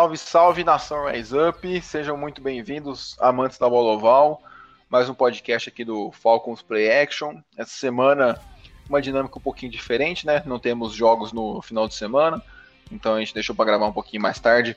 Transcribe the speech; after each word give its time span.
Salve, 0.00 0.16
salve 0.16 0.64
nação 0.64 1.04
Rise 1.04 1.36
Up, 1.38 1.82
sejam 1.82 2.16
muito 2.16 2.40
bem-vindos, 2.40 3.18
amantes 3.20 3.58
da 3.58 3.68
bola 3.68 3.92
oval. 3.92 4.42
Mais 4.88 5.10
um 5.10 5.14
podcast 5.14 5.68
aqui 5.68 5.84
do 5.84 6.10
Falcons 6.10 6.62
Play 6.62 6.90
Action. 6.90 7.42
Essa 7.54 7.72
semana, 7.72 8.40
uma 8.88 9.02
dinâmica 9.02 9.38
um 9.38 9.42
pouquinho 9.42 9.70
diferente, 9.70 10.24
né? 10.24 10.42
Não 10.46 10.58
temos 10.58 10.94
jogos 10.94 11.34
no 11.34 11.60
final 11.60 11.86
de 11.86 11.94
semana, 11.94 12.42
então 12.90 13.12
a 13.12 13.20
gente 13.20 13.34
deixou 13.34 13.54
para 13.54 13.66
gravar 13.66 13.88
um 13.88 13.92
pouquinho 13.92 14.22
mais 14.22 14.40
tarde, 14.40 14.74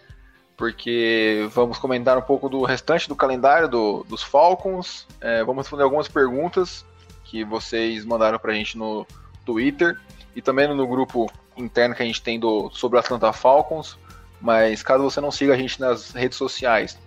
porque 0.57 1.47
vamos 1.51 1.77
comentar 1.77 2.17
um 2.17 2.21
pouco 2.21 2.49
do 2.49 2.61
restante 2.63 3.07
do 3.07 3.15
calendário 3.15 3.69
do, 3.69 4.03
dos 4.03 4.21
Falcons. 4.21 5.07
É, 5.21 5.41
vamos 5.41 5.63
responder 5.63 5.83
algumas 5.83 6.09
perguntas 6.09 6.85
que 7.23 7.45
vocês 7.45 8.03
mandaram 8.03 8.37
para 8.37 8.51
a 8.51 8.55
gente 8.55 8.77
no 8.77 9.07
Twitter 9.45 9.97
e 10.35 10.41
também 10.41 10.67
no 10.67 10.85
grupo 10.85 11.31
interno 11.55 11.95
que 11.95 12.03
a 12.03 12.05
gente 12.05 12.21
tem 12.21 12.37
do, 12.37 12.69
sobre 12.71 12.99
Atlanta 12.99 13.31
Falcons. 13.31 13.97
Mas 14.43 14.83
caso 14.83 15.05
você 15.05 15.21
não 15.21 15.31
siga 15.31 15.53
a 15.53 15.57
gente 15.57 15.79
nas 15.79 16.11
redes 16.11 16.37
sociais, 16.37 16.99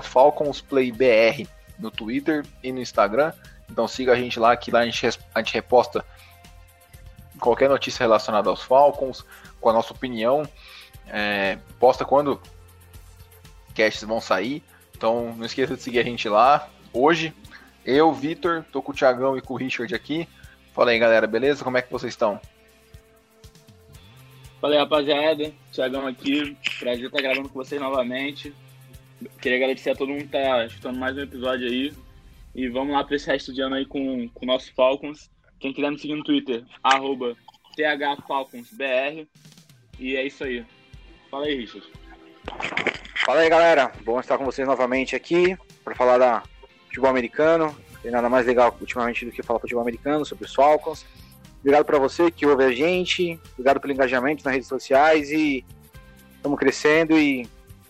FalconsPlayBR 0.00 1.48
no 1.76 1.90
Twitter 1.90 2.46
e 2.62 2.70
no 2.70 2.80
Instagram, 2.80 3.32
então 3.68 3.88
siga 3.88 4.12
a 4.12 4.14
gente 4.14 4.38
lá, 4.38 4.56
que 4.56 4.70
lá 4.70 4.78
a 4.78 4.84
gente, 4.84 5.04
a 5.34 5.40
gente 5.40 5.54
reposta 5.54 6.04
qualquer 7.40 7.68
notícia 7.68 8.04
relacionada 8.04 8.48
aos 8.48 8.62
Falcons, 8.62 9.24
com 9.60 9.68
a 9.68 9.72
nossa 9.72 9.92
opinião, 9.92 10.48
é, 11.08 11.58
posta 11.80 12.04
quando 12.04 12.40
casts 13.74 14.04
vão 14.04 14.20
sair, 14.20 14.62
então 14.96 15.34
não 15.36 15.46
esqueça 15.46 15.74
de 15.74 15.82
seguir 15.82 15.98
a 15.98 16.04
gente 16.04 16.28
lá. 16.28 16.68
Hoje, 16.92 17.34
eu, 17.84 18.12
Vitor, 18.12 18.64
tô 18.70 18.80
com 18.80 18.92
o 18.92 18.94
Thiagão 18.94 19.36
e 19.36 19.40
com 19.40 19.54
o 19.54 19.56
Richard 19.56 19.92
aqui. 19.92 20.28
Fala 20.72 20.92
aí 20.92 20.98
galera, 21.00 21.26
beleza? 21.26 21.64
Como 21.64 21.76
é 21.76 21.82
que 21.82 21.90
vocês 21.90 22.12
estão? 22.12 22.40
Fala 24.60 24.74
aí, 24.74 24.78
rapaziada. 24.80 25.52
Thiagão 25.70 26.04
aqui. 26.04 26.56
Prazer 26.80 27.06
estar 27.06 27.22
gravando 27.22 27.48
com 27.48 27.54
vocês 27.54 27.80
novamente. 27.80 28.52
Queria 29.40 29.56
agradecer 29.56 29.90
a 29.90 29.94
todo 29.94 30.08
mundo 30.08 30.28
que 30.28 30.36
está 30.36 30.64
escutando 30.66 30.98
mais 30.98 31.16
um 31.16 31.20
episódio 31.20 31.68
aí. 31.68 31.92
E 32.56 32.68
vamos 32.68 32.92
lá 32.92 33.04
para 33.04 33.14
esse 33.14 33.28
resto 33.28 33.54
de 33.54 33.60
ano 33.60 33.76
aí 33.76 33.86
com 33.86 34.28
o 34.34 34.46
nosso 34.46 34.74
Falcons. 34.74 35.30
Quem 35.60 35.72
quiser 35.72 35.92
me 35.92 35.98
seguir 35.98 36.16
no 36.16 36.24
Twitter, 36.24 36.64
THFalconsBR. 37.76 39.28
E 39.96 40.16
é 40.16 40.26
isso 40.26 40.42
aí. 40.42 40.66
Fala 41.30 41.46
aí, 41.46 41.54
Richard. 41.54 41.86
Fala 43.14 43.40
aí, 43.40 43.48
galera. 43.48 43.92
Bom 44.04 44.18
estar 44.18 44.38
com 44.38 44.44
vocês 44.44 44.66
novamente 44.66 45.14
aqui 45.14 45.56
para 45.84 45.94
falar 45.94 46.18
da 46.18 46.42
futebol 46.86 47.10
americano. 47.10 47.76
Tem 48.02 48.10
nada 48.10 48.28
mais 48.28 48.44
legal 48.44 48.76
ultimamente 48.80 49.24
do 49.24 49.30
que 49.30 49.42
falar 49.42 49.60
futebol 49.60 49.82
americano, 49.82 50.24
sobre 50.24 50.46
os 50.46 50.54
Falcons. 50.54 51.06
Obrigado 51.68 51.84
para 51.84 51.98
você 51.98 52.30
que 52.30 52.46
ouve 52.46 52.64
a 52.64 52.72
gente. 52.72 53.38
Obrigado 53.52 53.78
pelo 53.78 53.92
engajamento 53.92 54.42
nas 54.42 54.54
redes 54.54 54.66
sociais 54.66 55.30
e 55.30 55.62
estamos 56.34 56.58
crescendo 56.58 57.18
e 57.18 57.46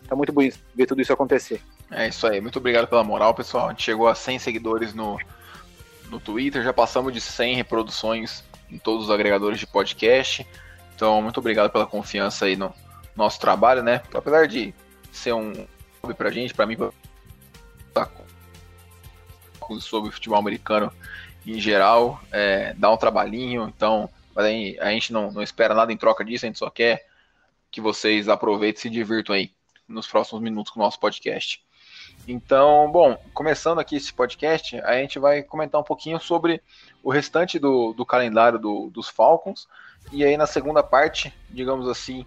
tá 0.09 0.17
muito 0.17 0.33
bonito 0.33 0.59
ver 0.75 0.85
tudo 0.85 1.01
isso 1.01 1.13
acontecer. 1.13 1.63
É 1.89 2.09
isso 2.09 2.27
aí. 2.27 2.41
Muito 2.41 2.59
obrigado 2.59 2.89
pela 2.89 3.05
moral, 3.05 3.33
pessoal. 3.35 3.69
A 3.69 3.71
gente 3.71 3.85
chegou 3.85 4.09
a 4.09 4.17
100 4.17 4.41
seguidores 4.41 4.95
no, 4.95 5.17
no 6.11 6.19
Twitter, 6.19 6.65
já 6.65 6.73
passamos 6.73 7.13
de 7.13 7.21
100 7.21 7.55
reproduções 7.55 8.43
em 8.69 8.79
todos 8.79 9.05
os 9.05 9.11
agregadores 9.13 9.61
de 9.61 9.67
podcast. 9.69 10.45
Então, 10.97 11.23
muito 11.23 11.39
obrigado 11.39 11.71
pela 11.71 11.87
confiança 11.87 12.47
aí 12.47 12.57
no 12.57 12.75
nosso 13.15 13.39
trabalho, 13.39 13.81
né? 13.85 14.03
Apesar 14.13 14.49
de 14.49 14.75
ser 15.13 15.35
um 15.35 15.53
hobby 16.03 16.15
pra 16.15 16.33
gente, 16.33 16.53
pra 16.53 16.67
mim, 16.67 16.77
sobre 19.79 20.11
futebol 20.11 20.39
americano 20.39 20.93
em 21.53 21.61
geral, 21.61 22.21
é, 22.31 22.75
dá 22.75 22.91
um 22.91 22.97
trabalhinho, 22.97 23.73
então 23.75 24.09
a 24.37 24.91
gente 24.91 25.13
não, 25.13 25.33
não 25.33 25.43
espera 25.43 25.75
nada 25.75 25.93
em 25.93 25.97
troca 25.97 26.25
disso, 26.25 26.45
a 26.45 26.49
gente 26.49 26.59
só 26.59 26.71
quer 26.71 27.07
que 27.71 27.81
vocês 27.81 28.29
aproveitem 28.29 28.79
e 28.79 28.83
se 28.83 28.91
divirtam 28.91 29.35
aí 29.35 29.51
nos 29.89 30.07
próximos 30.07 30.43
minutos 30.43 30.71
com 30.71 30.79
o 30.79 30.83
nosso 30.83 31.01
podcast. 31.01 31.65
Então, 32.27 32.91
bom, 32.93 33.19
começando 33.33 33.79
aqui 33.79 33.97
esse 33.97 34.13
podcast, 34.13 34.79
a 34.81 34.95
gente 34.95 35.19
vai 35.19 35.43
comentar 35.43 35.81
um 35.81 35.85
pouquinho 35.85 36.21
sobre 36.21 36.63
o 37.03 37.11
restante 37.11 37.59
do, 37.59 37.93
do 37.95 38.05
calendário 38.05 38.59
do, 38.59 38.91
dos 38.91 39.09
Falcons, 39.09 39.67
e 40.13 40.25
aí 40.25 40.37
na 40.37 40.47
segunda 40.47 40.83
parte, 40.83 41.33
digamos 41.49 41.89
assim, 41.89 42.27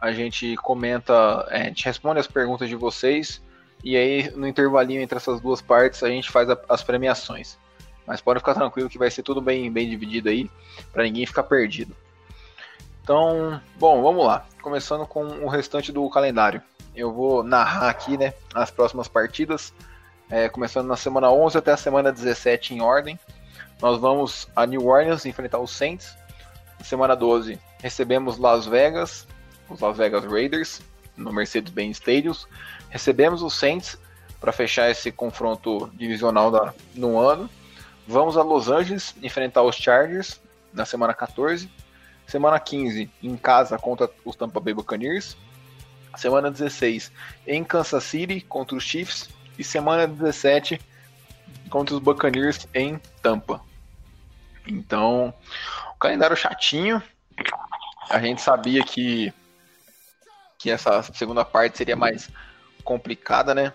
a 0.00 0.12
gente 0.12 0.56
comenta, 0.56 1.46
é, 1.50 1.62
a 1.62 1.64
gente 1.64 1.84
responde 1.84 2.20
as 2.20 2.26
perguntas 2.26 2.68
de 2.68 2.76
vocês, 2.76 3.42
e 3.82 3.96
aí 3.96 4.30
no 4.30 4.46
intervalinho 4.46 5.02
entre 5.02 5.16
essas 5.16 5.40
duas 5.40 5.60
partes 5.60 6.02
a 6.02 6.08
gente 6.08 6.30
faz 6.30 6.48
a, 6.48 6.58
as 6.68 6.82
premiações. 6.82 7.58
Mas 8.06 8.20
pode 8.20 8.40
ficar 8.40 8.54
tranquilo 8.54 8.88
que 8.88 8.98
vai 8.98 9.10
ser 9.10 9.22
tudo 9.22 9.40
bem, 9.40 9.70
bem 9.70 9.88
dividido 9.88 10.28
aí, 10.28 10.50
para 10.92 11.04
ninguém 11.04 11.26
ficar 11.26 11.44
perdido. 11.44 11.94
Então, 13.02 13.60
bom, 13.78 14.02
vamos 14.02 14.24
lá. 14.24 14.44
Começando 14.62 15.06
com 15.06 15.24
o 15.24 15.48
restante 15.48 15.90
do 15.90 16.08
calendário. 16.10 16.62
Eu 16.94 17.12
vou 17.12 17.42
narrar 17.42 17.88
aqui, 17.88 18.16
né, 18.16 18.34
as 18.54 18.70
próximas 18.70 19.08
partidas, 19.08 19.72
é, 20.28 20.48
começando 20.48 20.86
na 20.86 20.96
semana 20.96 21.30
11 21.30 21.58
até 21.58 21.72
a 21.72 21.76
semana 21.76 22.12
17 22.12 22.74
em 22.74 22.80
ordem. 22.80 23.18
Nós 23.80 23.98
vamos 23.98 24.48
a 24.54 24.66
New 24.66 24.86
Orleans 24.86 25.24
enfrentar 25.24 25.58
os 25.58 25.70
Saints. 25.70 26.16
Na 26.78 26.84
semana 26.84 27.16
12 27.16 27.58
recebemos 27.78 28.38
Las 28.38 28.66
Vegas, 28.66 29.26
os 29.68 29.80
Las 29.80 29.96
Vegas 29.96 30.24
Raiders, 30.24 30.82
no 31.16 31.32
Mercedes-Benz 31.32 31.96
Stadium. 31.96 32.34
Recebemos 32.90 33.42
os 33.42 33.54
Saints 33.54 33.98
para 34.40 34.52
fechar 34.52 34.90
esse 34.90 35.10
confronto 35.10 35.90
divisional 35.94 36.50
da, 36.50 36.74
no 36.94 37.18
ano. 37.18 37.48
Vamos 38.10 38.36
a 38.36 38.42
Los 38.42 38.68
Angeles 38.68 39.14
enfrentar 39.22 39.62
os 39.62 39.76
Chargers 39.76 40.40
na 40.72 40.84
semana 40.84 41.14
14. 41.14 41.70
Semana 42.26 42.58
15, 42.58 43.08
em 43.22 43.36
casa 43.36 43.78
contra 43.78 44.10
os 44.24 44.34
Tampa 44.34 44.58
Bay 44.58 44.74
Buccaneers. 44.74 45.36
Semana 46.16 46.50
16, 46.50 47.12
em 47.46 47.62
Kansas 47.62 48.02
City 48.02 48.40
contra 48.40 48.76
os 48.76 48.82
Chiefs. 48.82 49.30
E 49.56 49.62
semana 49.62 50.08
17, 50.08 50.80
contra 51.70 51.94
os 51.94 52.00
Buccaneers 52.00 52.66
em 52.74 52.98
Tampa. 53.22 53.60
Então, 54.66 55.32
o 55.94 55.98
calendário 56.00 56.36
chatinho. 56.36 57.00
A 58.10 58.18
gente 58.18 58.42
sabia 58.42 58.82
que, 58.82 59.32
que 60.58 60.68
essa 60.68 61.00
segunda 61.14 61.44
parte 61.44 61.78
seria 61.78 61.94
mais 61.94 62.28
complicada, 62.82 63.54
né? 63.54 63.72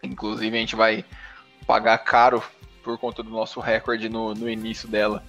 Inclusive, 0.00 0.56
a 0.56 0.60
gente 0.60 0.76
vai 0.76 1.04
pagar 1.66 1.98
caro 1.98 2.40
por 2.82 2.98
conta 2.98 3.22
do 3.22 3.30
nosso 3.30 3.60
recorde 3.60 4.08
no, 4.08 4.34
no 4.34 4.48
início 4.48 4.88
dela. 4.88 5.22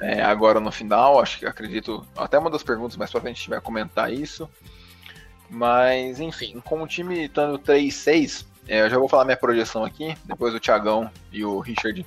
É, 0.00 0.22
agora 0.22 0.60
no 0.60 0.70
final, 0.70 1.20
acho 1.20 1.38
que 1.38 1.46
acredito. 1.46 2.06
Até 2.16 2.38
uma 2.38 2.50
das 2.50 2.62
perguntas 2.62 2.96
mais 2.96 3.10
pra 3.10 3.20
frente 3.20 3.36
a 3.36 3.38
gente 3.38 3.50
vai 3.50 3.60
comentar 3.60 4.12
isso. 4.12 4.48
Mas, 5.48 6.18
enfim, 6.18 6.60
com 6.64 6.82
o 6.82 6.86
time 6.86 7.26
estando 7.26 7.58
3-6, 7.58 8.46
é, 8.68 8.80
eu 8.80 8.90
já 8.90 8.98
vou 8.98 9.08
falar 9.08 9.24
minha 9.24 9.36
projeção 9.36 9.84
aqui. 9.84 10.16
Depois 10.24 10.54
o 10.54 10.60
Thiagão 10.60 11.10
e 11.30 11.44
o 11.44 11.60
Richard 11.60 12.04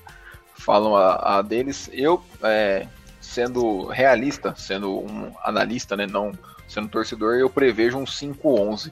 falam 0.56 0.95
a, 0.95 1.38
a 1.38 1.41
deles. 1.41 1.89
Eu, 1.94 2.23
é, 2.44 2.88
sendo 3.22 3.85
realista, 3.88 4.53
sendo 4.57 5.00
um 5.00 5.34
analista, 5.44 5.95
né, 5.95 6.06
não 6.06 6.31
sendo 6.68 6.88
torcedor, 6.89 7.35
eu 7.35 7.50
prevejo 7.50 7.98
um 7.98 8.06
5-11 8.06 8.92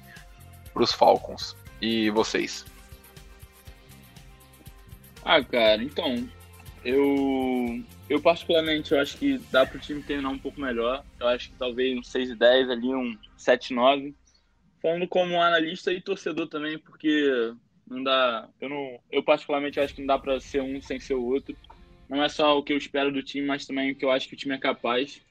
para 0.74 0.84
os 0.84 0.92
Falcons. 0.92 1.56
E 1.82 2.10
vocês? 2.10 2.66
Ah, 5.30 5.44
cara, 5.44 5.84
então, 5.84 6.26
eu 6.86 7.84
eu 8.10 8.22
particularmente 8.22 8.94
eu 8.94 9.00
acho 9.02 9.18
que 9.18 9.38
dá 9.52 9.66
pro 9.66 9.78
time 9.78 10.02
terminar 10.02 10.30
um 10.30 10.38
pouco 10.38 10.62
melhor. 10.62 11.04
Eu 11.20 11.28
acho 11.28 11.50
que 11.50 11.58
talvez 11.58 11.98
um 11.98 12.02
6 12.02 12.30
e 12.30 12.36
10 12.36 12.70
ali, 12.70 12.88
um 12.96 13.18
7 13.36 13.74
9. 13.74 14.16
Falando 14.82 15.06
como 15.06 15.42
analista 15.42 15.92
e 15.92 16.00
torcedor 16.00 16.48
também, 16.48 16.80
porque 16.80 17.54
não 17.86 18.02
dá, 18.02 18.48
eu 18.62 18.70
não, 18.70 19.00
eu 19.12 19.22
particularmente 19.22 19.82
acho 19.82 19.94
que 19.94 20.00
não 20.00 20.08
dá 20.08 20.18
para 20.18 20.40
ser 20.40 20.62
um 20.62 20.82
sem 20.82 20.98
ser 20.98 21.16
o 21.16 21.26
outro. 21.26 21.54
Não 22.08 22.24
é 22.24 22.30
só 22.30 22.58
o 22.58 22.64
que 22.64 22.72
eu 22.72 22.78
espero 22.78 23.12
do 23.12 23.22
time, 23.22 23.46
mas 23.46 23.66
também 23.66 23.92
o 23.92 23.96
que 23.96 24.06
eu 24.06 24.12
acho 24.12 24.30
que 24.30 24.34
o 24.34 24.38
time 24.38 24.56
é 24.56 24.58
capaz, 24.58 25.22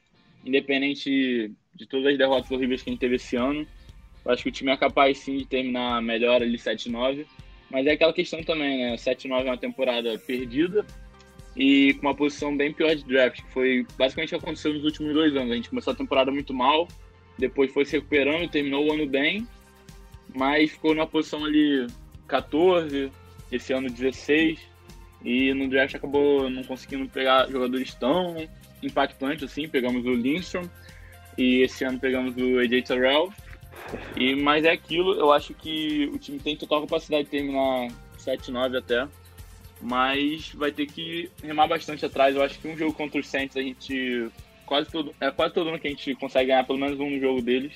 independente 0.44 1.50
de 1.74 1.86
todas 1.86 2.12
as 2.12 2.18
derrotas 2.18 2.50
horríveis 2.50 2.82
que 2.82 2.90
a 2.90 2.92
gente 2.92 3.00
teve 3.00 3.16
esse 3.16 3.34
ano. 3.36 3.66
Eu 4.22 4.30
acho 4.30 4.42
que 4.42 4.50
o 4.50 4.52
time 4.52 4.72
é 4.72 4.76
capaz 4.76 5.16
sim 5.16 5.38
de 5.38 5.46
terminar 5.46 6.02
melhor 6.02 6.42
ali 6.42 6.58
7 6.58 6.90
9 6.90 7.26
mas 7.76 7.86
é 7.86 7.90
aquela 7.90 8.12
questão 8.14 8.42
também, 8.42 8.78
né? 8.78 8.96
7-9 8.96 9.40
é 9.42 9.50
uma 9.50 9.58
temporada 9.58 10.18
perdida 10.18 10.82
e 11.54 11.92
com 11.92 12.06
uma 12.06 12.14
posição 12.14 12.56
bem 12.56 12.72
pior 12.72 12.94
de 12.94 13.04
draft, 13.04 13.42
que 13.42 13.52
foi 13.52 13.86
basicamente 13.98 14.34
o 14.34 14.38
que 14.38 14.44
aconteceu 14.46 14.72
nos 14.72 14.82
últimos 14.82 15.12
dois 15.12 15.36
anos. 15.36 15.52
A 15.52 15.56
gente 15.56 15.68
começou 15.68 15.92
a 15.92 15.96
temporada 15.96 16.30
muito 16.30 16.54
mal, 16.54 16.88
depois 17.36 17.70
foi 17.70 17.84
se 17.84 17.92
recuperando, 17.92 18.48
terminou 18.48 18.86
o 18.86 18.94
ano 18.94 19.06
bem, 19.06 19.46
mas 20.34 20.70
ficou 20.70 20.94
numa 20.94 21.06
posição 21.06 21.44
ali 21.44 21.86
14, 22.26 23.12
esse 23.52 23.74
ano 23.74 23.90
16, 23.90 24.58
e 25.22 25.52
no 25.52 25.68
draft 25.68 25.96
acabou 25.96 26.48
não 26.48 26.64
conseguindo 26.64 27.06
pegar 27.10 27.46
jogadores 27.50 27.94
tão 27.94 28.36
impactantes 28.82 29.44
assim, 29.44 29.68
pegamos 29.68 30.02
o 30.06 30.14
Lindstrom, 30.14 30.64
e 31.36 31.60
esse 31.60 31.84
ano 31.84 32.00
pegamos 32.00 32.34
o 32.38 32.58
AJ 32.58 32.84
Terrell, 32.84 33.30
e, 34.16 34.34
mas 34.34 34.64
é 34.64 34.70
aquilo, 34.70 35.14
eu 35.14 35.32
acho 35.32 35.54
que 35.54 36.10
o 36.12 36.18
time 36.18 36.38
tem 36.38 36.56
total 36.56 36.82
capacidade 36.82 37.24
de 37.24 37.30
terminar 37.30 37.88
7-9 38.18 38.78
até, 38.78 39.06
mas 39.80 40.52
vai 40.54 40.72
ter 40.72 40.86
que 40.86 41.30
remar 41.42 41.68
bastante 41.68 42.04
atrás. 42.04 42.34
Eu 42.34 42.42
acho 42.42 42.58
que 42.58 42.68
um 42.68 42.76
jogo 42.76 42.92
contra 42.94 43.20
os 43.20 43.28
Saints 43.28 43.56
a 43.56 43.62
gente 43.62 44.28
quase 44.64 44.90
todo 44.90 45.14
é 45.20 45.30
quase 45.30 45.54
todo 45.54 45.68
ano 45.68 45.78
que 45.78 45.86
a 45.86 45.90
gente 45.90 46.14
consegue 46.16 46.48
ganhar 46.48 46.64
pelo 46.64 46.78
menos 46.78 46.98
um 46.98 47.20
jogo 47.20 47.40
deles. 47.40 47.74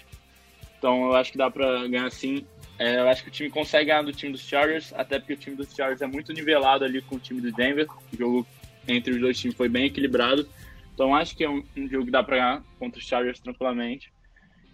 Então 0.79 1.06
eu 1.06 1.14
acho 1.14 1.32
que 1.32 1.38
dá 1.38 1.50
para 1.50 1.87
ganhar 1.87 2.11
sim. 2.11 2.44
É, 2.79 2.99
eu 2.99 3.08
acho 3.08 3.23
que 3.23 3.29
o 3.29 3.32
time 3.32 3.50
consegue 3.50 3.87
ganhar 3.87 4.02
do 4.02 4.12
time 4.12 4.32
dos 4.32 4.41
Chargers, 4.41 4.93
até 4.94 5.19
porque 5.19 5.35
o 5.35 5.37
time 5.37 5.55
dos 5.55 5.75
Chargers 5.75 6.00
é 6.00 6.06
muito 6.06 6.32
nivelado 6.32 6.85
ali 6.85 7.02
com 7.02 7.17
o 7.17 7.20
time 7.20 7.41
do 7.41 7.52
Denver. 7.52 7.87
O 8.12 8.17
jogo 8.17 8.47
entre 8.88 9.12
os 9.12 9.20
dois 9.20 9.38
times 9.38 9.56
foi 9.56 9.69
bem 9.69 9.85
equilibrado. 9.85 10.49
Então 10.94 11.14
acho 11.14 11.37
que 11.37 11.44
é 11.44 11.50
um, 11.50 11.62
um 11.76 11.88
jogo 11.88 12.06
que 12.06 12.11
dá 12.11 12.23
para 12.23 12.37
ganhar 12.37 12.62
contra 12.79 12.99
os 12.99 13.06
Chargers 13.06 13.38
tranquilamente. 13.41 14.11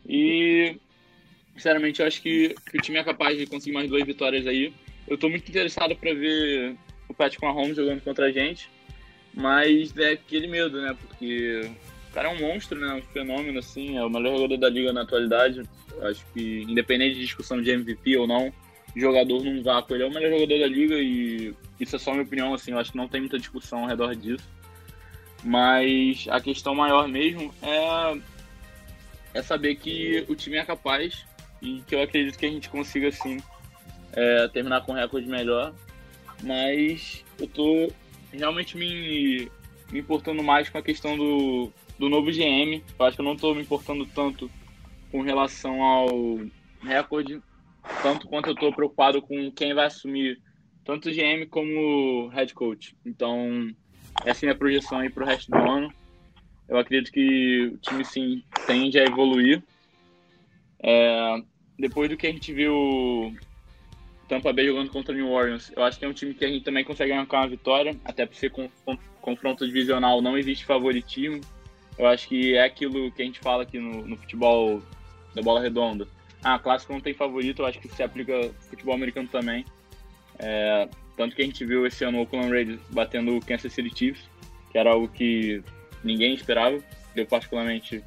E 0.08 0.78
sinceramente 1.56 2.00
eu 2.00 2.06
acho 2.06 2.20
que, 2.22 2.54
que 2.70 2.78
o 2.78 2.80
time 2.80 2.98
é 2.98 3.04
capaz 3.04 3.36
de 3.36 3.46
conseguir 3.46 3.72
mais 3.72 3.88
duas 3.88 4.04
vitórias 4.04 4.46
aí. 4.46 4.72
Eu 5.08 5.16
tô 5.16 5.28
muito 5.28 5.48
interessado 5.48 5.96
para 5.96 6.12
ver 6.12 6.76
o 7.08 7.14
Patrick 7.14 7.42
Mahomes 7.42 7.76
jogando 7.76 8.02
contra 8.02 8.26
a 8.26 8.30
gente, 8.30 8.68
mas 9.34 9.96
é 9.96 10.12
aquele 10.12 10.46
medo, 10.46 10.80
né? 10.80 10.96
Porque 11.00 11.70
o 12.10 12.12
cara 12.12 12.28
é 12.28 12.32
um 12.32 12.40
monstro, 12.40 12.78
né? 12.78 12.94
Um 12.94 13.02
fenômeno, 13.12 13.58
assim, 13.58 13.96
é 13.96 14.04
o 14.04 14.10
melhor 14.10 14.36
jogador 14.36 14.56
da 14.58 14.68
liga 14.68 14.92
na 14.92 15.02
atualidade. 15.02 15.62
Acho 16.02 16.24
que, 16.34 16.62
independente 16.62 17.14
de 17.14 17.22
discussão 17.22 17.60
de 17.62 17.70
MVP 17.70 18.16
ou 18.18 18.26
não, 18.26 18.52
jogador 18.94 19.42
num 19.42 19.62
vácuo, 19.62 19.94
ele 19.94 20.04
é 20.04 20.06
o 20.06 20.12
melhor 20.12 20.30
jogador 20.30 20.58
da 20.58 20.66
liga 20.66 20.96
e 20.96 21.54
isso 21.78 21.96
é 21.96 21.98
só 21.98 22.12
minha 22.12 22.24
opinião, 22.24 22.52
assim, 22.52 22.72
eu 22.72 22.78
acho 22.78 22.92
que 22.92 22.96
não 22.96 23.08
tem 23.08 23.20
muita 23.20 23.38
discussão 23.38 23.80
ao 23.80 23.88
redor 23.88 24.14
disso. 24.14 24.44
Mas 25.44 26.26
a 26.30 26.40
questão 26.40 26.74
maior 26.74 27.06
mesmo 27.06 27.54
é, 27.62 28.18
é 29.34 29.42
saber 29.42 29.76
que 29.76 30.24
o 30.28 30.34
time 30.34 30.56
é 30.56 30.64
capaz 30.64 31.24
e 31.62 31.80
que 31.86 31.94
eu 31.94 32.02
acredito 32.02 32.38
que 32.38 32.46
a 32.46 32.50
gente 32.50 32.68
consiga, 32.68 33.10
sim, 33.10 33.38
é, 34.12 34.48
terminar 34.48 34.82
com 34.82 34.92
um 34.92 34.96
recorde 34.96 35.28
melhor 35.28 35.72
mas 36.42 37.24
eu 37.38 37.46
tô 37.46 37.92
realmente 38.32 38.76
me, 38.76 39.50
me 39.90 40.00
importando 40.00 40.42
mais 40.42 40.68
com 40.68 40.78
a 40.78 40.82
questão 40.82 41.16
do, 41.16 41.70
do 41.98 42.08
novo 42.08 42.30
GM. 42.30 42.82
Eu 42.98 43.06
acho 43.06 43.16
que 43.16 43.20
eu 43.20 43.26
não 43.26 43.36
tô 43.36 43.54
me 43.54 43.62
importando 43.62 44.06
tanto 44.06 44.50
com 45.10 45.22
relação 45.22 45.82
ao 45.82 46.08
recorde, 46.82 47.40
tanto 48.02 48.26
quanto 48.28 48.50
eu 48.50 48.54
tô 48.54 48.72
preocupado 48.72 49.22
com 49.22 49.50
quem 49.50 49.74
vai 49.74 49.86
assumir 49.86 50.40
tanto 50.84 51.08
o 51.08 51.12
GM 51.12 51.46
como 51.48 52.26
o 52.26 52.28
head 52.28 52.52
coach. 52.54 52.94
Então, 53.04 53.70
essa 54.24 54.44
é 54.44 54.46
a 54.46 54.48
minha 54.50 54.58
projeção 54.58 54.98
aí 54.98 55.10
pro 55.10 55.26
resto 55.26 55.50
do 55.50 55.56
ano. 55.56 55.92
Eu 56.68 56.78
acredito 56.78 57.12
que 57.12 57.72
o 57.74 57.78
time 57.78 58.04
sim 58.04 58.42
tende 58.66 58.98
a 58.98 59.04
evoluir. 59.04 59.62
É, 60.82 61.43
depois 61.78 62.08
do 62.08 62.17
que 62.17 62.26
a 62.26 62.32
gente 62.32 62.52
viu 62.52 63.34
Tampa 64.28 64.52
Bay 64.52 64.67
jogando 64.67 64.90
contra 64.90 65.12
o 65.12 65.17
New 65.17 65.31
Orleans. 65.31 65.73
Eu 65.75 65.84
acho 65.84 65.99
que 65.99 66.05
é 66.05 66.08
um 66.08 66.12
time 66.12 66.34
que 66.34 66.44
a 66.44 66.49
gente 66.49 66.64
também 66.64 66.84
consegue 66.84 67.12
arrancar 67.12 67.40
uma 67.40 67.49
vitória, 67.49 67.96
até 68.05 68.26
por 68.26 68.34
ser 68.34 68.50
com, 68.50 68.69
com, 68.84 68.99
confronto 69.20 69.67
divisional, 69.67 70.20
não 70.20 70.37
existe 70.37 70.64
favoritismo. 70.64 71.40
Eu 71.99 72.06
acho 72.06 72.28
que 72.28 72.55
é 72.55 72.64
aquilo 72.64 73.11
que 73.12 73.23
a 73.23 73.25
gente 73.25 73.40
fala 73.40 73.62
aqui 73.62 73.78
no, 73.78 74.06
no 74.06 74.17
futebol 74.17 74.82
da 75.34 75.43
bola 75.43 75.61
redonda. 75.61 76.06
Ah, 76.43 76.58
clássico 76.58 76.93
não 76.93 77.00
tem 77.00 77.14
favorito, 77.14 77.62
eu 77.62 77.67
acho 77.67 77.81
que 77.81 77.88
se 77.88 78.02
aplica 78.02 78.34
ao 78.34 78.50
futebol 78.69 78.94
americano 78.94 79.28
também. 79.28 79.64
É, 80.38 80.88
tanto 81.17 81.34
que 81.34 81.43
a 81.43 81.44
gente 81.44 81.64
viu 81.64 81.87
esse 81.87 82.05
ano 82.05 82.19
o 82.19 82.20
Oakland 82.23 82.50
Raiders 82.50 82.81
batendo 82.90 83.37
o 83.37 83.40
Kansas 83.40 83.73
City 83.73 83.90
Chiefs, 83.96 84.28
que 84.70 84.78
era 84.78 84.90
algo 84.90 85.08
que 85.08 85.62
ninguém 86.05 86.34
esperava. 86.34 86.78
Eu 87.14 87.26
particularmente 87.26 88.05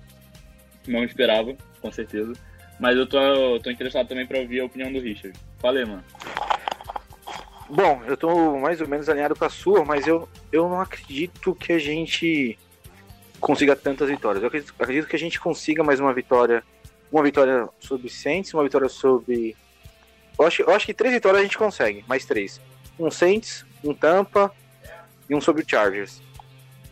não 0.88 1.04
esperava, 1.04 1.58
com 1.82 1.92
certeza. 1.92 2.34
Mas 2.80 2.98
eu 2.98 3.06
tô, 3.06 3.60
tô 3.62 3.70
interessado 3.70 4.08
também 4.08 4.26
para 4.26 4.40
ouvir 4.40 4.62
a 4.62 4.66
opinião 4.66 4.92
do 4.92 5.00
Richard. 5.00 5.38
Falei, 5.60 5.86
mano. 5.86 6.04
Bom, 7.70 8.02
eu 8.08 8.18
tô 8.18 8.58
mais 8.58 8.82
ou 8.82 8.88
menos 8.88 9.10
alinhado 9.10 9.36
com 9.36 9.46
a 9.46 9.50
sua, 9.50 9.86
mas 9.86 10.08
eu, 10.08 10.28
eu 10.52 10.68
não 10.68 10.82
acredito 10.82 11.54
que 11.54 11.74
a 11.74 11.78
gente 11.78 12.58
consiga 13.40 13.76
tantas 13.76 14.10
vitórias. 14.10 14.42
Eu 14.42 14.48
acredito, 14.48 14.74
acredito 14.80 15.08
que 15.08 15.16
a 15.16 15.20
gente 15.20 15.40
consiga 15.40 15.84
mais 15.84 16.00
uma 16.00 16.14
vitória. 16.14 16.64
Uma 17.12 17.24
vitória 17.24 17.68
sobre 17.80 18.10
Saints, 18.10 18.54
uma 18.54 18.64
vitória 18.64 18.88
sobre. 18.88 19.56
Eu 20.38 20.46
acho, 20.46 20.62
eu 20.62 20.74
acho 20.74 20.86
que 20.86 20.94
três 20.94 21.14
vitórias 21.14 21.42
a 21.42 21.44
gente 21.44 21.58
consegue, 21.58 22.04
mais 22.08 22.26
três. 22.26 22.62
Um 23.00 23.12
Saints, 23.12 23.66
um 23.84 23.94
Tampa 23.94 24.52
e 25.30 25.36
um 25.36 25.42
sobre 25.42 25.64
o 25.64 25.66
Chargers. 25.68 26.22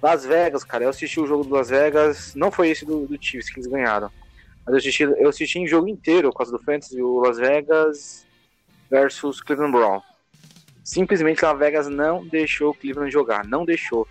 Las 0.02 0.26
Vegas, 0.26 0.64
cara, 0.64 0.84
eu 0.84 0.90
assisti 0.90 1.20
o 1.20 1.26
jogo 1.26 1.44
do 1.44 1.56
Las 1.56 1.70
Vegas, 1.70 2.36
não 2.36 2.52
foi 2.52 2.70
esse 2.70 2.86
do, 2.86 3.08
do 3.08 3.18
Chiefs 3.20 3.50
que 3.50 3.60
eles 3.60 3.68
ganharam. 3.68 4.12
Mas 4.68 4.74
eu 4.74 4.78
assisti, 4.80 5.04
eu 5.04 5.30
assisti 5.30 5.60
em 5.60 5.66
jogo 5.66 5.88
inteiro, 5.88 6.30
por 6.30 6.40
causa 6.40 6.52
do 6.52 6.62
Fantasy, 6.62 7.02
o 7.02 7.20
Las 7.22 7.38
Vegas 7.38 8.26
versus 8.92 9.42
Cleveland 9.42 9.72
Brown. 9.72 10.02
Simplesmente 10.84 11.44
Las 11.46 11.58
Vegas 11.58 11.88
não 11.88 12.28
deixou 12.28 12.72
o 12.72 12.74
Cleveland 12.74 13.10
jogar, 13.10 13.46
não 13.46 13.64
deixou. 13.64 14.06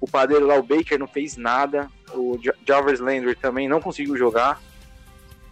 O 0.00 0.06
padeiro 0.08 0.46
lá, 0.46 0.54
o 0.54 0.62
Baker, 0.62 0.96
não 0.96 1.08
fez 1.08 1.36
nada. 1.36 1.90
O 2.14 2.38
Jarvis 2.64 3.00
Landry 3.00 3.34
também 3.34 3.68
não 3.68 3.80
conseguiu 3.80 4.16
jogar. 4.16 4.62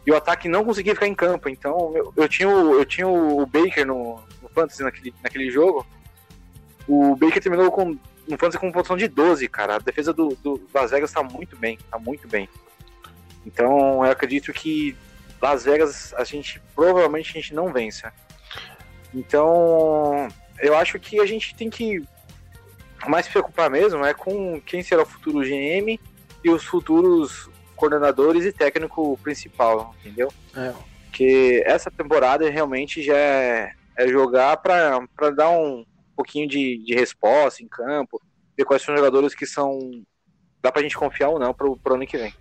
E 0.06 0.12
o 0.12 0.16
ataque 0.16 0.48
não 0.48 0.64
conseguia 0.64 0.94
ficar 0.94 1.08
em 1.08 1.14
campo. 1.14 1.48
Então 1.48 1.92
eu, 1.96 2.12
eu 2.16 2.28
tinha, 2.28 2.48
o, 2.48 2.78
eu 2.78 2.84
tinha 2.84 3.08
o 3.08 3.44
Baker 3.46 3.84
no, 3.84 4.22
no 4.40 4.48
Fantasy 4.50 4.84
naquele, 4.84 5.12
naquele 5.20 5.50
jogo. 5.50 5.84
O 6.86 7.16
Baker 7.16 7.42
terminou 7.42 7.72
com, 7.72 7.98
no 8.28 8.38
Fantasy 8.38 8.58
com 8.58 8.70
posição 8.70 8.96
de 8.96 9.08
12, 9.08 9.48
cara. 9.48 9.76
A 9.76 9.78
defesa 9.78 10.12
do, 10.12 10.36
do 10.42 10.60
Las 10.72 10.92
Vegas 10.92 11.10
tá 11.10 11.22
muito 11.24 11.56
bem, 11.56 11.76
tá 11.90 11.98
muito 11.98 12.28
bem. 12.28 12.48
Então 13.46 14.04
eu 14.04 14.10
acredito 14.10 14.52
que 14.52 14.96
Las 15.40 15.64
Vegas 15.64 16.14
a 16.14 16.24
gente 16.24 16.60
provavelmente 16.74 17.30
a 17.30 17.40
gente 17.40 17.54
não 17.54 17.72
vença. 17.72 18.12
Então, 19.14 20.28
eu 20.58 20.76
acho 20.76 20.98
que 20.98 21.20
a 21.20 21.26
gente 21.26 21.54
tem 21.54 21.70
que 21.70 22.02
mais 23.06 23.26
se 23.26 23.32
preocupar 23.32 23.70
mesmo 23.70 24.04
é 24.04 24.14
com 24.14 24.60
quem 24.60 24.82
será 24.82 25.02
o 25.02 25.06
futuro 25.06 25.40
GM 25.40 25.98
e 26.42 26.50
os 26.50 26.64
futuros 26.64 27.48
coordenadores 27.76 28.44
e 28.44 28.52
técnico 28.52 29.18
principal, 29.22 29.94
entendeu? 30.00 30.32
É. 30.56 30.72
Porque 31.04 31.62
essa 31.66 31.90
temporada 31.90 32.48
realmente 32.48 33.02
já 33.02 33.16
é, 33.16 33.72
é 33.96 34.08
jogar 34.08 34.56
para 34.56 35.30
dar 35.36 35.50
um 35.50 35.84
pouquinho 36.16 36.48
de, 36.48 36.78
de 36.78 36.94
resposta 36.94 37.62
em 37.62 37.68
campo, 37.68 38.20
ver 38.56 38.64
quais 38.64 38.82
são 38.82 38.94
os 38.94 39.00
jogadores 39.00 39.34
que 39.34 39.46
são. 39.46 39.78
dá 40.62 40.72
pra 40.72 40.82
gente 40.82 40.96
confiar 40.96 41.28
ou 41.28 41.38
não 41.38 41.52
pro, 41.52 41.76
pro 41.76 41.94
ano 41.94 42.06
que 42.06 42.16
vem. 42.16 42.34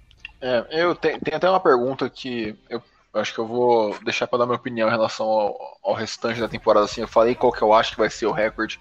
É, 0.46 0.66
eu 0.72 0.94
tenho, 0.94 1.18
tenho 1.22 1.38
até 1.38 1.50
uma 1.50 1.60
pergunta 1.60 2.10
que 2.10 2.54
eu 2.70 2.84
acho 3.14 3.34
que 3.34 3.40
eu 3.40 3.48
vou 3.48 3.98
deixar 4.04 4.28
para 4.28 4.40
dar 4.40 4.46
minha 4.46 4.58
opinião 4.58 4.90
em 4.90 4.92
relação 4.92 5.26
ao, 5.26 5.80
ao, 5.82 5.94
restante 5.94 6.42
da 6.42 6.50
temporada. 6.50 6.84
Assim, 6.84 7.00
eu 7.00 7.08
falei 7.08 7.34
qual 7.34 7.54
que 7.54 7.62
eu 7.62 7.72
acho 7.72 7.92
que 7.92 7.98
vai 7.98 8.10
ser 8.10 8.26
o 8.26 8.34
recorde, 8.34 8.78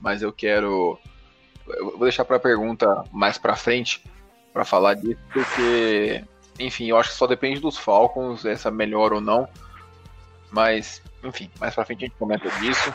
mas 0.00 0.20
eu 0.20 0.32
quero. 0.32 0.98
Eu 1.68 1.92
vou 1.92 2.00
deixar 2.00 2.24
para 2.24 2.38
a 2.38 2.40
pergunta 2.40 3.04
mais 3.12 3.38
para 3.38 3.54
frente 3.54 4.02
para 4.52 4.64
falar 4.64 4.94
disso, 4.94 5.20
porque, 5.32 6.24
enfim, 6.58 6.86
eu 6.86 6.98
acho 6.98 7.10
que 7.10 7.16
só 7.16 7.28
depende 7.28 7.60
dos 7.60 7.78
Falcons, 7.78 8.44
essa 8.44 8.68
melhor 8.68 9.12
ou 9.12 9.20
não. 9.20 9.48
Mas, 10.50 11.00
enfim, 11.22 11.48
mais 11.60 11.72
para 11.72 11.84
frente 11.84 12.04
a 12.04 12.08
gente 12.08 12.18
comenta 12.18 12.50
disso. 12.58 12.92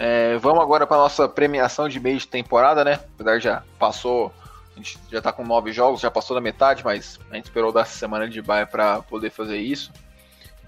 É, 0.00 0.36
vamos 0.38 0.60
agora 0.62 0.84
para 0.84 0.96
nossa 0.96 1.28
premiação 1.28 1.88
de 1.88 2.00
meio 2.00 2.18
de 2.18 2.26
temporada, 2.26 2.84
né? 2.84 2.98
Apesar 3.14 3.38
já 3.38 3.62
passou 3.78 4.32
a 4.76 4.78
gente 4.78 4.98
já 5.10 5.22
tá 5.22 5.32
com 5.32 5.42
nove 5.42 5.72
jogos, 5.72 6.02
já 6.02 6.10
passou 6.10 6.34
da 6.34 6.40
metade, 6.40 6.84
mas 6.84 7.18
a 7.30 7.34
gente 7.34 7.46
esperou 7.46 7.72
dar 7.72 7.86
semana 7.86 8.28
de 8.28 8.42
baia 8.42 8.66
para 8.66 9.00
poder 9.00 9.30
fazer 9.30 9.56
isso. 9.56 9.90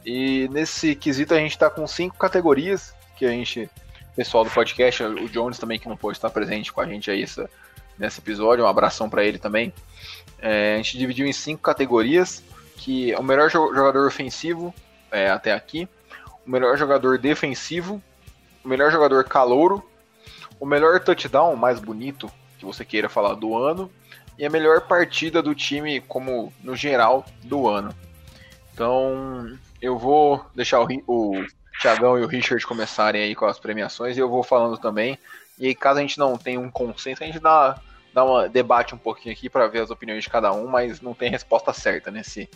E 0.05 0.49
nesse 0.49 0.95
quesito 0.95 1.35
a 1.35 1.39
gente 1.39 1.51
está 1.51 1.69
com 1.69 1.87
cinco 1.87 2.17
categorias 2.17 2.95
que 3.17 3.27
a 3.27 3.31
gente, 3.31 3.69
pessoal 4.17 4.45
do 4.45 4.51
podcast, 4.51 5.03
o 5.03 5.29
Jones 5.29 5.59
também 5.59 5.79
que 5.79 5.89
não 5.89 5.97
pôde 5.97 6.17
estar 6.17 6.31
presente 6.31 6.73
com 6.73 6.81
a 6.81 6.87
gente 6.87 7.11
aí 7.11 7.23
essa, 7.23 7.51
nesse 7.99 8.19
episódio, 8.21 8.65
um 8.65 8.69
abração 8.69 9.11
para 9.11 9.23
ele 9.23 9.39
também. 9.39 9.75
É, 10.39 10.75
a 10.75 10.77
gente 10.79 10.97
dividiu 10.97 11.27
em 11.27 11.33
cinco 11.33 11.61
categorias, 11.61 12.43
que 12.77 13.13
é 13.13 13.19
o 13.19 13.23
melhor 13.23 13.51
jogador 13.51 14.07
ofensivo 14.07 14.75
é, 15.13 15.29
até 15.29 15.53
aqui, 15.53 15.87
o 16.47 16.51
melhor 16.51 16.79
jogador 16.79 17.19
defensivo, 17.19 18.03
o 18.65 18.69
melhor 18.69 18.91
jogador 18.91 19.23
calouro, 19.25 19.87
o 20.59 20.65
melhor 20.65 20.99
touchdown 21.01 21.55
mais 21.57 21.79
bonito 21.79 22.31
que 22.59 22.65
você 22.65 22.85
queira 22.85 23.09
falar 23.09 23.35
do 23.35 23.57
ano 23.57 23.91
e 24.39 24.45
a 24.45 24.51
melhor 24.51 24.83
partida 24.83 25.43
do 25.43 25.55
time 25.55 26.01
como 26.03 26.53
no 26.63 26.77
geral 26.77 27.25
do 27.43 27.69
ano. 27.69 27.95
Então, 28.73 29.59
eu 29.81 29.99
vou 29.99 30.45
deixar 30.55 30.81
o, 30.81 30.87
o 31.07 31.47
Thiagão 31.81 32.19
e 32.19 32.23
o 32.23 32.27
Richard 32.27 32.65
começarem 32.67 33.23
aí 33.23 33.35
com 33.35 33.47
as 33.47 33.59
premiações 33.59 34.17
e 34.17 34.21
eu 34.21 34.29
vou 34.29 34.43
falando 34.43 34.79
também. 34.79 35.19
E 35.59 35.75
caso 35.75 35.99
a 35.99 36.03
gente 36.03 36.19
não 36.19 36.37
tenha 36.37 36.61
um 36.61 36.71
consenso, 36.71 37.23
a 37.23 37.27
gente 37.27 37.41
dá, 37.41 37.81
dá 38.15 38.25
uma 38.25 38.49
debate 38.49 38.95
um 38.95 38.99
pouquinho 38.99 39.35
aqui 39.35 39.51
para 39.51 39.67
ver 39.67 39.81
as 39.81 39.91
opiniões 39.91 40.23
de 40.23 40.31
cada 40.31 40.53
um, 40.53 40.69
mas 40.69 41.01
não 41.01 41.15
tem 41.15 41.31
resposta 41.31 41.73
certa 41.73 42.11
nesse, 42.11 42.49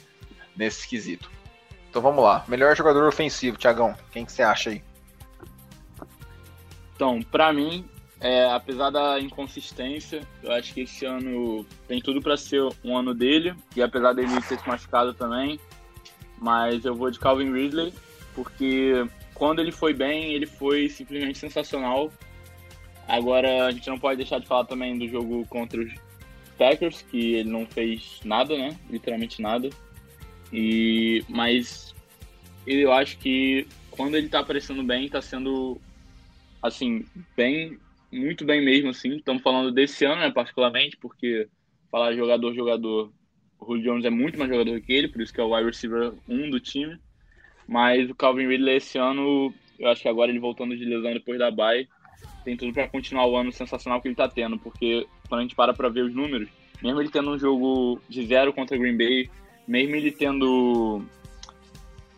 nesse 0.57 0.87
quesito. 0.87 1.31
Então 1.91 2.01
vamos 2.01 2.23
lá. 2.23 2.45
Melhor 2.47 2.77
jogador 2.77 3.07
ofensivo, 3.09 3.59
Thiagão. 3.59 3.95
Quem 4.13 4.25
que 4.25 4.33
você 4.33 4.43
acha 4.43 4.71
aí? 4.71 4.83
Então, 6.95 7.21
para 7.21 7.53
mim, 7.53 7.89
é, 8.23 8.49
apesar 8.53 8.91
da 8.91 9.19
inconsistência, 9.21 10.23
eu 10.45 10.53
acho 10.53 10.73
que 10.73 10.83
esse 10.83 11.05
ano 11.05 11.67
tem 11.89 12.01
tudo 12.01 12.23
para 12.23 12.37
ser 12.37 12.63
um 12.85 12.97
ano 12.97 13.13
dele, 13.13 13.53
e 13.75 13.83
apesar 13.83 14.13
dele 14.13 14.29
ter 14.49 14.61
se 14.61 14.69
machucado 14.69 15.13
também, 15.13 15.59
mas 16.39 16.85
eu 16.85 16.95
vou 16.95 17.11
de 17.11 17.19
Calvin 17.19 17.53
Ridley, 17.53 17.93
porque 18.33 19.05
quando 19.35 19.61
ele 19.61 19.73
foi 19.73 19.93
bem, 19.93 20.35
ele 20.35 20.47
foi 20.47 20.89
simplesmente 20.89 21.37
sensacional. 21.37 22.13
Agora, 23.09 23.67
a 23.67 23.73
gente 23.73 23.91
não 23.91 23.99
pode 23.99 24.19
deixar 24.19 24.39
de 24.39 24.47
falar 24.47 24.67
também 24.67 24.97
do 24.97 25.09
jogo 25.09 25.45
contra 25.49 25.81
os 25.81 25.93
Packers, 26.57 27.03
que 27.03 27.35
ele 27.35 27.51
não 27.51 27.67
fez 27.67 28.21
nada, 28.25 28.57
né? 28.57 28.79
Literalmente 28.89 29.43
nada. 29.43 29.69
E 30.53 31.25
mas 31.29 31.93
eu 32.65 32.93
acho 32.93 33.19
que 33.19 33.67
quando 33.91 34.17
ele 34.17 34.29
tá 34.29 34.39
aparecendo 34.39 34.85
bem, 34.85 35.09
tá 35.09 35.21
sendo 35.21 35.81
assim, 36.63 37.05
bem 37.37 37.79
muito 38.13 38.45
bem 38.45 38.65
mesmo 38.65 38.91
assim. 38.91 39.17
Estamos 39.17 39.43
falando 39.43 39.73
desse 39.73 40.05
ano, 40.05 40.21
né, 40.21 40.31
particularmente, 40.31 40.97
porque 40.97 41.49
falar 41.91 42.15
jogador 42.15 42.55
jogador, 42.55 43.13
o 43.59 43.67
Julio 43.67 43.83
Jones 43.83 44.05
é 44.05 44.11
muito 44.11 44.39
mais 44.39 44.51
jogador 44.51 44.81
que 44.81 44.93
ele, 44.93 45.09
por 45.09 45.23
isso 45.23 45.33
que 45.33 45.41
é 45.41 45.45
o 45.45 45.55
wide 45.55 45.67
receiver 45.67 46.13
1 46.29 46.51
do 46.51 46.61
time. 46.61 46.99
Mas 47.67 48.11
o 48.11 48.15
Calvin 48.15 48.49
Ridley 48.49 48.77
esse 48.77 48.99
ano, 48.99 49.53
eu 49.79 49.89
acho 49.89 50.03
que 50.03 50.09
agora 50.09 50.31
ele 50.31 50.39
voltando 50.39 50.77
de 50.77 50.85
lesão 50.85 51.13
depois 51.13 51.39
da 51.39 51.51
bye, 51.51 51.89
tem 52.45 52.57
tudo 52.57 52.73
para 52.73 52.89
continuar 52.89 53.27
o 53.27 53.37
ano 53.37 53.53
sensacional 53.53 54.01
que 54.01 54.09
ele 54.09 54.15
tá 54.15 54.29
tendo, 54.29 54.59
porque 54.59 55.07
quando 55.29 55.41
a 55.41 55.43
gente 55.43 55.55
para 55.55 55.73
para 55.73 55.89
ver 55.89 56.05
os 56.05 56.15
números, 56.15 56.49
mesmo 56.83 57.01
ele 57.01 57.09
tendo 57.09 57.31
um 57.31 57.39
jogo 57.39 58.01
de 58.09 58.27
zero 58.27 58.53
contra 58.53 58.77
Green 58.77 58.97
Bay, 58.97 59.31
mesmo 59.67 59.95
ele 59.95 60.11
tendo 60.11 61.03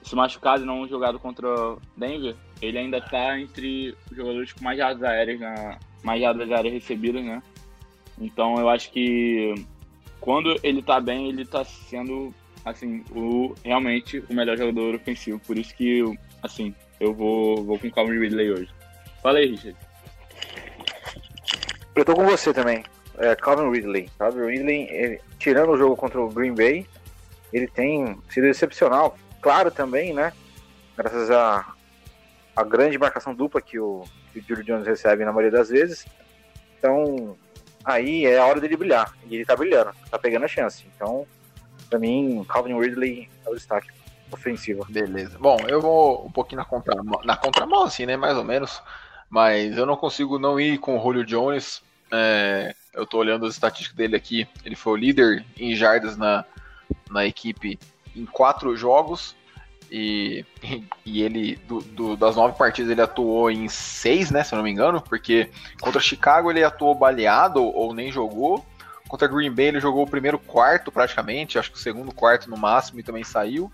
se 0.03 0.15
machucado 0.15 0.63
e 0.63 0.67
não 0.67 0.87
jogado 0.87 1.19
contra 1.19 1.49
Denver, 1.97 2.35
ele 2.65 2.79
ainda 2.79 3.01
tá 3.01 3.39
entre 3.39 3.97
os 4.11 4.17
jogadores 4.17 4.53
com 4.53 4.65
mais 4.65 4.79
jardas 4.79 5.03
aéreas, 5.03 5.41
na, 5.41 5.79
mais 6.03 6.21
jardas 6.21 6.51
aéreas 6.51 6.75
recebidas, 6.75 7.25
né? 7.25 7.43
Então 8.19 8.57
eu 8.59 8.69
acho 8.69 8.91
que 8.91 9.55
quando 10.21 10.59
ele 10.63 10.83
tá 10.83 11.01
bem, 11.01 11.29
ele 11.29 11.45
tá 11.45 11.65
sendo, 11.65 12.35
assim, 12.65 13.05
o, 13.11 13.55
realmente 13.63 14.25
o 14.31 14.35
melhor 14.35 14.57
jogador 14.57 14.95
ofensivo. 14.95 15.39
Por 15.41 15.59
isso 15.59 15.75
que, 15.75 16.03
assim, 16.43 16.75
eu 16.99 17.13
vou, 17.13 17.63
vou 17.63 17.79
com 17.79 17.89
o 17.89 17.93
Calvin 17.93 18.19
Ridley 18.19 18.51
hoje. 18.51 18.71
Fala 19.23 19.39
aí, 19.39 19.51
Richard. 19.51 19.77
Eu 21.95 22.05
tô 22.05 22.15
com 22.15 22.25
você 22.25 22.55
também. 22.55 22.83
É, 23.19 23.37
Calvin 23.37 23.71
Ridley. 23.71 24.09
Calvin 24.19 24.47
Ridley, 24.47 24.89
ele, 24.91 25.21
tirando 25.39 25.73
o 25.73 25.77
jogo 25.77 25.95
contra 25.95 26.21
o 26.21 26.31
Green 26.31 26.55
Bay, 26.55 26.87
ele 27.53 27.69
tem 27.69 28.19
sido 28.31 28.47
excepcional. 28.47 29.19
Claro 29.43 29.71
também, 29.71 30.15
né? 30.15 30.33
Graças 30.97 31.31
a, 31.31 31.74
a 32.57 32.63
grande 32.63 32.99
marcação 32.99 33.35
dupla 33.35 33.61
que 33.61 33.79
o, 33.79 34.05
que 34.33 34.39
o 34.39 34.43
Julio 34.43 34.65
Jones 34.65 34.87
recebe 34.87 35.25
na 35.25 35.33
maioria 35.33 35.59
das 35.59 35.69
vezes. 35.69 36.07
Então, 36.79 37.37
aí 37.85 38.27
é 38.27 38.39
a 38.39 38.47
hora 38.47 38.61
dele 38.61 38.77
brilhar. 38.77 39.13
E 39.27 39.35
ele 39.35 39.45
tá 39.45 39.57
brilhando, 39.57 39.91
tá 40.11 40.19
pegando 40.19 40.45
a 40.45 40.49
chance. 40.49 40.87
Então, 40.95 41.27
pra 41.89 41.99
mim, 41.99 42.45
Calvin 42.49 42.79
Ridley 42.79 43.29
é 43.45 43.51
o 43.51 43.55
destaque 43.55 43.89
ofensivo. 44.31 44.87
Beleza. 44.89 45.39
Bom, 45.39 45.59
eu 45.69 45.81
vou 45.81 46.27
um 46.27 46.31
pouquinho 46.31 46.61
na 46.61 46.65
contramão, 46.65 47.21
na 47.25 47.37
contramão 47.37 47.85
assim, 47.85 48.07
né? 48.07 48.17
Mais 48.17 48.37
ou 48.37 48.45
menos. 48.45 48.83
Mas 49.29 49.77
eu 49.77 49.87
não 49.87 49.97
consigo 49.97 50.39
não 50.39 50.61
ir 50.61 50.79
com 50.79 50.99
o 50.99 51.03
Julio 51.03 51.25
Jones. 51.25 51.83
É, 52.13 52.75
eu 52.93 53.07
tô 53.07 53.19
olhando 53.19 53.47
as 53.47 53.55
estatísticas 53.55 53.97
dele 53.97 54.17
aqui. 54.17 54.47
Ele 54.65 54.77
foi 54.77 54.93
o 54.93 54.97
líder 54.97 55.45
em 55.57 55.75
jardas 55.75 56.17
na, 56.17 56.45
na 57.11 57.27
equipe 57.27 57.79
em 58.15 58.25
quatro 58.25 58.77
jogos. 58.77 59.35
E, 59.91 60.45
e 61.05 61.23
ele, 61.23 61.57
do, 61.69 61.81
do, 61.81 62.17
das 62.17 62.37
nove 62.37 62.57
partidas, 62.57 62.91
ele 62.91 63.01
atuou 63.01 63.51
em 63.51 63.69
seis, 63.69 64.31
né? 64.31 64.43
Se 64.43 64.55
eu 64.55 64.57
não 64.57 64.65
me 64.65 64.71
engano, 64.71 65.01
porque 65.01 65.51
contra 65.81 66.01
Chicago 66.01 66.51
ele 66.51 66.65
atuou 66.65 66.95
baleado 66.95 67.63
ou, 67.63 67.95
nem 67.95 68.11
jogou. 68.11 68.65
Contra 69.09 69.29
Green 69.29 69.53
Bay 69.53 69.67
ele 69.67 69.81
jogou 69.81 70.03
o 70.03 70.11
primeiro 70.11 70.39
quarto 70.39 70.91
praticamente, 70.91 71.59
acho 71.59 71.71
que 71.71 71.77
o 71.77 71.81
segundo 71.81 72.13
quarto 72.13 72.49
no 72.51 72.57
máximo 72.57 73.01
e 73.01 73.03
também 73.03 73.23
saiu. 73.23 73.71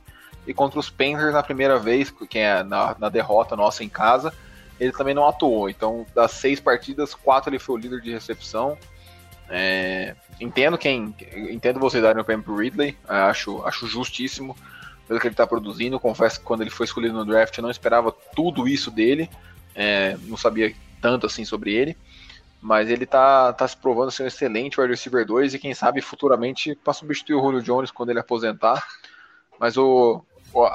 E 0.47 0.53
contra 0.53 0.79
os 0.79 0.91
Panthers 0.91 1.33
na 1.33 1.43
primeira 1.43 1.79
vez, 1.79 2.11
que 2.11 2.39
é 2.39 2.63
na, 2.63 2.97
na 2.99 3.09
derrota 3.09 3.55
nossa 3.55 3.85
em 3.85 3.89
casa, 3.89 4.33
ele 4.79 4.93
também 4.93 5.15
não 5.15 5.29
atuou. 5.29 5.69
Então, 5.69 6.05
das 6.15 6.33
seis 6.33 6.59
partidas, 6.59 7.15
quatro 7.15 7.51
ele 7.51 7.59
foi 7.59 7.77
o 7.77 7.79
líder 7.79 8.01
de 8.01 8.11
recepção. 8.11 8.77
É, 9.49 10.15
entendo 10.41 10.79
quem. 10.79 11.15
Entendo 11.51 11.79
vocês 11.79 12.03
darem 12.03 12.21
o 12.21 12.25
prêmio 12.25 12.45
pro 12.45 12.57
Ridley. 12.57 12.97
É, 13.09 13.17
acho, 13.17 13.63
acho 13.65 13.87
justíssimo 13.87 14.57
pelo 15.11 15.19
que 15.19 15.27
ele 15.27 15.35
está 15.35 15.45
produzindo. 15.45 15.99
Confesso 15.99 16.39
que 16.39 16.47
quando 16.47 16.61
ele 16.61 16.71
foi 16.71 16.85
escolhido 16.87 17.15
no 17.15 17.25
draft, 17.25 17.59
eu 17.59 17.63
não 17.63 17.71
esperava 17.71 18.13
tudo 18.13 18.69
isso 18.69 18.93
dele. 18.93 19.29
É, 19.75 20.17
não 20.23 20.37
sabia 20.37 20.73
tanto 21.03 21.27
assim 21.27 21.45
sobre 21.45 21.75
ele. 21.75 21.97
Mas 22.63 22.89
ele 22.89 23.05
tá, 23.05 23.53
tá 23.53 23.67
se 23.67 23.77
provando 23.77 24.13
ser 24.13 24.23
um 24.23 24.27
excelente 24.29 24.81
wide 24.81 24.93
receiver 24.93 25.27
2 25.27 25.55
e 25.55 25.59
quem 25.59 25.75
sabe 25.75 26.01
futuramente 26.01 26.77
para 26.77 26.93
substituir 26.93 27.35
o 27.35 27.43
Julio 27.43 27.61
Jones 27.61 27.91
quando 27.91 28.11
ele 28.11 28.21
aposentar. 28.21 28.87
Mas 29.59 29.77
o, 29.77 30.25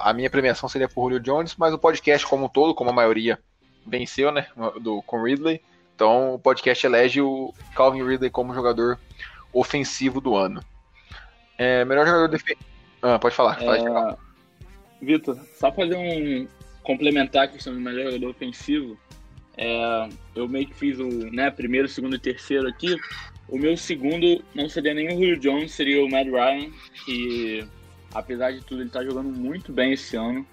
a 0.02 0.12
minha 0.12 0.30
premiação 0.30 0.68
seria 0.68 0.90
pro 0.90 1.04
Julio 1.04 1.22
Jones, 1.22 1.56
mas 1.56 1.74
o 1.74 1.80
podcast 1.80 2.28
como 2.28 2.48
um 2.48 2.50
todo, 2.50 2.76
como 2.76 2.90
a 2.90 2.94
maioria 2.94 3.40
venceu, 3.88 4.34
né, 4.34 4.48
do, 4.82 5.02
com 5.04 5.24
Ridley, 5.24 5.62
então 5.96 6.34
o 6.34 6.40
podcast 6.40 6.86
elege 6.86 7.22
o 7.22 7.54
Calvin 7.74 8.04
Ridley 8.04 8.32
como 8.32 8.54
jogador 8.54 9.00
ofensivo 9.54 10.20
do 10.20 10.36
ano. 10.36 10.62
É, 11.58 11.86
melhor 11.86 12.06
jogador 12.06 12.28
defensivo. 12.28 12.66
Ah, 13.02 13.20
pode 13.20 13.36
falar. 13.36 13.62
É... 13.62 14.25
Vitor, 15.06 15.40
só 15.58 15.72
fazer 15.72 15.96
um 15.96 16.48
complementar 16.84 17.46
a 17.46 17.48
questão 17.48 17.74
do 17.74 17.80
melhor 17.80 18.06
jogador 18.06 18.30
ofensivo. 18.30 18.98
É, 19.58 20.10
eu 20.36 20.48
meio 20.48 20.68
que 20.68 20.76
fiz 20.76 21.00
o 21.00 21.08
né, 21.32 21.50
primeiro, 21.50 21.88
segundo 21.88 22.16
e 22.16 22.20
terceiro 22.20 22.68
aqui. 22.68 22.96
O 23.48 23.58
meu 23.58 23.78
segundo 23.78 24.44
não 24.54 24.68
seria 24.68 24.94
nem 24.94 25.08
o 25.08 25.12
Julio 25.12 25.40
Jones, 25.40 25.72
seria 25.72 26.04
o 26.04 26.10
Matt 26.10 26.28
Ryan, 26.28 26.72
que 27.06 27.66
apesar 28.14 28.52
de 28.52 28.62
tudo 28.62 28.82
ele 28.82 28.90
está 28.90 29.04
jogando 29.04 29.30
muito 29.30 29.72
bem 29.72 29.94
esse 29.94 30.16
ano. 30.16 30.46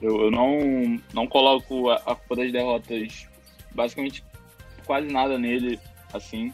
Eu, 0.00 0.24
eu 0.24 0.30
não, 0.30 1.00
não 1.12 1.26
coloco 1.26 1.90
a, 1.90 2.14
culpa 2.14 2.36
das 2.36 2.52
derrotas 2.52 3.28
basicamente 3.74 4.24
quase 4.84 5.08
nada 5.08 5.38
nele, 5.38 5.78
assim. 6.12 6.52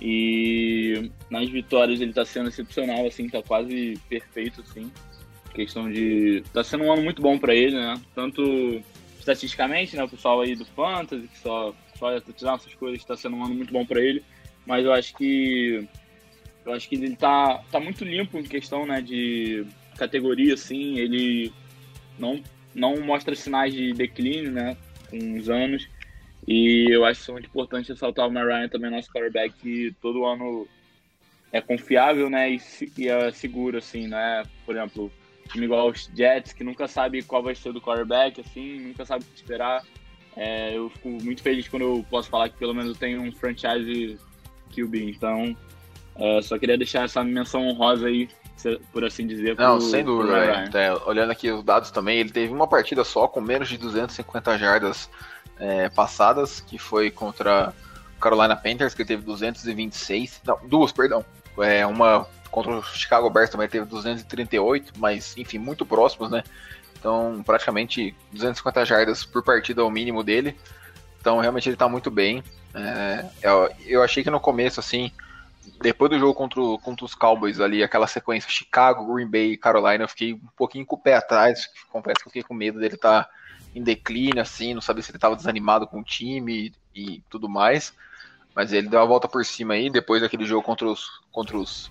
E 0.00 1.10
nas 1.28 1.48
vitórias 1.48 2.00
ele 2.00 2.12
tá 2.12 2.24
sendo 2.24 2.48
excepcional, 2.48 3.06
assim, 3.06 3.28
tá 3.28 3.42
quase 3.42 3.98
perfeito, 4.08 4.62
assim. 4.62 4.90
Questão 5.54 5.90
de. 5.90 6.42
tá 6.52 6.62
sendo 6.62 6.84
um 6.84 6.92
ano 6.92 7.02
muito 7.02 7.20
bom 7.20 7.38
para 7.38 7.54
ele, 7.54 7.76
né? 7.76 8.00
Tanto 8.14 8.82
estatisticamente, 9.18 9.96
né? 9.96 10.04
O 10.04 10.08
pessoal 10.08 10.40
aí 10.40 10.54
do 10.54 10.64
Fantasy, 10.64 11.26
que 11.28 11.38
só, 11.38 11.74
só 11.98 12.20
tirar 12.20 12.54
essas 12.54 12.74
coisas, 12.74 13.04
tá 13.04 13.16
sendo 13.16 13.36
um 13.36 13.44
ano 13.44 13.54
muito 13.54 13.72
bom 13.72 13.84
para 13.84 14.00
ele. 14.00 14.22
Mas 14.66 14.84
eu 14.84 14.92
acho 14.92 15.16
que. 15.16 15.86
Eu 16.64 16.72
acho 16.72 16.88
que 16.88 16.94
ele 16.94 17.16
tá, 17.16 17.62
tá 17.70 17.80
muito 17.80 18.04
limpo 18.04 18.38
em 18.38 18.44
questão, 18.44 18.86
né? 18.86 19.00
De 19.00 19.66
categoria, 19.96 20.54
assim. 20.54 20.98
Ele 20.98 21.52
não, 22.18 22.42
não 22.74 23.00
mostra 23.00 23.34
sinais 23.34 23.74
de 23.74 23.92
declínio, 23.92 24.52
né? 24.52 24.76
Com 25.10 25.36
os 25.36 25.48
anos. 25.48 25.88
E 26.46 26.86
eu 26.90 27.04
acho 27.04 27.32
muito 27.32 27.46
importante 27.46 27.90
ressaltar 27.90 28.26
o 28.26 28.32
Mariah 28.32 28.68
também, 28.68 28.90
nosso 28.90 29.10
quarterback, 29.10 29.54
que 29.60 29.94
todo 30.00 30.24
ano 30.24 30.66
é 31.52 31.60
confiável, 31.60 32.30
né? 32.30 32.52
E, 32.52 32.60
e 32.96 33.08
é 33.08 33.30
seguro, 33.32 33.78
assim, 33.78 34.06
né? 34.06 34.44
Por 34.64 34.76
exemplo, 34.76 35.12
time 35.50 35.64
igual 35.64 35.88
os 35.88 36.10
Jets, 36.14 36.52
que 36.52 36.64
nunca 36.64 36.86
sabe 36.86 37.22
qual 37.22 37.42
vai 37.42 37.54
ser 37.54 37.72
do 37.72 37.80
quarterback, 37.80 38.40
assim, 38.40 38.80
nunca 38.80 39.04
sabe 39.04 39.24
o 39.24 39.26
que 39.26 39.36
esperar. 39.36 39.82
É, 40.36 40.76
eu 40.76 40.88
fico 40.90 41.08
muito 41.08 41.42
feliz 41.42 41.68
quando 41.68 41.82
eu 41.82 42.06
posso 42.08 42.28
falar 42.28 42.48
que 42.48 42.56
pelo 42.56 42.74
menos 42.74 42.90
eu 42.90 42.96
tenho 42.96 43.20
um 43.20 43.32
franchise 43.32 44.18
QB. 44.74 45.10
Então, 45.10 45.56
é, 46.16 46.40
só 46.42 46.58
queria 46.58 46.78
deixar 46.78 47.04
essa 47.04 47.22
menção 47.24 47.66
honrosa 47.66 48.06
aí, 48.06 48.28
por 48.92 49.04
assim 49.04 49.26
dizer. 49.26 49.56
Não, 49.56 49.78
pro, 49.78 49.86
sem 49.86 50.04
dúvida. 50.04 50.70
É, 50.74 50.92
olhando 51.06 51.32
aqui 51.32 51.50
os 51.50 51.64
dados 51.64 51.90
também, 51.90 52.18
ele 52.18 52.30
teve 52.30 52.52
uma 52.52 52.66
partida 52.66 53.04
só 53.04 53.26
com 53.26 53.40
menos 53.40 53.68
de 53.68 53.76
250 53.76 54.58
jardas 54.58 55.10
é, 55.58 55.88
passadas, 55.88 56.60
que 56.60 56.78
foi 56.78 57.10
contra 57.10 57.74
o 58.16 58.20
Carolina 58.20 58.56
Panthers, 58.56 58.94
que 58.94 59.04
teve 59.04 59.22
226. 59.22 60.42
Não, 60.44 60.58
duas, 60.68 60.92
perdão. 60.92 61.24
É, 61.58 61.84
uma 61.84 62.26
contra 62.50 62.72
o 62.72 62.82
Chicago 62.82 63.30
Bears 63.30 63.50
também 63.50 63.68
teve 63.68 63.86
238, 63.86 64.94
mas 64.98 65.36
enfim, 65.36 65.58
muito 65.58 65.86
próximos, 65.86 66.30
né? 66.30 66.42
Então, 66.98 67.42
praticamente 67.44 68.14
250 68.32 68.84
jardas 68.84 69.24
por 69.24 69.42
partida 69.42 69.80
é 69.80 69.84
o 69.84 69.90
mínimo 69.90 70.22
dele. 70.22 70.56
Então, 71.20 71.40
realmente 71.40 71.68
ele 71.68 71.76
tá 71.76 71.88
muito 71.88 72.10
bem. 72.10 72.44
É, 72.74 73.24
eu, 73.42 73.70
eu, 73.86 74.02
achei 74.02 74.22
que 74.22 74.30
no 74.30 74.38
começo, 74.38 74.80
assim, 74.80 75.10
depois 75.80 76.10
do 76.10 76.18
jogo 76.18 76.34
contra, 76.34 76.60
o, 76.60 76.78
contra 76.78 77.04
os 77.04 77.14
Cowboys 77.14 77.58
ali, 77.58 77.82
aquela 77.82 78.06
sequência 78.06 78.50
Chicago, 78.50 79.12
Green 79.12 79.26
Bay 79.26 79.52
e 79.52 79.56
Carolina, 79.56 80.04
eu 80.04 80.08
fiquei 80.08 80.34
um 80.34 80.48
pouquinho 80.56 80.84
com 80.84 80.96
o 80.96 81.00
pé 81.00 81.14
atrás. 81.14 81.66
Confesso 81.90 82.16
que 82.16 82.28
eu 82.28 82.30
fiquei 82.30 82.42
com 82.42 82.54
medo 82.54 82.78
dele 82.78 82.94
estar 82.94 83.24
tá 83.24 83.30
em 83.74 83.82
declínio, 83.82 84.42
assim, 84.42 84.74
não 84.74 84.80
sabia 84.80 85.02
se 85.02 85.10
ele 85.10 85.16
estava 85.16 85.36
desanimado 85.36 85.86
com 85.86 86.00
o 86.00 86.04
time 86.04 86.74
e, 86.94 87.00
e, 87.00 87.22
tudo 87.30 87.48
mais. 87.48 87.94
Mas 88.54 88.72
ele 88.72 88.88
deu 88.88 89.00
a 89.00 89.04
volta 89.04 89.28
por 89.28 89.44
cima 89.44 89.74
aí, 89.74 89.88
depois 89.88 90.20
daquele 90.20 90.44
jogo 90.44 90.62
contra 90.62 90.86
os, 90.86 91.08
contra 91.30 91.56
os 91.56 91.90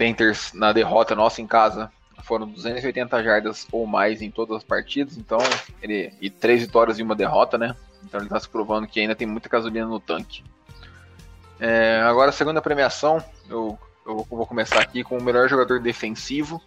Panthers 0.00 0.54
na 0.54 0.72
derrota 0.72 1.14
nossa 1.14 1.42
em 1.42 1.46
casa. 1.46 1.92
foram 2.22 2.48
280 2.48 3.22
jardas 3.22 3.66
ou 3.70 3.86
mais 3.86 4.22
em 4.22 4.30
todas 4.30 4.56
as 4.56 4.64
partidas, 4.64 5.18
então 5.18 5.38
ele 5.82 6.14
e 6.22 6.30
três 6.30 6.62
vitórias 6.62 6.98
e 6.98 7.02
uma 7.02 7.14
derrota, 7.14 7.58
né? 7.58 7.76
Então 8.02 8.18
ele 8.18 8.26
está 8.26 8.40
se 8.40 8.48
provando 8.48 8.86
que 8.86 8.98
ainda 8.98 9.14
tem 9.14 9.26
muita 9.26 9.50
gasolina 9.50 9.86
no 9.86 10.00
tanque. 10.00 10.42
É, 11.58 12.00
agora 12.02 12.30
a 12.30 12.32
segunda 12.32 12.62
premiação, 12.62 13.22
eu, 13.48 13.78
eu 14.06 14.26
vou 14.30 14.46
começar 14.46 14.80
aqui 14.80 15.04
com 15.04 15.18
o 15.18 15.22
melhor 15.22 15.48
jogador 15.50 15.80
defensivo. 15.80 16.62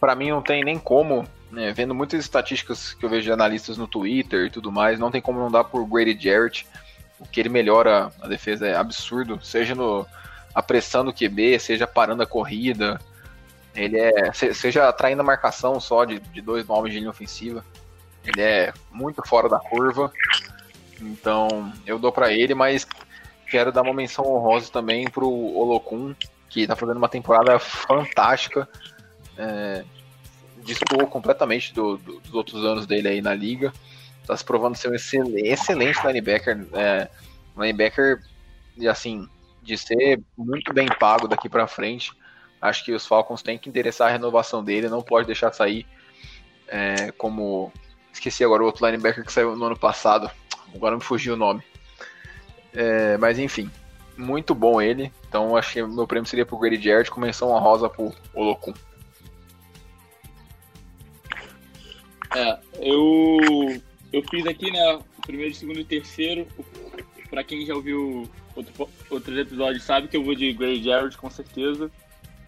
Para 0.00 0.14
mim 0.14 0.30
não 0.30 0.40
tem 0.40 0.64
nem 0.64 0.78
como, 0.78 1.26
né, 1.50 1.72
vendo 1.72 1.94
muitas 1.94 2.20
estatísticas 2.20 2.94
que 2.94 3.04
eu 3.04 3.10
vejo 3.10 3.24
de 3.24 3.32
analistas 3.32 3.76
no 3.76 3.86
Twitter 3.86 4.46
e 4.46 4.50
tudo 4.50 4.72
mais, 4.72 4.98
não 4.98 5.10
tem 5.10 5.20
como 5.20 5.40
não 5.40 5.50
dar 5.50 5.64
por 5.64 5.84
Grady 5.84 6.18
Jarrett. 6.18 6.66
O 7.18 7.26
que 7.26 7.40
ele 7.40 7.48
melhora 7.50 8.10
a 8.20 8.28
defesa 8.28 8.66
é 8.66 8.74
absurdo, 8.74 9.38
seja 9.42 9.74
no 9.74 10.06
apressando 10.56 11.10
o 11.10 11.14
QB, 11.14 11.60
seja 11.60 11.86
parando 11.86 12.22
a 12.22 12.26
corrida, 12.26 12.98
ele 13.74 13.98
é. 13.98 14.32
Seja 14.32 14.88
atraindo 14.88 15.20
a 15.20 15.24
marcação 15.24 15.78
só 15.78 16.06
de, 16.06 16.18
de 16.18 16.40
dois 16.40 16.66
nomes 16.66 16.94
de 16.94 16.98
linha 16.98 17.10
ofensiva. 17.10 17.62
Ele 18.24 18.40
é 18.40 18.72
muito 18.90 19.22
fora 19.28 19.50
da 19.50 19.60
curva. 19.60 20.10
Então, 20.98 21.70
eu 21.86 21.98
dou 21.98 22.10
para 22.10 22.32
ele, 22.32 22.54
mas 22.54 22.86
quero 23.50 23.70
dar 23.70 23.82
uma 23.82 23.92
menção 23.92 24.24
honrosa 24.26 24.72
também 24.72 25.10
pro 25.10 25.28
Olokun, 25.28 26.14
que 26.48 26.66
tá 26.66 26.74
fazendo 26.74 26.96
uma 26.96 27.08
temporada 27.08 27.58
fantástica. 27.58 28.66
É, 29.36 29.84
destoou 30.64 31.06
completamente 31.06 31.74
do, 31.74 31.98
do, 31.98 32.18
dos 32.20 32.32
outros 32.32 32.64
anos 32.64 32.86
dele 32.86 33.08
aí 33.08 33.20
na 33.20 33.34
liga. 33.34 33.74
Tá 34.26 34.34
se 34.34 34.42
provando 34.42 34.74
ser 34.74 34.88
um 34.88 34.94
excelente, 34.94 35.46
excelente 35.46 36.04
linebacker. 36.04 36.66
É, 36.72 37.08
linebacker, 37.54 38.22
assim, 38.90 39.28
de 39.66 39.76
ser 39.76 40.22
muito 40.36 40.72
bem 40.72 40.86
pago 40.86 41.26
daqui 41.26 41.48
para 41.48 41.66
frente. 41.66 42.12
Acho 42.60 42.84
que 42.84 42.92
os 42.92 43.06
Falcons 43.06 43.42
têm 43.42 43.58
que 43.58 43.68
interessar 43.68 44.08
a 44.08 44.12
renovação 44.12 44.64
dele, 44.64 44.88
não 44.88 45.02
pode 45.02 45.26
deixar 45.26 45.52
sair 45.52 45.86
é, 46.68 47.12
como. 47.12 47.72
Esqueci 48.12 48.42
agora 48.42 48.62
o 48.62 48.66
outro 48.66 48.86
linebacker 48.86 49.24
que 49.24 49.32
saiu 49.32 49.54
no 49.56 49.66
ano 49.66 49.78
passado. 49.78 50.30
Agora 50.74 50.96
me 50.96 51.02
fugiu 51.02 51.34
o 51.34 51.36
nome. 51.36 51.62
É, 52.72 53.18
mas 53.18 53.38
enfim, 53.38 53.70
muito 54.16 54.54
bom 54.54 54.80
ele. 54.80 55.12
Então 55.28 55.56
acho 55.56 55.74
que 55.74 55.82
meu 55.82 56.06
prêmio 56.06 56.28
seria 56.28 56.46
pro 56.46 56.58
Grady 56.58 56.82
Jarrett 56.82 57.10
com 57.10 57.20
menção 57.20 57.50
honrosa 57.50 57.90
pro 57.90 58.14
Olokun. 58.34 58.72
É, 62.34 62.58
eu, 62.80 63.80
eu 64.12 64.22
fiz 64.30 64.46
aqui, 64.46 64.70
né, 64.70 64.98
primeiro, 65.26 65.54
segundo 65.54 65.80
e 65.80 65.84
terceiro. 65.84 66.46
Pra 67.28 67.44
quem 67.44 67.66
já 67.66 67.74
ouviu 67.74 68.28
outro, 68.56 68.88
outros 69.10 69.38
episódios 69.38 69.84
sabe 69.84 70.08
que 70.08 70.16
eu 70.16 70.24
vou 70.24 70.34
de 70.34 70.52
Grady 70.52 70.82
Jarrett 70.82 71.16
com 71.16 71.30
certeza. 71.30 71.90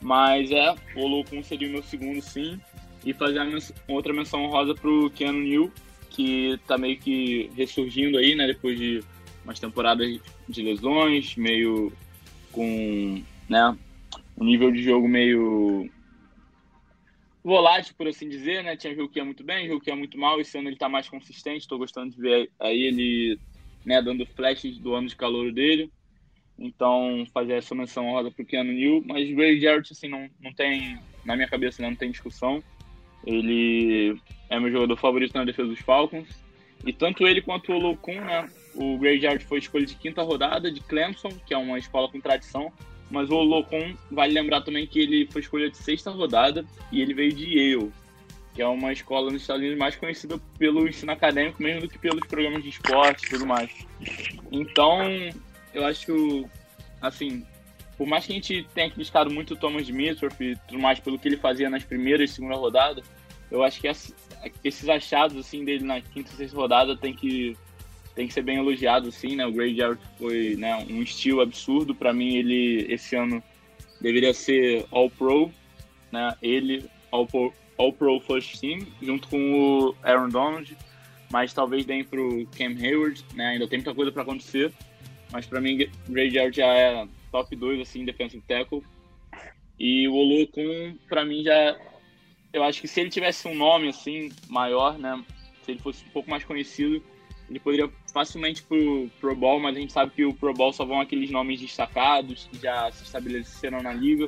Mas 0.01 0.51
é, 0.51 0.75
o 0.97 1.01
Olokun 1.01 1.43
seria 1.43 1.69
o 1.69 1.73
meu 1.73 1.83
segundo 1.83 2.23
sim. 2.23 2.61
E 3.05 3.13
fazer 3.13 3.41
outra 3.87 4.13
menção 4.13 4.45
honrosa 4.45 4.75
pro 4.75 5.11
Keanu 5.11 5.41
New, 5.41 5.73
que 6.11 6.59
tá 6.67 6.77
meio 6.77 6.99
que 6.99 7.51
ressurgindo 7.57 8.19
aí, 8.19 8.35
né? 8.35 8.47
Depois 8.47 8.79
de 8.79 9.03
umas 9.45 9.61
temporadas 9.61 10.21
de 10.49 10.63
lesões, 10.63 11.37
meio 11.37 11.93
com, 12.51 13.23
né? 13.49 13.77
Um 14.37 14.45
nível 14.45 14.71
de 14.73 14.83
jogo 14.83 15.09
meio 15.09 15.89
volátil, 17.43 17.95
por 17.97 18.07
assim 18.07 18.29
dizer, 18.29 18.63
né? 18.63 18.77
Tinha 18.77 18.95
jogo 18.95 19.09
que 19.09 19.19
ia 19.19 19.25
muito 19.25 19.43
bem, 19.43 19.67
jogo 19.67 19.81
que 19.81 19.91
ia 19.91 19.97
muito 19.97 20.19
mal. 20.19 20.41
Esse 20.41 20.59
ano 20.59 20.69
ele 20.69 20.77
tá 20.77 20.89
mais 20.89 21.09
consistente, 21.09 21.67
tô 21.67 21.79
gostando 21.79 22.15
de 22.15 22.21
ver 22.21 22.51
aí 22.59 22.83
ele, 22.83 23.39
né, 23.85 24.03
dando 24.03 24.27
flashes 24.27 24.79
do 24.79 24.95
ano 24.95 25.09
de 25.09 25.17
calor 25.17 25.53
dele. 25.53 25.91
Então, 26.59 27.25
fazer 27.33 27.55
essa 27.55 27.75
menção 27.75 28.07
honrosa 28.07 28.31
pro 28.31 28.45
Keanu 28.45 28.73
New. 28.73 29.05
Mas 29.07 29.31
o 29.31 29.35
Grady 29.35 29.61
Jarrett, 29.61 29.93
assim, 29.93 30.09
não, 30.09 30.29
não 30.41 30.53
tem, 30.53 30.99
na 31.25 31.37
minha 31.37 31.49
cabeça, 31.49 31.81
né, 31.81 31.89
não 31.89 31.97
tem 31.97 32.11
discussão. 32.11 32.63
Ele 33.25 34.19
é 34.51 34.59
meu 34.59 34.71
jogador 34.71 34.97
favorito 34.97 35.35
na 35.35 35.45
defesa 35.45 35.69
dos 35.69 35.81
Falcons. 35.81 36.29
E 36.85 36.93
tanto 36.93 37.27
ele 37.27 37.43
quanto 37.43 37.73
o 37.73 37.79
Locum, 37.79 38.15
né? 38.15 38.49
O 38.75 38.97
Grady 38.99 39.21
Jarrett 39.21 39.45
foi 39.45 39.59
escolha 39.59 39.85
de 39.85 39.97
quinta 39.97 40.23
rodada 40.23 40.71
de 40.71 40.81
Clemson, 40.81 41.31
que 41.47 41.53
é 41.53 41.59
uma 41.59 41.79
escola 41.79 42.09
com 42.09 42.21
tradição. 42.21 42.73
Mas 43.11 43.31
o 43.31 43.37
Locum, 43.37 43.95
vale 44.11 44.33
lembrar 44.33 44.61
também 44.63 44.87
que 44.87 45.01
ele 45.01 45.27
foi 45.31 45.41
escolha 45.41 45.71
de 45.71 45.77
sexta 45.77 46.11
rodada 46.11 46.65
e 46.93 47.01
ele 47.01 47.15
veio 47.15 47.33
de 47.33 47.59
Yale, 47.59 47.91
que 48.55 48.63
é 48.63 48.67
uma 48.67 48.93
escola 48.93 49.31
nos 49.31 49.43
Estados 49.43 49.63
Unidos 49.63 49.79
mais 49.79 49.97
conhecida 49.97 50.39
pelo 50.59 50.87
ensino 50.87 51.11
acadêmico 51.13 51.63
mesmo 51.63 51.83
do 51.83 51.89
que 51.89 51.99
pelos 51.99 52.27
programas 52.27 52.63
de 52.63 52.69
esporte 52.69 53.27
e 53.27 53.31
tudo 53.31 53.47
mais. 53.47 53.71
Então, 54.53 55.01
eu 55.79 55.87
acho, 55.87 56.49
assim, 57.01 57.47
por 57.97 58.07
mais 58.07 58.27
que 58.27 58.33
a 58.33 58.35
gente 58.35 58.67
tenha 58.75 58.91
criticado 58.91 59.31
muito 59.31 59.55
o 59.55 59.57
Thomas 59.57 59.87
Dimitrov 59.87 60.33
e 60.41 60.57
tudo 60.69 60.81
mais 60.81 61.01
pelo 61.01 61.19
que 61.19 61.29
ele 61.29 61.37
fazia 61.37 61.71
nas 61.71 61.85
primeiras 61.85 62.31
e 62.31 62.35
segunda 62.35 62.55
rodada, 62.55 63.03
eu 63.51 63.63
acho 63.63 63.81
que 63.81 63.89
esses 64.63 64.89
achados 64.89 65.37
assim 65.37 65.65
dele 65.65 65.85
na 65.85 66.01
quinta 66.01 66.31
e 66.33 66.37
sexta 66.37 66.57
rodada 66.57 66.97
tem 66.97 67.15
que 67.15 67.57
tem 68.15 68.27
que 68.27 68.35
ser 68.35 68.43
bem 68.43 68.59
elogiado 68.59 69.09
assim, 69.09 69.37
né? 69.37 69.47
O 69.47 69.53
Gray 69.53 69.77
Jarrett 69.77 70.03
foi, 70.19 70.57
né, 70.57 70.77
um 70.91 71.03
estilo 71.03 71.41
absurdo 71.41 71.95
para 71.95 72.13
mim, 72.13 72.37
ele 72.37 72.87
esse 72.93 73.17
ano 73.17 73.43
deveria 74.01 74.35
ser 74.35 74.87
All 74.91 75.11
Pro, 75.11 75.53
né? 76.13 76.35
Ele 76.43 76.89
All 77.11 77.27
Pro, 77.27 77.53
All 77.79 77.93
Pro 77.93 78.21
First 78.21 78.61
Team 78.61 78.87
junto 79.01 79.29
com 79.29 79.39
o 79.39 79.95
Aaron 80.03 80.29
Donald, 80.29 80.77
mas 81.31 81.53
talvez 81.53 81.85
deem 81.85 82.05
pro 82.05 82.47
Cam 82.57 82.77
Hayward, 82.81 83.25
né? 83.35 83.49
Ainda 83.49 83.67
tem 83.67 83.79
muita 83.79 83.95
coisa 83.95 84.13
para 84.13 84.23
acontecer. 84.23 84.73
Mas 85.33 85.47
para 85.47 85.61
mim, 85.61 85.89
Gray 86.09 86.31
Jarrett 86.31 86.57
já 86.57 86.67
é 86.67 87.07
top 87.31 87.55
2, 87.55 87.81
assim, 87.81 88.05
defensive 88.05 88.43
tackle. 88.47 88.83
E 89.79 90.09
o 90.09 90.15
Olokun, 90.15 90.97
para 91.09 91.25
mim, 91.25 91.43
já... 91.43 91.79
Eu 92.53 92.63
acho 92.65 92.81
que 92.81 92.89
se 92.89 93.01
ele 93.01 93.11
tivesse 93.11 93.47
um 93.47 93.55
nome, 93.55 93.89
assim, 93.89 94.31
maior, 94.49 94.99
né? 94.99 95.23
Se 95.63 95.73
ele 95.73 95.81
fosse 95.81 96.05
um 96.05 96.09
pouco 96.09 96.31
mais 96.31 96.45
conhecido, 96.45 97.03
ele 97.49 97.61
poderia 97.61 97.91
facilmente 98.13 98.63
pro 98.63 99.09
Pro 99.21 99.37
Bowl, 99.37 99.61
mas 99.61 99.77
a 99.77 99.81
gente 99.81 99.93
sabe 99.93 100.13
que 100.13 100.25
o 100.25 100.35
Pro 100.35 100.55
Bowl 100.55 100.73
só 100.73 100.85
vão 100.85 101.01
aqueles 101.01 101.31
nomes 101.31 101.61
destacados, 101.61 102.49
que 102.51 102.59
já 102.59 102.91
se 102.91 103.05
estabeleceram 103.05 103.83
na 103.83 103.93
liga. 103.93 104.27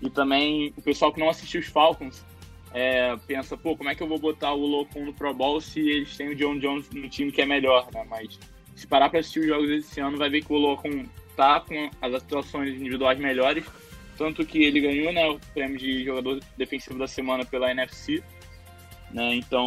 E 0.00 0.08
também 0.08 0.72
o 0.76 0.82
pessoal 0.82 1.12
que 1.12 1.20
não 1.20 1.28
assistiu 1.28 1.60
os 1.60 1.66
Falcons 1.66 2.24
é, 2.72 3.16
pensa, 3.26 3.56
pô, 3.56 3.76
como 3.76 3.90
é 3.90 3.94
que 3.94 4.02
eu 4.02 4.08
vou 4.08 4.18
botar 4.18 4.52
o 4.54 4.60
Olokun 4.62 5.04
no 5.06 5.14
Pro 5.14 5.34
Bowl 5.34 5.60
se 5.60 5.80
eles 5.80 6.16
têm 6.16 6.30
o 6.30 6.34
John 6.34 6.58
Jones 6.58 6.88
no 6.90 7.08
time 7.08 7.32
que 7.32 7.42
é 7.42 7.46
melhor, 7.46 7.88
né? 7.92 8.04
Mas 8.08 8.38
se 8.74 8.86
parar 8.86 9.08
para 9.08 9.20
assistir 9.20 9.40
os 9.40 9.46
jogos 9.46 9.68
desse 9.68 10.00
ano, 10.00 10.16
vai 10.16 10.30
ver 10.30 10.44
que 10.44 10.52
o 10.52 10.56
Locum 10.56 11.06
tá 11.36 11.60
com 11.60 11.90
as 12.00 12.14
atuações 12.14 12.74
individuais 12.74 13.18
melhores, 13.18 13.64
tanto 14.16 14.44
que 14.44 14.62
ele 14.62 14.80
ganhou 14.80 15.12
né, 15.12 15.26
o 15.28 15.38
prêmio 15.54 15.78
de 15.78 16.04
jogador 16.04 16.40
defensivo 16.56 16.98
da 16.98 17.06
semana 17.06 17.44
pela 17.44 17.70
NFC. 17.70 18.22
Né? 19.10 19.36
Então, 19.36 19.66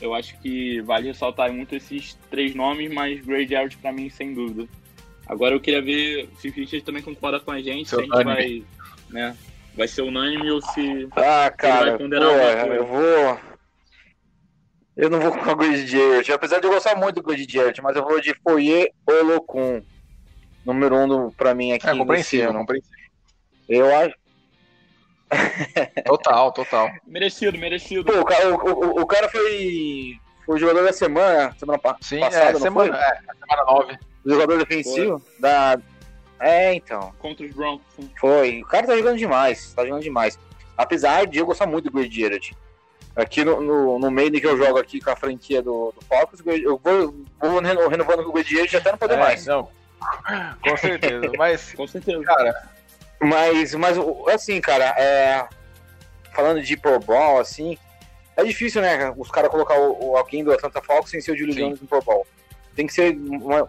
eu 0.00 0.14
acho 0.14 0.38
que 0.40 0.80
vale 0.80 1.08
ressaltar 1.08 1.52
muito 1.52 1.74
esses 1.74 2.18
três 2.30 2.54
nomes, 2.54 2.92
mas 2.92 3.20
Gray 3.20 3.46
Jarrett 3.46 3.76
para 3.76 3.92
mim, 3.92 4.08
sem 4.08 4.34
dúvida. 4.34 4.68
Agora 5.26 5.54
eu 5.54 5.60
queria 5.60 5.82
ver 5.82 6.28
se 6.38 6.48
o 6.48 6.52
Richard 6.52 6.84
também 6.84 7.02
concorda 7.02 7.40
com 7.40 7.50
a 7.50 7.60
gente, 7.60 7.88
Seu 7.88 7.98
se 7.98 8.04
a 8.04 8.16
gente 8.16 8.24
vai, 8.24 8.62
né, 9.10 9.36
vai 9.76 9.88
ser 9.88 10.02
unânime 10.02 10.50
ou 10.50 10.62
se, 10.62 11.08
ah, 11.12 11.50
cara, 11.50 11.82
ele 11.82 11.90
vai 11.90 11.98
ponderar 11.98 12.28
pô, 12.28 12.72
Eu 12.72 12.86
vou 12.86 13.55
eu 14.96 15.10
não 15.10 15.20
vou 15.20 15.30
com 15.30 15.50
o 15.50 15.56
Grady 15.56 15.86
Jarrett, 15.86 16.32
apesar 16.32 16.58
de 16.58 16.66
eu 16.66 16.72
gostar 16.72 16.96
muito 16.96 17.16
do 17.16 17.22
Grady 17.22 17.46
Jarrett, 17.48 17.82
mas 17.82 17.94
eu 17.94 18.02
vou 18.02 18.18
de 18.20 18.34
Foyer 18.42 18.90
Olokun. 19.06 19.82
Número 20.64 20.96
um 20.96 21.06
do, 21.06 21.32
pra 21.36 21.54
mim 21.54 21.72
aqui. 21.72 21.86
É 21.86 21.94
compreensível, 21.94 22.52
compreensível. 22.52 22.96
Eu 23.68 23.94
acho. 23.94 24.14
total, 26.04 26.52
total. 26.52 26.90
Merecido, 27.06 27.58
merecido. 27.58 28.10
Pô, 28.10 28.20
o, 28.20 28.24
cara, 28.24 28.54
o, 28.54 29.00
o, 29.02 29.06
cara 29.06 29.28
foi, 29.28 30.18
foi 30.44 30.54
o 30.54 30.58
jogador 30.58 30.84
da 30.84 30.92
semana, 30.92 31.54
semana 31.58 31.78
pa 31.78 31.96
Sim, 32.00 32.20
passada. 32.20 32.56
É, 32.56 32.60
semana, 32.60 32.96
é, 32.96 33.18
semana 33.18 33.64
9. 33.66 33.98
O 34.24 34.30
jogador 34.30 34.58
defensivo 34.58 35.18
foi. 35.18 35.40
da. 35.40 35.78
É, 36.40 36.74
então. 36.74 37.12
Contra 37.18 37.44
os 37.44 37.52
Broncos. 37.52 37.84
Foi. 38.18 38.62
O 38.62 38.66
cara 38.66 38.86
tá 38.86 38.96
jogando 38.96 39.18
demais. 39.18 39.72
Tá 39.74 39.84
jogando 39.84 40.02
demais. 40.02 40.38
Apesar 40.76 41.26
de 41.26 41.38
eu 41.38 41.46
gostar 41.46 41.66
muito 41.66 41.84
do 41.84 41.92
Grady 41.92 42.20
Jarrett. 42.20 42.56
Aqui 43.16 43.42
no, 43.42 43.62
no, 43.62 43.98
no 43.98 44.10
meio 44.10 44.30
que 44.30 44.46
eu 44.46 44.58
jogo 44.58 44.78
aqui 44.78 45.00
com 45.00 45.10
a 45.10 45.16
franquia 45.16 45.62
do, 45.62 45.90
do 45.92 46.04
Falcons, 46.04 46.42
eu 46.44 46.78
vou, 46.82 47.24
vou 47.40 47.60
renovando 47.60 48.28
o 48.28 48.32
Guedier 48.32 48.68
até 48.76 48.90
não 48.90 48.98
poder 48.98 49.14
é, 49.14 49.18
mais. 49.18 49.46
Não. 49.46 49.70
Com 50.62 50.76
certeza, 50.76 51.32
mas. 51.38 51.72
com 51.72 51.86
certeza. 51.86 52.22
Cara. 52.22 52.68
Mas, 53.18 53.74
mas 53.74 53.96
assim, 54.28 54.60
cara, 54.60 54.94
é, 54.98 55.48
falando 56.34 56.62
de 56.62 56.76
Pro 56.76 57.00
Bowl, 57.00 57.40
assim, 57.40 57.78
é 58.36 58.44
difícil, 58.44 58.82
né? 58.82 59.12
Os 59.16 59.30
caras 59.30 59.50
colocar 59.50 59.78
o, 59.78 60.10
o, 60.10 60.16
alguém 60.16 60.44
do 60.44 60.52
Atlanta 60.52 60.82
Falcons 60.82 61.10
sem 61.10 61.20
ser 61.20 61.32
o 61.32 61.36
Julio 61.36 61.54
Jones 61.54 61.80
no 61.80 61.86
Pro 61.86 62.02
Bowl. 62.02 62.26
Tem 62.74 62.86
que 62.86 62.92
ser 62.92 63.16
uma, 63.16 63.66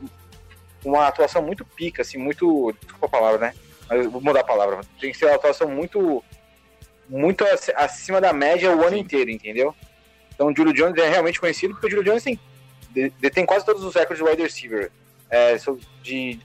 uma 0.84 1.08
atuação 1.08 1.42
muito 1.42 1.64
pica, 1.64 2.02
assim, 2.02 2.18
muito. 2.18 2.76
Desculpa 2.82 3.06
a 3.06 3.10
palavra, 3.10 3.48
né? 3.48 3.54
Mas 3.88 4.06
vou 4.08 4.20
mudar 4.20 4.42
a 4.42 4.44
palavra. 4.44 4.82
Tem 5.00 5.14
que 5.14 5.18
ser 5.18 5.28
uma 5.28 5.36
atuação 5.36 5.70
muito 5.70 6.22
muito 7.10 7.44
acima 7.76 8.20
da 8.22 8.34
média 8.34 8.76
o 8.76 8.84
ano 8.86 8.98
inteiro, 8.98 9.30
entendeu? 9.30 9.74
Então 10.34 10.48
o 10.48 10.56
Julio 10.56 10.74
Jones 10.74 10.98
é 11.02 11.10
realmente 11.10 11.40
conhecido 11.40 11.74
porque 11.74 11.88
o 11.88 11.90
Julio 11.90 12.06
Jones 12.06 12.24
tem, 12.24 12.40
detém 13.20 13.46
quase 13.46 13.66
todos 13.66 13.84
os 13.84 13.96
recordes 13.96 14.24
de 14.24 14.30
wide 14.30 14.44
receiver. 14.44 14.92
É, 15.30 15.58
de, 16.02 16.40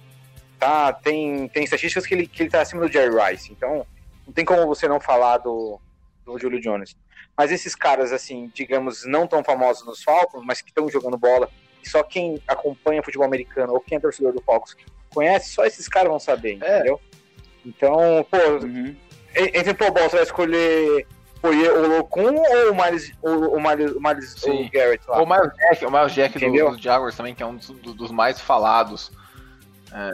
tá, 0.58 0.92
tem, 0.92 1.46
tem 1.48 1.64
estatísticas 1.64 2.06
que 2.06 2.14
ele, 2.14 2.26
que 2.26 2.42
ele 2.42 2.50
tá 2.50 2.60
acima 2.60 2.80
do 2.86 2.92
Jerry 2.92 3.14
Rice. 3.14 3.52
Então 3.52 3.86
não 4.26 4.32
tem 4.32 4.44
como 4.44 4.66
você 4.66 4.88
não 4.88 5.00
falar 5.00 5.38
do, 5.38 5.80
do 6.24 6.38
Julio 6.38 6.60
Jones. 6.60 6.96
Mas 7.36 7.50
esses 7.50 7.74
caras, 7.74 8.12
assim, 8.12 8.50
digamos, 8.54 9.04
não 9.06 9.26
tão 9.26 9.42
famosos 9.42 9.86
nos 9.86 10.02
Falcons, 10.02 10.44
mas 10.44 10.60
que 10.60 10.68
estão 10.68 10.88
jogando 10.88 11.16
bola, 11.16 11.48
que 11.82 11.88
só 11.88 12.02
quem 12.02 12.40
acompanha 12.46 13.02
futebol 13.02 13.26
americano 13.26 13.72
ou 13.72 13.80
quem 13.80 13.96
é 13.96 14.00
torcedor 14.00 14.32
do 14.32 14.42
Falcons 14.42 14.76
conhece, 15.12 15.50
só 15.50 15.64
esses 15.64 15.88
caras 15.88 16.08
vão 16.08 16.18
saber, 16.18 16.58
É. 16.62 16.76
entendeu? 16.76 17.00
Então, 17.64 18.26
pô, 18.30 18.66
Uhum. 18.66 18.94
En- 19.36 19.50
entre 19.58 19.74
Pro 19.74 19.92
Bowl, 19.92 20.04
você 20.08 20.16
vai 20.16 20.24
escolher 20.24 21.06
Oye 21.42 21.68
Olokun 21.70 22.34
ou 22.36 22.70
o 22.72 22.74
Miles, 22.74 23.12
o, 23.22 23.30
o 23.56 23.60
Miles, 23.60 23.92
o 23.92 24.00
Miles 24.00 24.34
Sim. 24.38 24.66
o 24.66 24.70
Garrett 24.70 25.02
lá? 25.08 25.22
O 25.22 25.26
Miles 25.26 25.52
Jack, 25.56 25.84
o 25.86 25.90
Miles 25.90 26.12
Jack 26.12 26.38
do- 26.38 26.70
dos 26.70 26.80
Jaguars 26.80 27.16
também, 27.16 27.34
que 27.34 27.42
é 27.42 27.46
um 27.46 27.56
dos, 27.56 27.68
do- 27.68 27.94
dos 27.94 28.10
mais 28.10 28.40
falados. 28.40 29.10
É, 29.92 30.10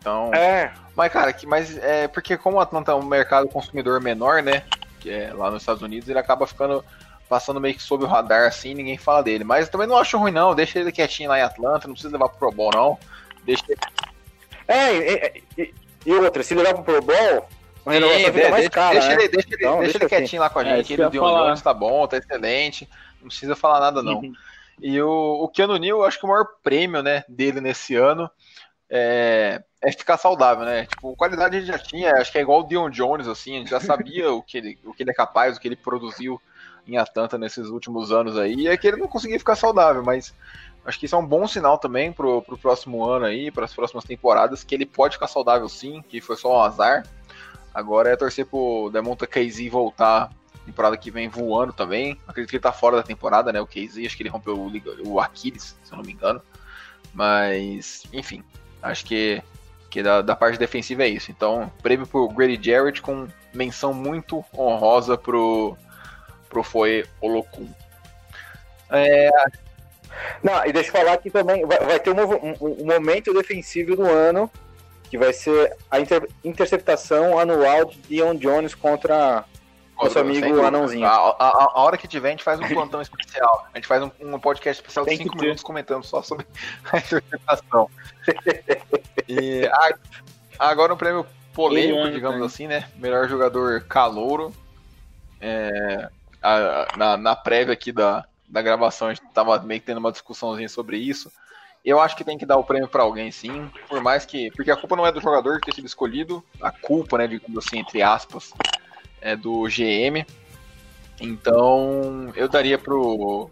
então. 0.00 0.32
É, 0.34 0.72
Mas, 0.96 1.12
cara, 1.12 1.32
que, 1.32 1.46
mas 1.46 1.76
é 1.78 2.08
porque 2.08 2.36
como 2.36 2.56
o 2.56 2.60
Atlanta 2.60 2.92
é 2.92 2.94
um 2.94 3.04
mercado 3.04 3.48
consumidor 3.48 4.00
menor, 4.00 4.42
né? 4.42 4.62
Que 5.00 5.10
é 5.10 5.32
lá 5.34 5.50
nos 5.50 5.62
Estados 5.62 5.82
Unidos, 5.82 6.08
ele 6.08 6.18
acaba 6.18 6.46
ficando 6.46 6.84
passando 7.28 7.60
meio 7.60 7.74
que 7.74 7.82
sob 7.82 8.04
o 8.04 8.06
radar 8.06 8.46
assim, 8.46 8.72
ninguém 8.72 8.96
fala 8.96 9.20
dele. 9.22 9.42
Mas 9.44 9.68
também 9.68 9.86
não 9.86 9.96
acho 9.98 10.16
ruim, 10.16 10.30
não. 10.30 10.54
Deixa 10.54 10.78
ele 10.78 10.92
quietinho 10.92 11.28
lá 11.28 11.38
em 11.38 11.42
Atlanta, 11.42 11.86
não 11.88 11.94
precisa 11.94 12.12
levar 12.12 12.28
pro 12.28 12.38
Pro 12.38 12.52
Bowl, 12.52 12.70
não. 12.72 12.98
Deixa 13.44 13.64
ele. 13.68 13.80
é, 14.68 14.94
e, 14.94 15.42
e- 15.58 15.74
e 16.06 16.12
outra, 16.14 16.42
se 16.42 16.54
levar 16.54 16.72
pro 16.74 16.84
Pro 16.84 17.02
Bowl, 17.02 17.48
renovação 17.94 18.30
de- 18.30 18.40
mais 18.42 18.54
deixa, 18.54 18.70
cara, 18.70 18.92
deixa 18.92 19.08
né? 19.08 19.14
ele, 19.14 19.28
deixa 19.28 19.48
ele, 19.48 19.56
Então, 19.56 19.78
deixa 19.78 19.82
deixa 19.84 19.98
ele 19.98 20.04
assim. 20.04 20.16
quietinho 20.16 20.42
lá 20.42 20.50
com 20.50 20.58
a 20.58 20.62
É, 20.62 20.76
gente. 20.76 20.82
isso 20.84 20.92
ele 20.92 20.96
que 20.96 21.02
eu 21.02 21.04
o 21.04 21.06
ia 21.06 21.10
Dion 21.10 21.22
falar. 21.24 21.44
Jones 21.46 21.62
tá 21.62 21.74
bom, 21.74 22.06
tá 22.06 22.16
excelente. 22.16 22.88
Não 23.20 23.28
precisa 23.28 23.56
falar 23.56 23.80
nada, 23.80 24.02
não. 24.02 24.20
Uhum. 24.20 24.32
E 24.80 25.00
o, 25.00 25.08
o 25.44 25.48
Keanu 25.48 25.76
Neal, 25.78 25.98
eu 26.00 26.04
acho 26.04 26.18
que 26.18 26.26
o 26.26 26.28
maior 26.28 26.46
prêmio 26.62 27.02
né, 27.02 27.24
dele 27.28 27.60
nesse 27.60 27.94
ano 27.94 28.30
é, 28.90 29.62
é 29.82 29.92
ficar 29.92 30.16
saudável, 30.16 30.64
né? 30.64 30.86
Tipo, 30.86 31.16
qualidade 31.16 31.56
ele 31.56 31.66
já 31.66 31.78
tinha, 31.78 32.12
acho 32.14 32.30
que 32.30 32.38
é 32.38 32.42
igual 32.42 32.60
o 32.60 32.64
Dion 32.66 32.90
Jones, 32.90 33.26
assim, 33.26 33.56
a 33.56 33.58
gente 33.60 33.70
já 33.70 33.80
sabia 33.80 34.30
o 34.32 34.42
que, 34.42 34.58
ele, 34.58 34.78
o 34.84 34.92
que 34.92 35.02
ele 35.02 35.10
é 35.10 35.14
capaz, 35.14 35.56
o 35.56 35.60
que 35.60 35.66
ele 35.68 35.76
produziu 35.76 36.40
em 36.86 36.96
Atlanta 36.98 37.36
nesses 37.36 37.66
últimos 37.68 38.12
anos 38.12 38.38
aí, 38.38 38.68
é 38.68 38.76
que 38.76 38.86
ele 38.86 38.98
não 38.98 39.08
conseguia 39.08 39.38
ficar 39.38 39.56
saudável, 39.56 40.04
mas 40.04 40.32
acho 40.84 41.00
que 41.00 41.06
isso 41.06 41.16
é 41.16 41.18
um 41.18 41.26
bom 41.26 41.48
sinal 41.48 41.78
também 41.78 42.12
pro, 42.12 42.42
pro 42.42 42.56
próximo 42.56 43.04
ano 43.04 43.24
aí, 43.24 43.50
para 43.50 43.64
as 43.64 43.74
próximas 43.74 44.04
temporadas, 44.04 44.62
que 44.62 44.72
ele 44.72 44.86
pode 44.86 45.14
ficar 45.14 45.26
saudável 45.26 45.68
sim, 45.68 46.00
que 46.08 46.20
foi 46.20 46.36
só 46.36 46.56
um 46.56 46.62
azar. 46.62 47.04
Agora 47.76 48.08
é 48.10 48.16
torcer 48.16 48.46
pro 48.46 48.88
Demonta 48.90 49.26
Casey 49.26 49.68
voltar 49.68 50.30
temporada 50.64 50.96
que 50.96 51.10
vem 51.10 51.28
voando 51.28 51.72
também. 51.74 52.18
Acredito 52.26 52.48
que 52.50 52.56
ele 52.56 52.62
tá 52.62 52.72
fora 52.72 52.96
da 52.96 53.02
temporada, 53.02 53.52
né? 53.52 53.60
O 53.60 53.66
Casey, 53.66 54.06
acho 54.06 54.16
que 54.16 54.22
ele 54.22 54.30
rompeu 54.30 54.58
o, 54.58 54.72
o 55.08 55.20
Aquiles, 55.20 55.76
se 55.84 55.92
eu 55.92 55.98
não 55.98 56.04
me 56.04 56.12
engano. 56.14 56.40
Mas, 57.12 58.02
enfim, 58.12 58.42
acho 58.82 59.04
que, 59.04 59.42
que 59.90 60.02
da, 60.02 60.22
da 60.22 60.34
parte 60.34 60.58
defensiva 60.58 61.04
é 61.04 61.08
isso. 61.08 61.30
Então, 61.30 61.70
prêmio 61.82 62.06
pro 62.06 62.26
Grady 62.28 62.58
Jarrett 62.60 63.02
com 63.02 63.28
menção 63.52 63.92
muito 63.94 64.42
honrosa 64.56 65.18
pro, 65.18 65.76
pro 66.48 66.62
Foe 66.62 67.04
Olokun. 67.20 67.68
É, 68.90 69.30
Não, 70.42 70.64
e 70.64 70.72
deixa 70.72 70.88
eu 70.88 70.92
falar 70.92 71.16
que 71.18 71.30
também 71.30 71.64
vai, 71.66 71.78
vai 71.78 72.00
ter 72.00 72.10
um, 72.10 72.22
um- 72.22 72.82
um 72.82 72.86
momento 72.86 73.32
defensivo 73.34 73.96
do 73.96 74.02
ano, 74.04 74.50
que 75.10 75.16
vai 75.18 75.32
ser 75.32 75.76
a 75.90 76.00
inter- 76.00 76.28
interceptação 76.44 77.38
anual 77.38 77.84
de 77.86 77.96
Dion 78.02 78.34
Jones 78.36 78.74
contra 78.74 79.44
nosso 79.96 80.18
amigo 80.18 80.62
anãozinho. 80.62 81.06
A, 81.06 81.10
a- 81.38 81.72
a 81.74 81.80
hora 81.80 81.96
que 81.96 82.06
tiver, 82.06 82.28
a 82.28 82.30
gente 82.32 82.42
faz 82.44 82.60
um 82.60 82.68
plantão 82.68 83.00
especial. 83.02 83.66
A 83.72 83.78
gente 83.78 83.86
faz 83.86 84.02
um, 84.02 84.10
um 84.20 84.38
podcast 84.38 84.82
especial 84.82 85.04
de 85.04 85.10
Tem 85.10 85.18
que 85.18 85.24
5 85.24 85.36
ter. 85.36 85.42
minutos 85.42 85.62
comentando 85.62 86.04
só 86.04 86.22
sobre 86.22 86.46
a 86.92 86.98
interpretação. 86.98 87.88
e 89.28 89.64
a- 89.66 89.94
agora 90.58 90.92
um 90.92 90.96
prêmio 90.96 91.26
polêmico, 91.54 92.10
digamos 92.10 92.36
ontem. 92.36 92.46
assim, 92.46 92.66
né? 92.66 92.88
Melhor 92.96 93.28
jogador 93.28 93.82
calouro. 93.84 94.52
É, 95.40 96.08
a- 96.42 96.82
a- 96.92 96.96
na, 96.96 97.16
na 97.16 97.36
prévia 97.36 97.72
aqui 97.72 97.92
da, 97.92 98.24
da 98.48 98.60
gravação, 98.62 99.08
a 99.08 99.14
gente 99.14 99.26
tava 99.32 99.58
meio 99.60 99.80
que 99.80 99.86
tendo 99.86 99.98
uma 99.98 100.12
discussãozinha 100.12 100.68
sobre 100.68 100.98
isso. 100.98 101.30
Eu 101.86 102.00
acho 102.00 102.16
que 102.16 102.24
tem 102.24 102.36
que 102.36 102.44
dar 102.44 102.56
o 102.56 102.64
prêmio 102.64 102.88
pra 102.88 103.04
alguém, 103.04 103.30
sim. 103.30 103.70
Por 103.88 104.02
mais 104.02 104.26
que. 104.26 104.50
Porque 104.50 104.72
a 104.72 104.76
culpa 104.76 104.96
não 104.96 105.06
é 105.06 105.12
do 105.12 105.20
jogador 105.20 105.60
ter 105.60 105.72
sido 105.72 105.86
escolhido, 105.86 106.42
a 106.60 106.72
culpa, 106.72 107.16
né, 107.16 107.28
digamos 107.28 107.64
assim, 107.64 107.78
entre 107.78 108.02
aspas, 108.02 108.52
é 109.20 109.36
do 109.36 109.62
GM. 109.68 110.26
Então, 111.20 112.32
eu 112.34 112.48
daria 112.48 112.76
pro, 112.76 113.48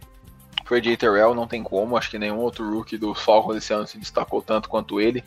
pro 0.64 0.76
AJ 0.76 0.96
Terrell, 0.96 1.32
não 1.32 1.46
tem 1.46 1.62
como. 1.62 1.96
Acho 1.96 2.10
que 2.10 2.18
nenhum 2.18 2.38
outro 2.38 2.68
rookie 2.68 2.98
do 2.98 3.14
Falcons 3.14 3.56
esse 3.56 3.72
ano 3.72 3.86
se 3.86 3.98
destacou 3.98 4.42
tanto 4.42 4.68
quanto 4.68 5.00
ele. 5.00 5.22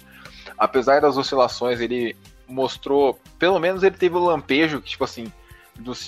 Apesar 0.58 1.00
das 1.00 1.15
oscilações, 1.15 1.80
ele 1.80 2.13
mostrou. 2.46 3.17
Pelo 3.39 3.58
menos 3.58 3.84
ele 3.84 3.96
teve 3.96 4.17
o 4.17 4.26
lampejo, 4.26 4.82
que, 4.82 4.89
tipo 4.89 5.06
assim, 5.06 5.32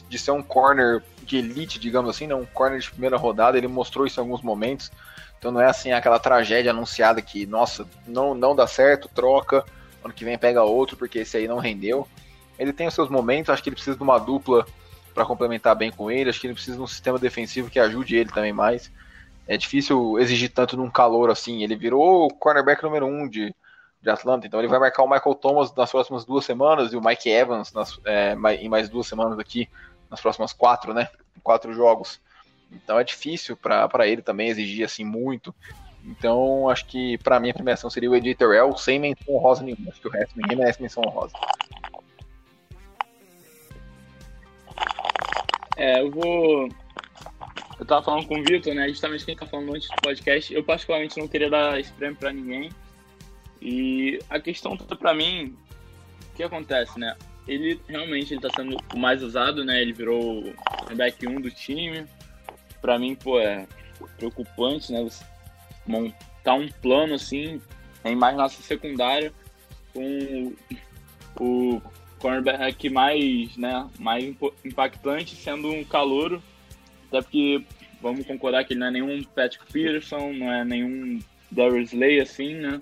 de 0.10 0.20
ser 0.20 0.32
um 0.32 0.44
corner 0.44 1.02
de 1.24 1.38
elite, 1.38 1.80
digamos 1.80 2.10
assim, 2.10 2.28
não 2.28 2.42
um 2.42 2.46
corner 2.46 2.80
de 2.80 2.92
primeira 2.92 3.16
rodada. 3.16 3.58
Ele 3.58 3.70
mostrou 3.70 4.06
isso 4.06 4.20
em 4.20 4.24
alguns 4.24 4.42
momentos. 4.42 4.92
Então 5.40 5.52
não 5.52 5.62
é 5.62 5.66
assim 5.66 5.94
aquela 5.94 6.20
tragédia 6.20 6.72
anunciada 6.72 7.22
que, 7.22 7.46
nossa, 7.46 7.88
não, 8.06 8.36
não 8.36 8.54
dá 8.54 8.68
certo, 8.68 9.08
troca, 9.08 9.66
ano 10.04 10.14
que 10.14 10.26
vem 10.26 10.38
pega 10.38 10.62
outro, 10.64 10.98
porque 10.98 11.20
esse 11.20 11.38
aí 11.38 11.48
não 11.48 11.58
rendeu. 11.58 12.06
Ele 12.60 12.74
tem 12.74 12.88
os 12.88 12.94
seus 12.94 13.10
momentos, 13.10 13.50
acho 13.50 13.64
que 13.64 13.70
ele 13.70 13.76
precisa 13.76 13.96
de 13.96 14.04
uma 14.04 14.20
dupla 14.20 14.68
para 15.14 15.26
complementar 15.26 15.76
bem 15.76 15.92
com 15.92 16.12
ele, 16.12 16.30
acho 16.30 16.42
que 16.42 16.48
ele 16.48 16.54
precisa 16.54 16.76
de 16.76 16.84
um 16.84 16.88
sistema 16.88 17.18
defensivo 17.18 17.70
que 17.70 17.80
ajude 17.80 18.18
ele 18.18 18.30
também 18.30 18.52
mais. 18.52 18.92
É 19.48 19.56
difícil 19.56 20.20
exigir 20.20 20.52
tanto 20.52 20.76
num 20.76 20.90
calor 20.90 21.32
assim. 21.32 21.64
Ele 21.64 21.76
virou 21.76 22.26
o 22.26 22.34
cornerback 22.34 22.84
número 22.84 23.06
um 23.08 23.28
de, 23.28 23.56
de 24.02 24.10
Atlanta, 24.10 24.46
então 24.46 24.60
ele 24.60 24.68
vai 24.68 24.78
marcar 24.78 25.04
o 25.04 25.10
Michael 25.10 25.36
Thomas 25.36 25.74
nas 25.74 25.90
próximas 25.90 26.26
duas 26.26 26.44
semanas 26.44 26.92
e 26.92 26.98
o 26.98 27.02
Mike 27.02 27.30
Evans 27.30 27.72
nas, 27.72 27.98
é, 28.06 28.36
em 28.60 28.68
mais 28.68 28.90
duas 28.90 29.08
semanas 29.08 29.40
aqui, 29.40 29.70
nas 30.10 30.20
próximas 30.20 30.52
quatro, 30.52 30.94
né? 30.94 31.08
Quatro 31.42 31.74
jogos. 31.74 32.20
Então 32.72 33.00
é 33.00 33.04
difícil 33.04 33.58
para 33.58 34.08
ele 34.08 34.22
também 34.22 34.50
exigir 34.50 34.86
assim 34.86 35.04
muito. 35.04 35.54
Então 36.04 36.70
acho 36.70 36.86
que 36.86 37.18
para 37.18 37.40
mim 37.40 37.50
a 37.50 37.54
premiação 37.54 37.90
seria 37.90 38.10
o 38.10 38.14
AJ 38.14 38.36
Terrell 38.36 38.76
sem 38.78 39.00
menção 39.00 39.36
honrosa 39.36 39.64
nenhuma. 39.64 39.92
Acho 39.92 40.02
que 40.02 40.08
o 40.08 40.12
resto 40.12 40.38
ninguém 40.38 40.58
merece 40.58 40.82
menção 40.82 41.04
honrosa. 41.06 41.34
É, 45.80 46.02
eu 46.02 46.12
vou. 46.12 46.68
Eu 47.80 47.86
tava 47.86 48.04
falando 48.04 48.28
com 48.28 48.38
o 48.38 48.44
Vitor, 48.44 48.74
né? 48.74 48.90
Justamente 48.90 49.26
quem 49.26 49.36
tá 49.36 49.46
falando 49.46 49.74
antes 49.74 49.88
do 49.88 49.96
podcast. 50.02 50.54
Eu, 50.54 50.62
particularmente, 50.62 51.18
não 51.18 51.28
queria 51.28 51.50
dar 51.50 51.80
esse 51.80 51.92
prêmio 51.94 52.18
pra 52.18 52.34
ninguém. 52.34 52.70
E 53.62 54.20
a 54.30 54.42
questão 54.42 54.76
toda 54.76 54.94
pra 54.98 55.14
mim, 55.14 55.56
o 56.34 56.36
que 56.36 56.44
acontece, 56.44 57.00
né? 57.00 57.16
Ele 57.48 57.80
realmente 57.88 58.34
ele 58.34 58.42
tá 58.42 58.50
sendo 58.54 58.76
o 58.94 59.00
mais 59.00 59.24
usado, 59.24 59.64
né? 59.64 59.82
Ele 59.82 59.94
virou 59.94 60.44
o 60.50 60.96
back 60.96 61.26
1 61.26 61.40
do 61.40 61.50
time. 61.50 62.06
Pra 62.82 62.98
mim, 62.98 63.16
pô, 63.16 63.40
é 63.40 63.68
preocupante, 64.18 64.92
né? 64.92 65.04
Você 65.04 65.24
montar 65.86 66.54
um 66.54 66.68
plano 66.68 67.16
assim, 67.16 67.62
em 68.06 68.16
mais 68.16 68.36
nossa 68.38 68.62
secundária, 68.62 69.34
com 69.94 70.54
o 71.40 71.82
cornerback 72.20 72.90
mais, 72.90 73.56
né, 73.58 73.88
mais 73.98 74.24
impactante 74.64 75.36
sendo 75.36 75.70
um 75.70 75.84
calouro, 75.84 76.44
até 77.08 77.22
porque 77.22 77.64
vamos 78.02 78.26
concordar 78.26 78.64
que 78.66 78.74
ele 78.74 78.80
não 78.80 78.88
é 78.88 78.92
nenhum 78.92 79.24
Patrick 79.24 79.72
Peterson, 79.72 80.34
não 80.34 80.52
é 80.52 80.64
nenhum 80.64 81.20
Darius 81.50 81.92
Slay 81.92 82.20
assim, 82.20 82.56
né? 82.56 82.82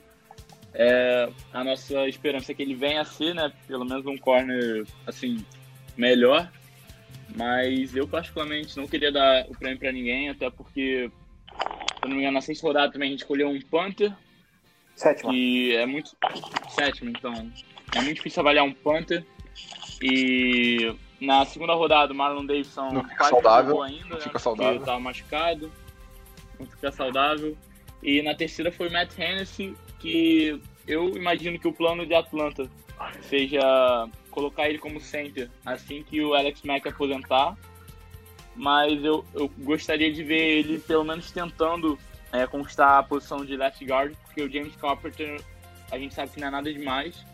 É, 0.73 1.29
a 1.53 1.63
nossa 1.63 2.07
esperança 2.07 2.51
é 2.51 2.55
que 2.55 2.61
ele 2.61 2.75
venha 2.75 3.01
a 3.01 3.05
ser, 3.05 3.33
né, 3.33 3.51
pelo 3.67 3.85
menos 3.85 4.05
um 4.05 4.17
corner 4.17 4.85
assim 5.05 5.43
melhor, 5.95 6.51
mas 7.35 7.95
eu 7.95 8.07
particularmente 8.07 8.77
não 8.77 8.87
queria 8.87 9.11
dar 9.11 9.45
o 9.49 9.57
prêmio 9.57 9.79
para 9.79 9.91
ninguém, 9.91 10.29
até 10.29 10.49
porque 10.49 11.11
se 11.97 12.03
eu 12.03 12.09
não 12.09 12.15
me 12.15 12.21
engano, 12.21 12.35
na 12.35 12.41
sexta 12.41 12.65
rodada 12.65 12.91
também 12.91 13.09
a 13.09 13.11
gente 13.11 13.21
escolheu 13.21 13.49
um 13.49 13.59
punter, 13.61 14.13
Sétima. 14.95 15.31
que 15.31 15.75
é 15.75 15.85
muito. 15.85 16.15
Sétimo, 16.69 17.09
então. 17.09 17.51
É 17.95 18.01
muito 18.01 18.17
difícil 18.17 18.41
avaliar 18.41 18.65
um 18.65 18.73
punter. 18.73 19.25
E 20.01 20.95
na 21.19 21.45
segunda 21.45 21.73
rodada, 21.73 22.13
o 22.13 22.15
Marlon 22.15 22.45
Davidson 22.45 22.91
Não 22.91 23.03
fica 23.03 23.23
saudável, 23.25 23.81
ainda, 23.81 24.03
não 24.03 24.09
né, 24.09 24.15
fica 24.17 24.23
porque 24.23 24.39
saudável. 24.39 24.81
tava 24.81 24.99
machucado. 24.99 25.71
Não 26.59 26.65
fica 26.65 26.91
saudável. 26.91 27.57
E 28.03 28.21
na 28.21 28.35
terceira 28.35 28.71
foi 28.71 28.89
o 28.89 28.91
Matt 28.91 29.17
Hennessy, 29.17 29.75
que 29.99 30.61
eu 30.87 31.09
imagino 31.15 31.59
que 31.59 31.67
o 31.67 31.73
plano 31.73 32.05
de 32.05 32.13
Atlanta 32.13 32.69
seja 33.21 34.07
colocar 34.37 34.69
ele 34.69 34.77
como 34.77 35.01
center 35.01 35.49
assim 35.65 36.03
que 36.03 36.21
o 36.21 36.35
Alex 36.35 36.61
Mack 36.61 36.87
aposentar. 36.87 37.57
Mas 38.55 39.03
eu, 39.03 39.25
eu 39.33 39.49
gostaria 39.61 40.13
de 40.13 40.23
ver 40.23 40.59
ele 40.59 40.77
pelo 40.77 41.03
menos 41.03 41.31
tentando 41.31 41.97
é, 42.31 42.45
conquistar 42.45 42.99
a 42.99 43.03
posição 43.03 43.43
de 43.43 43.57
left 43.57 43.83
guard, 43.83 44.15
porque 44.25 44.43
o 44.43 44.51
James 44.51 44.75
Carpenter 44.75 45.41
a 45.89 45.97
gente 45.97 46.13
sabe 46.13 46.33
que 46.33 46.39
não 46.39 46.49
é 46.49 46.51
nada 46.51 46.71
demais. 46.71 47.25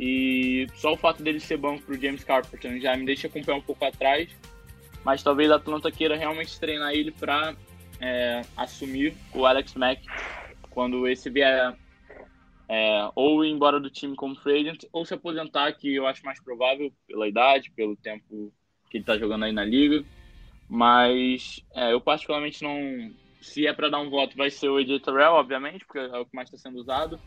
E 0.00 0.66
só 0.74 0.94
o 0.94 0.96
fato 0.96 1.22
dele 1.22 1.38
ser 1.38 1.58
banco 1.58 1.82
pro 1.82 2.00
James 2.00 2.24
Carpenter 2.24 2.80
já 2.80 2.96
me 2.96 3.06
deixa 3.06 3.28
com 3.28 3.38
o 3.38 3.44
pé 3.44 3.54
um 3.54 3.60
pouco 3.60 3.84
atrás. 3.84 4.28
Mas 5.04 5.22
talvez 5.22 5.48
a 5.48 5.56
Atlanta 5.56 5.92
queira 5.92 6.16
realmente 6.16 6.58
treinar 6.58 6.92
ele 6.92 7.12
para 7.12 7.54
é, 8.00 8.42
assumir 8.56 9.14
o 9.32 9.46
Alex 9.46 9.74
Mack 9.74 10.04
quando 10.70 11.06
esse 11.06 11.30
vier 11.30 11.76
é, 12.74 13.10
ou 13.14 13.44
ir 13.44 13.50
embora 13.50 13.78
do 13.78 13.90
time 13.90 14.16
como 14.16 14.34
free 14.34 14.60
agent 14.60 14.84
ou 14.90 15.04
se 15.04 15.12
aposentar, 15.12 15.70
que 15.74 15.94
eu 15.94 16.06
acho 16.06 16.24
mais 16.24 16.42
provável 16.42 16.90
pela 17.06 17.28
idade, 17.28 17.70
pelo 17.70 17.94
tempo 17.94 18.50
que 18.90 18.96
ele 18.96 19.04
tá 19.04 19.18
jogando 19.18 19.44
aí 19.44 19.52
na 19.52 19.62
liga. 19.62 20.02
Mas 20.70 21.62
é, 21.74 21.92
eu 21.92 22.00
particularmente 22.00 22.62
não. 22.62 23.12
Se 23.42 23.66
é 23.66 23.74
para 23.74 23.90
dar 23.90 24.00
um 24.00 24.08
voto, 24.08 24.38
vai 24.38 24.48
ser 24.48 24.70
o 24.70 24.78
AJ 24.78 25.02
Terrell, 25.02 25.32
obviamente, 25.32 25.84
porque 25.84 25.98
é 25.98 26.18
o 26.18 26.24
que 26.24 26.34
mais 26.34 26.48
está 26.48 26.56
sendo 26.56 26.80
usado. 26.80 27.20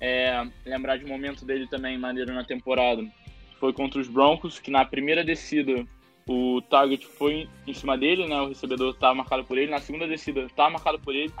É, 0.00 0.46
lembrar 0.64 0.98
de 0.98 1.04
um 1.04 1.08
momento 1.08 1.44
dele 1.44 1.66
também 1.66 1.98
maneiro 1.98 2.32
na 2.32 2.44
temporada 2.44 3.04
foi 3.58 3.72
contra 3.72 4.00
os 4.00 4.06
Broncos, 4.06 4.60
que 4.60 4.70
na 4.70 4.84
primeira 4.84 5.24
descida 5.24 5.84
o 6.28 6.62
target 6.62 7.04
foi 7.04 7.48
em 7.66 7.74
cima 7.74 7.98
dele, 7.98 8.28
né? 8.28 8.40
O 8.40 8.48
recebedor 8.48 8.94
estava 8.94 9.16
marcado 9.16 9.42
por 9.42 9.58
ele. 9.58 9.70
Na 9.70 9.80
segunda 9.80 10.06
descida 10.06 10.42
estava 10.42 10.70
marcado 10.70 11.00
por 11.00 11.12
ele. 11.12 11.32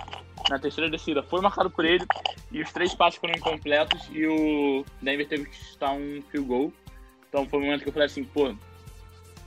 Na 0.52 0.58
terceira 0.58 0.90
descida 0.90 1.22
foi 1.22 1.40
marcado 1.40 1.70
por 1.70 1.82
ele. 1.82 2.04
E 2.50 2.60
os 2.60 2.70
três 2.70 2.94
passos 2.94 3.18
foram 3.18 3.32
incompletos 3.34 4.06
e 4.12 4.26
o 4.26 4.84
Denver 5.00 5.26
teve 5.26 5.46
que 5.46 5.56
estar 5.56 5.92
um 5.92 6.20
field 6.30 6.46
goal. 6.46 6.72
Então 7.26 7.48
foi 7.48 7.58
um 7.58 7.62
momento 7.62 7.84
que 7.84 7.88
eu 7.88 7.92
falei 7.94 8.04
assim, 8.04 8.22
pô, 8.22 8.54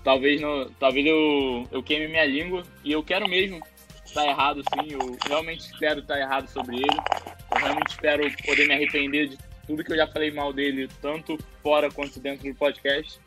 talvez, 0.04 0.42
talvez 0.80 1.06
eu, 1.06 1.68
eu 1.72 1.84
queime 1.84 2.08
minha 2.08 2.26
língua. 2.26 2.64
E 2.84 2.92
eu 2.92 3.04
quero 3.04 3.30
mesmo 3.30 3.62
estar 4.04 4.26
errado, 4.26 4.64
sim. 4.64 4.94
Eu 4.94 5.16
realmente 5.28 5.60
espero 5.60 6.00
estar 6.00 6.20
errado 6.20 6.48
sobre 6.48 6.78
ele. 6.78 7.00
Eu 7.52 7.60
realmente 7.60 7.92
espero 7.92 8.24
poder 8.44 8.68
me 8.68 8.74
arrepender 8.74 9.28
de 9.28 9.38
tudo 9.68 9.84
que 9.84 9.94
eu 9.94 9.98
já 9.98 10.08
falei 10.08 10.32
mal 10.32 10.52
dele, 10.52 10.90
tanto 11.04 11.38
fora 11.62 11.92
quanto 11.92 12.20
dentro 12.20 12.52
do 12.52 12.56
podcast. 12.56 13.20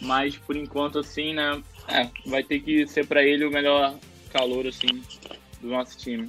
Mas 0.00 0.36
por 0.36 0.54
enquanto, 0.54 1.00
assim, 1.00 1.34
né? 1.34 1.60
É, 1.88 2.08
vai 2.30 2.44
ter 2.44 2.60
que 2.60 2.86
ser 2.86 3.08
para 3.08 3.24
ele 3.24 3.44
o 3.44 3.50
melhor 3.50 3.96
calor, 4.30 4.68
assim, 4.68 5.02
do 5.60 5.66
nosso 5.66 5.98
time. 5.98 6.28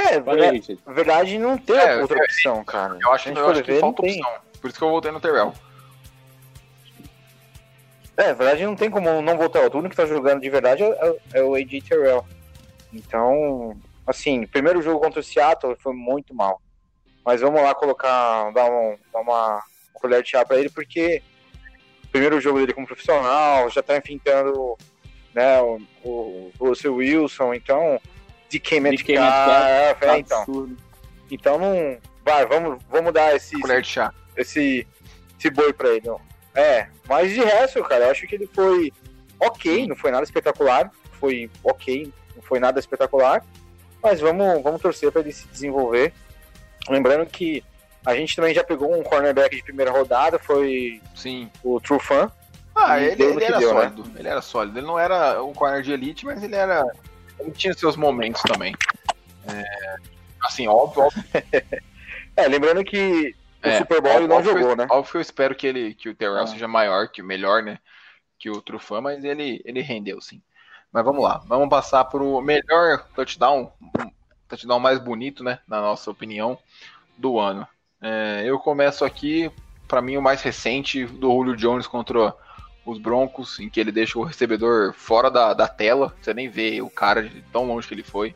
É, 0.00 0.14
aí, 0.14 0.78
verdade, 0.94 1.38
não 1.38 1.58
tem 1.58 1.76
É, 1.76 1.96
outra 2.00 2.16
eu- 2.18 2.24
opção, 2.24 2.64
cara. 2.64 2.98
Eu 3.00 3.12
acho, 3.12 3.28
eu 3.28 3.48
acho 3.50 3.62
que 3.62 3.72
ver, 3.72 3.80
falta 3.80 4.02
não 4.02 4.08
tem. 4.08 4.20
opção. 4.22 4.40
Por 4.60 4.68
isso 4.68 4.78
que 4.78 4.84
eu 4.84 4.90
voltei 4.90 5.10
no 5.10 5.20
Terrell. 5.20 5.52
É, 8.16 8.28
na 8.28 8.32
verdade 8.34 8.64
não 8.66 8.76
tem 8.76 8.90
como 8.90 9.22
não 9.22 9.36
voltar. 9.36 9.60
O 9.60 9.78
único 9.78 9.90
que 9.90 9.96
tá 9.96 10.06
jogando 10.06 10.40
de 10.40 10.50
verdade 10.50 10.82
é, 10.82 11.16
é 11.34 11.42
o 11.42 11.54
AJ 11.54 11.82
Terrell. 11.88 12.24
Então, 12.92 13.76
assim, 14.06 14.46
primeiro 14.46 14.82
jogo 14.82 15.00
contra 15.00 15.20
o 15.20 15.22
Seattle 15.22 15.76
foi 15.80 15.94
muito 15.94 16.34
mal. 16.34 16.60
Mas 17.24 17.40
vamos 17.40 17.62
lá 17.62 17.74
colocar, 17.74 18.50
dar, 18.52 18.70
um, 18.70 18.96
dar 19.12 19.20
uma 19.20 19.62
colher 19.94 20.22
de 20.22 20.30
chá 20.30 20.44
pra 20.44 20.58
ele, 20.58 20.70
porque 20.70 21.22
o 22.04 22.08
primeiro 22.08 22.40
jogo 22.40 22.58
dele 22.58 22.72
como 22.72 22.86
profissional, 22.86 23.68
já 23.70 23.82
tá 23.82 23.96
enfrentando 23.96 24.76
né, 25.34 25.60
o, 25.60 25.80
o, 26.02 26.52
o 26.58 26.68
Russell 26.68 26.94
Wilson, 26.96 27.54
então, 27.54 28.00
DK 28.50 28.80
Metcalf, 28.80 29.06
DK 29.06 29.20
Metcalf, 29.20 30.02
é, 30.02 30.18
então. 30.18 30.38
Absurdo. 30.42 30.76
Então 31.30 31.58
não. 31.58 31.98
Vai, 32.24 32.46
vamos, 32.46 32.82
vamos 32.90 33.12
dar 33.12 33.34
esse, 33.34 33.58
Colher 33.60 33.80
de 33.82 33.88
chá. 33.88 34.12
esse, 34.36 34.86
esse 35.38 35.50
boi 35.50 35.72
pra 35.72 35.88
ele. 35.90 36.06
Não. 36.06 36.20
É, 36.54 36.88
mas 37.08 37.32
de 37.32 37.40
resto, 37.40 37.82
cara, 37.84 38.06
eu 38.06 38.10
acho 38.10 38.26
que 38.26 38.34
ele 38.34 38.48
foi 38.52 38.92
ok, 39.38 39.86
não 39.86 39.96
foi 39.96 40.10
nada 40.10 40.24
espetacular. 40.24 40.90
Foi 41.18 41.50
ok, 41.62 42.12
não 42.34 42.42
foi 42.42 42.58
nada 42.58 42.78
espetacular. 42.78 43.44
Mas 44.02 44.20
vamos, 44.20 44.62
vamos 44.62 44.80
torcer 44.80 45.12
pra 45.12 45.20
ele 45.20 45.32
se 45.32 45.46
desenvolver. 45.48 46.12
Lembrando 46.88 47.26
que 47.26 47.62
a 48.04 48.14
gente 48.14 48.34
também 48.34 48.54
já 48.54 48.64
pegou 48.64 48.98
um 48.98 49.02
cornerback 49.02 49.54
de 49.54 49.62
primeira 49.62 49.90
rodada, 49.90 50.38
foi 50.38 51.00
Sim. 51.14 51.50
o 51.62 51.80
True 51.80 52.00
Fan. 52.00 52.30
Ah, 52.74 52.98
ele, 52.98 53.22
ele 53.22 53.44
era 53.44 53.58
deu, 53.58 53.74
né? 53.74 53.80
sólido. 53.80 54.04
Ele 54.18 54.28
era 54.28 54.42
sólido. 54.42 54.78
Ele 54.78 54.86
não 54.86 54.98
era 54.98 55.42
um 55.42 55.52
corner 55.52 55.82
de 55.82 55.92
elite, 55.92 56.24
mas 56.24 56.42
ele 56.42 56.54
era. 56.54 56.84
Ele 57.40 57.50
tinha 57.52 57.74
seus 57.74 57.96
momentos 57.96 58.42
também. 58.42 58.74
É, 59.48 59.96
assim, 60.44 60.66
óbvio, 60.68 61.04
óbvio 61.04 61.22
É, 62.36 62.46
lembrando 62.48 62.84
que 62.84 63.34
o 63.62 63.68
É, 63.68 63.78
Super 63.78 64.00
Bowl 64.00 64.12
ele 64.14 64.28
não 64.28 64.42
que 64.42 64.48
eu- 64.48 64.58
jogou, 64.58 64.76
né? 64.76 64.86
Óbvio 64.90 65.10
que 65.12 65.16
eu 65.18 65.20
espero 65.20 65.54
que, 65.54 65.66
ele, 65.66 65.94
que 65.94 66.08
o 66.08 66.14
Terrell 66.14 66.42
Ah. 66.42 66.46
seja 66.46 66.68
maior, 66.68 67.08
que 67.08 67.20
o 67.20 67.24
melhor, 67.24 67.62
né? 67.62 67.78
Que 68.38 68.48
o 68.48 68.62
Trufan, 68.62 69.00
mas 69.02 69.22
ele, 69.24 69.60
ele 69.64 69.80
rendeu, 69.82 70.20
sim. 70.20 70.40
Mas 70.92 71.04
vamos 71.04 71.22
lá, 71.22 71.42
vamos 71.46 71.68
passar 71.68 72.04
pro 72.04 72.40
melhor 72.40 73.06
touchdown, 73.14 73.72
touchdown 74.48 74.80
mais 74.80 74.98
bonito, 74.98 75.44
né? 75.44 75.58
Na 75.68 75.80
nossa 75.80 76.10
opinião, 76.10 76.58
do 77.18 77.38
ano. 77.38 77.66
É, 78.00 78.42
eu 78.46 78.58
começo 78.58 79.04
aqui, 79.04 79.50
para 79.86 80.00
mim, 80.00 80.16
o 80.16 80.22
mais 80.22 80.40
recente 80.40 81.04
do 81.04 81.28
Julio 81.30 81.56
Jones 81.56 81.86
contra 81.86 82.34
os 82.84 82.98
Broncos, 82.98 83.58
em 83.60 83.68
que 83.68 83.78
ele 83.78 83.92
deixa 83.92 84.18
o 84.18 84.22
recebedor 84.24 84.92
fora 84.94 85.30
da, 85.30 85.52
da 85.54 85.68
tela, 85.68 86.14
você 86.20 86.32
nem 86.34 86.48
vê 86.48 86.80
o 86.80 86.88
cara 86.90 87.22
de 87.28 87.42
tão 87.52 87.66
longe 87.66 87.86
que 87.86 87.94
ele 87.94 88.02
foi. 88.02 88.34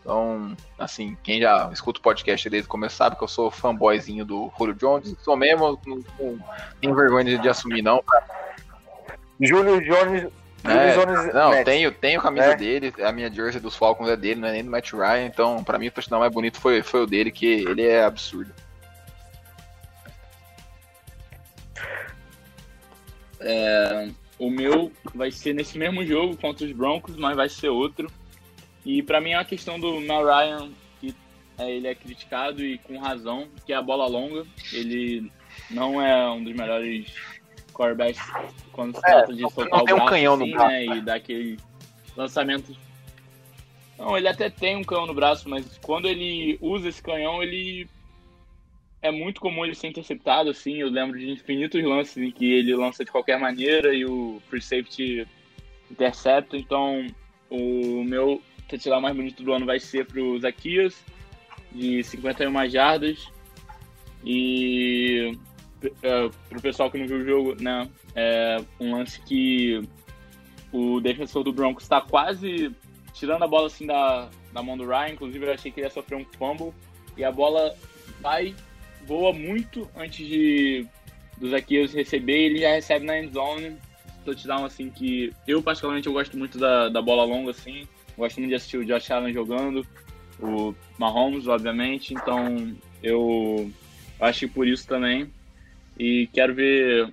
Então, 0.00 0.56
assim, 0.78 1.16
quem 1.22 1.40
já 1.40 1.68
escuta 1.72 1.98
o 2.00 2.02
podcast 2.02 2.48
desde 2.48 2.66
o 2.66 2.70
começo 2.70 2.96
sabe 2.96 3.16
que 3.16 3.22
eu 3.24 3.28
sou 3.28 3.50
fanboyzinho 3.50 4.24
do 4.24 4.50
Julio 4.58 4.74
Jones. 4.74 5.14
Sou 5.22 5.36
mesmo, 5.36 5.78
não, 5.86 5.96
não 6.18 6.38
tenho 6.80 6.94
vergonha 6.94 7.38
de, 7.38 7.48
assumir, 7.48 7.82
não. 7.82 8.02
Júlio 9.40 9.80
Jones. 9.82 10.28
É, 10.62 10.92
Jones 10.94 11.32
Não, 11.32 11.50
Nets. 11.52 11.64
tenho, 11.64 11.90
tenho 11.90 12.20
a 12.20 12.22
camisa 12.22 12.46
É. 12.52 12.54
dele, 12.56 12.92
a 13.02 13.10
minha 13.12 13.32
jersey 13.32 13.58
dos 13.60 13.74
Falcons 13.74 14.10
é 14.10 14.16
dele, 14.16 14.40
não 14.40 14.48
é 14.48 14.52
nem 14.52 14.64
do 14.64 14.70
Matt 14.70 14.92
Ryan. 14.92 15.24
Então, 15.24 15.64
pra 15.64 15.78
mim, 15.78 15.86
o 15.86 15.90
touchdown 15.90 16.20
mais 16.20 16.30
bonito 16.32 16.60
foi, 16.60 16.82
foi 16.82 17.02
o 17.02 17.06
dele, 17.06 17.30
que 17.30 17.46
ele 17.46 17.82
é 17.86 18.04
absurdo. 18.04 18.52
O 24.38 24.50
meu 24.50 24.90
vai 25.14 25.30
ser 25.30 25.52
nesse 25.52 25.76
mesmo 25.76 26.04
jogo 26.04 26.36
contra 26.36 26.66
os 26.66 26.72
Broncos, 26.72 27.16
mas 27.16 27.36
vai 27.36 27.48
ser 27.48 27.68
outro. 27.68 28.10
E 28.84 29.02
pra 29.02 29.20
mim 29.20 29.32
é 29.32 29.38
uma 29.38 29.44
questão 29.44 29.78
do 29.78 30.00
Mel 30.00 30.24
Ryan, 30.24 30.70
que 30.98 31.14
é, 31.58 31.70
ele 31.70 31.86
é 31.86 31.94
criticado 31.94 32.64
e 32.64 32.78
com 32.78 32.98
razão, 32.98 33.48
que 33.66 33.72
é 33.72 33.76
a 33.76 33.82
bola 33.82 34.06
longa. 34.06 34.46
Ele 34.72 35.30
não 35.70 36.00
é 36.00 36.30
um 36.30 36.42
dos 36.42 36.54
melhores 36.54 37.12
quarterbacks 37.74 38.22
quando 38.72 38.96
se 38.96 39.02
trata 39.02 39.32
de 39.32 39.40
soltar 39.42 39.68
não 39.68 39.80
o 39.80 39.84
tem 39.84 39.94
um 39.94 39.98
braço, 39.98 40.10
canhão 40.10 40.36
no 40.36 40.44
assim, 40.44 40.52
braço, 40.52 40.70
né, 40.70 40.84
e 40.86 41.00
dar 41.02 41.14
aquele 41.16 41.58
lançamento. 42.16 42.76
Não, 43.98 44.16
ele 44.16 44.28
até 44.28 44.48
tem 44.48 44.76
um 44.76 44.84
canhão 44.84 45.06
no 45.06 45.14
braço, 45.14 45.48
mas 45.48 45.78
quando 45.82 46.08
ele 46.08 46.58
usa 46.62 46.88
esse 46.88 47.02
canhão, 47.02 47.42
ele 47.42 47.86
é 49.02 49.10
muito 49.10 49.40
comum 49.40 49.64
ele 49.64 49.74
ser 49.74 49.88
interceptado, 49.88 50.50
assim. 50.50 50.76
Eu 50.76 50.90
lembro 50.90 51.18
de 51.18 51.30
infinitos 51.30 51.82
lances 51.82 52.16
em 52.18 52.30
que 52.30 52.52
ele 52.52 52.74
lança 52.74 53.04
de 53.04 53.10
qualquer 53.10 53.38
maneira 53.38 53.94
e 53.94 54.04
o 54.04 54.40
free 54.48 54.60
safety 54.60 55.26
intercepta. 55.90 56.56
Então, 56.56 57.06
o 57.48 58.04
meu 58.04 58.42
touchdown 58.68 59.00
mais 59.00 59.16
bonito 59.16 59.42
do 59.42 59.52
ano 59.52 59.66
vai 59.66 59.80
ser 59.80 60.06
pro 60.06 60.38
Zaquias, 60.38 61.02
de 61.72 62.02
51 62.02 62.68
jardas. 62.68 63.26
E 64.24 65.32
é, 66.02 66.28
pro 66.48 66.60
pessoal 66.60 66.90
que 66.90 66.98
não 66.98 67.06
viu 67.06 67.18
o 67.18 67.24
jogo, 67.24 67.62
né? 67.62 67.88
É 68.14 68.58
um 68.78 68.94
lance 68.94 69.20
que 69.22 69.80
o 70.72 71.00
defensor 71.00 71.42
do 71.42 71.52
Broncos 71.52 71.84
está 71.84 72.00
quase 72.02 72.70
tirando 73.14 73.42
a 73.42 73.48
bola 73.48 73.66
assim 73.66 73.86
da, 73.86 74.28
da 74.52 74.62
mão 74.62 74.76
do 74.76 74.86
Ryan. 74.86 75.14
Inclusive, 75.14 75.46
eu 75.46 75.54
achei 75.54 75.70
que 75.70 75.80
ele 75.80 75.86
ia 75.86 75.90
sofrer 75.90 76.16
um 76.16 76.24
fumble. 76.36 76.74
E 77.16 77.24
a 77.24 77.32
bola 77.32 77.74
vai 78.20 78.54
voa 79.10 79.32
muito 79.32 79.90
antes 79.96 80.24
de 80.24 80.86
do 81.36 81.50
Zaqueus 81.50 81.92
receber, 81.92 82.44
ele 82.44 82.60
já 82.60 82.70
recebe 82.70 83.04
na 83.04 83.18
end 83.18 83.32
zone. 83.32 83.76
Touchdown 84.24 84.64
assim 84.64 84.88
que 84.88 85.32
eu 85.48 85.60
particularmente 85.60 86.06
eu 86.06 86.12
gosto 86.12 86.38
muito 86.38 86.58
da, 86.58 86.88
da 86.88 87.02
bola 87.02 87.24
longa 87.24 87.50
assim. 87.50 87.88
Gosto 88.16 88.38
muito 88.38 88.50
de 88.50 88.54
assistir 88.54 88.76
o 88.76 88.84
Josh 88.84 89.10
Allen 89.10 89.32
jogando, 89.32 89.84
o 90.38 90.74
Mahomes, 90.96 91.48
obviamente. 91.48 92.14
Então 92.14 92.76
eu 93.02 93.68
acho 94.20 94.46
que 94.46 94.54
por 94.54 94.68
isso 94.68 94.86
também. 94.86 95.28
E 95.98 96.28
quero 96.32 96.54
ver 96.54 97.12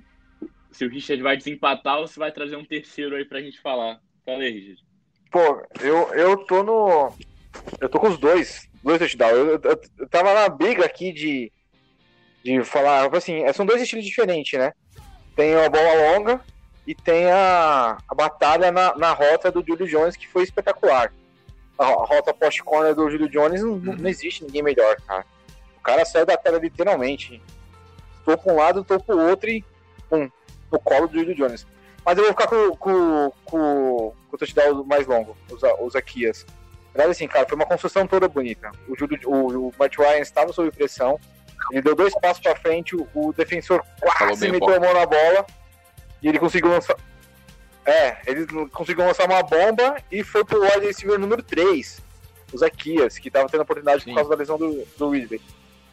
se 0.71 0.85
o 0.85 0.89
Richard 0.89 1.23
vai 1.23 1.35
desempatar 1.35 1.97
ou 1.97 2.07
se 2.07 2.19
vai 2.19 2.31
trazer 2.31 2.57
um 2.57 2.65
terceiro 2.65 3.15
aí 3.15 3.25
pra 3.25 3.41
gente 3.41 3.59
falar. 3.59 3.99
Fala 4.23 4.43
aí, 4.43 4.51
Richard. 4.51 4.83
Pô, 5.31 5.65
eu, 5.81 6.13
eu 6.13 6.37
tô 6.45 6.61
no. 6.61 7.11
Eu 7.81 7.89
tô 7.89 7.99
com 7.99 8.09
os 8.09 8.19
dois. 8.19 8.69
Dois 8.83 8.99
touchdowns. 8.99 9.33
Eu, 9.33 9.47
eu, 9.47 9.81
eu 9.97 10.09
tava 10.09 10.33
na 10.35 10.47
briga 10.47 10.85
aqui 10.85 11.11
de. 11.11 11.51
De 12.47 12.63
falar. 12.63 13.13
Assim, 13.13 13.41
são 13.51 13.65
dois 13.65 13.81
estilos 13.81 14.05
diferentes, 14.05 14.57
né? 14.57 14.71
Tem 15.35 15.53
a 15.55 15.69
bola 15.69 16.11
longa 16.13 16.39
e 16.85 16.95
tem 16.95 17.29
a, 17.29 17.97
a 18.07 18.15
batalha 18.15 18.71
na, 18.71 18.95
na 18.95 19.11
rota 19.11 19.51
do 19.51 19.61
Julio 19.67 19.85
Jones, 19.85 20.15
que 20.15 20.25
foi 20.29 20.43
espetacular. 20.43 21.11
A, 21.77 21.83
a 21.83 22.05
rota 22.05 22.33
post-corner 22.33 22.95
do 22.95 23.09
Julio 23.11 23.27
Jones 23.27 23.61
não, 23.61 23.75
não- 23.75 24.07
existe 24.09 24.45
ninguém 24.45 24.63
melhor, 24.63 24.95
cara. 25.05 25.25
O 25.77 25.81
cara 25.81 26.05
saiu 26.05 26.25
da 26.25 26.37
tela 26.37 26.57
literalmente. 26.57 27.41
Tô 28.23 28.37
pra 28.37 28.53
um 28.53 28.55
lado, 28.55 28.81
tô 28.83 28.97
pro 28.97 29.19
outro 29.19 29.49
e. 29.49 29.63
Pum, 30.09 30.29
no 30.71 30.79
colo 30.79 31.07
do 31.09 31.19
Julio 31.19 31.35
Jones. 31.35 31.67
Mas 32.05 32.17
eu 32.17 32.23
vou 32.23 32.31
ficar 32.31 32.47
com, 32.47 32.69
com, 32.77 33.31
com, 33.43 34.13
com 34.29 34.35
o 34.35 34.37
touchdown 34.37 34.85
mais 34.85 35.05
longo, 35.05 35.35
os, 35.51 35.61
os. 35.61 35.93
Na 35.93 37.03
verdade, 37.03 37.11
assim, 37.11 37.27
cara, 37.27 37.45
foi 37.45 37.57
uma 37.57 37.65
construção 37.65 38.07
toda 38.07 38.29
bonita. 38.29 38.71
O, 38.87 38.97
Júlio, 38.97 39.19
o, 39.25 39.67
o 39.67 39.73
Matt 39.77 39.97
Ryan 39.97 40.19
estava 40.19 40.53
sob 40.53 40.71
pressão, 40.71 41.19
ele 41.71 41.81
deu 41.81 41.95
dois 41.95 42.13
passos 42.19 42.41
pra 42.41 42.55
frente, 42.55 42.95
o, 42.95 43.07
o 43.13 43.33
defensor 43.33 43.83
quase 43.99 44.47
a 44.47 44.51
mão 44.51 44.93
na 44.93 45.05
bola 45.05 45.45
e 46.21 46.27
ele 46.27 46.39
conseguiu 46.39 46.69
lançar. 46.69 46.95
É, 47.85 48.17
ele 48.27 48.45
conseguiu 48.69 49.05
lançar 49.05 49.25
uma 49.25 49.41
bomba 49.43 49.95
e 50.11 50.23
foi 50.23 50.43
pro 50.43 50.61
wide 50.61 50.85
receiver 50.85 51.17
número 51.17 51.41
3, 51.41 52.01
o 52.51 52.57
Zaquias, 52.57 53.17
que 53.17 53.29
estava 53.29 53.47
tendo 53.47 53.61
oportunidade 53.61 54.03
Sim. 54.03 54.09
por 54.09 54.15
causa 54.15 54.29
da 54.29 54.35
lesão 54.35 54.57
do, 54.57 54.85
do 54.97 55.09
Ridley. 55.09 55.41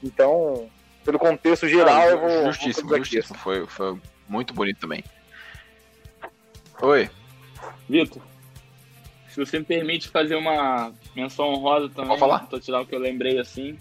Então, 0.03 0.69
pelo 1.05 1.19
contexto 1.19 1.69
geral, 1.69 2.09
eu 2.11 2.19
vou. 2.19 2.53
justíssimo, 2.53 2.89
vou 2.89 2.97
o 2.97 3.01
justíssimo. 3.01 3.39
Foi, 3.39 3.67
foi 3.67 3.97
muito 4.29 4.53
bonito 4.53 4.81
também. 4.81 5.05
Oi. 6.83 7.09
Vitor, 7.89 8.21
se 9.29 9.39
você 9.39 9.59
me 9.59 9.65
permite 9.65 10.09
fazer 10.09 10.35
uma 10.35 10.93
menção 11.15 11.47
honrosa 11.47 11.89
também, 11.89 12.09
Pode 12.09 12.21
falar. 12.21 12.43
um 12.43 12.47
touchdown 12.47 12.85
que 12.85 12.95
eu 12.95 12.99
lembrei 12.99 13.39
assim, 13.39 13.79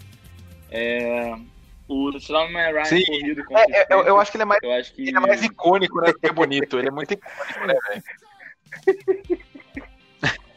é 0.70 1.36
o 1.88 2.10
Ryan 2.10 2.84
Sim. 2.84 3.04
corrido 3.04 3.44
contra 3.44 3.62
É, 3.62 3.80
é, 3.80 3.86
eu, 3.90 4.04
eu 4.04 4.20
acho 4.20 4.30
que 4.30 4.36
ele 4.36 4.42
é 4.42 4.46
mais, 4.46 4.62
eu 4.62 4.72
acho 4.72 4.92
que 4.94 5.02
ele 5.02 5.16
é 5.16 5.20
mais 5.20 5.42
icônico, 5.42 6.00
né? 6.00 6.12
do 6.12 6.18
que 6.18 6.32
bonito. 6.32 6.78
Ele 6.78 6.88
é 6.88 6.90
muito 6.90 7.12
icônico, 7.12 7.66
né, 7.66 7.74
velho? 7.88 8.02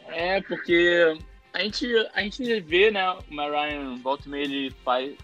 É, 0.08 0.40
porque 0.40 1.16
a 1.52 1.60
gente, 1.60 1.86
a 2.14 2.22
gente 2.22 2.60
vê, 2.60 2.90
né, 2.90 3.08
o 3.10 3.34
Matt 3.34 3.50
Ryan, 3.50 3.96
volta 4.02 4.26
e 4.26 4.30
meia, 4.30 4.44
ele 4.44 4.70
faz, 4.84 5.14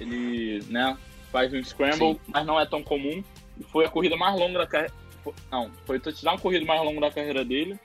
ele, 0.00 0.62
né, 0.68 0.96
faz 1.30 1.52
um 1.54 1.62
scramble, 1.62 2.14
Sim. 2.14 2.20
mas 2.28 2.44
não 2.44 2.58
é 2.58 2.66
tão 2.66 2.82
comum. 2.82 3.22
E 3.58 3.64
foi 3.64 3.86
a 3.86 3.88
corrida 3.88 4.16
mais 4.16 4.38
longa 4.38 4.58
da 4.58 4.66
carreira, 4.66 4.92
não, 5.50 5.70
foi 5.84 5.96
o 5.96 6.00
touchdown 6.00 6.38
corrido 6.38 6.66
mais 6.66 6.82
longo 6.82 7.00
da 7.00 7.10
carreira 7.10 7.44
dele. 7.44 7.78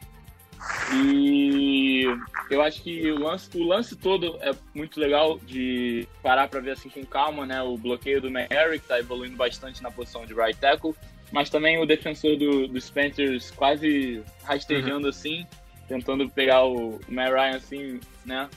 E 0.93 2.03
eu 2.49 2.61
acho 2.61 2.81
que 2.83 3.09
o 3.11 3.19
lance, 3.19 3.57
o 3.57 3.63
lance 3.63 3.95
todo 3.95 4.37
é 4.41 4.51
muito 4.73 4.99
legal 4.99 5.39
de 5.39 6.07
parar 6.21 6.47
para 6.47 6.59
ver 6.59 6.71
assim 6.71 6.89
com 6.89 7.05
calma, 7.05 7.45
né, 7.45 7.61
o 7.61 7.77
bloqueio 7.77 8.21
do 8.21 8.29
Mary, 8.29 8.79
que 8.79 8.87
tá 8.87 8.99
evoluindo 8.99 9.35
bastante 9.35 9.81
na 9.81 9.89
posição 9.89 10.25
de 10.25 10.33
right 10.33 10.59
tackle, 10.59 10.93
mas 11.31 11.49
também 11.49 11.81
o 11.81 11.85
defensor 11.85 12.35
do, 12.37 12.67
dos 12.67 12.89
Panthers 12.89 13.51
quase 13.51 14.21
rastejando 14.43 15.07
assim, 15.07 15.45
tentando 15.87 16.29
pegar 16.29 16.65
o 16.65 16.99
Matt 17.07 17.31
Ryan 17.31 17.55
assim, 17.55 17.99
né? 18.25 18.49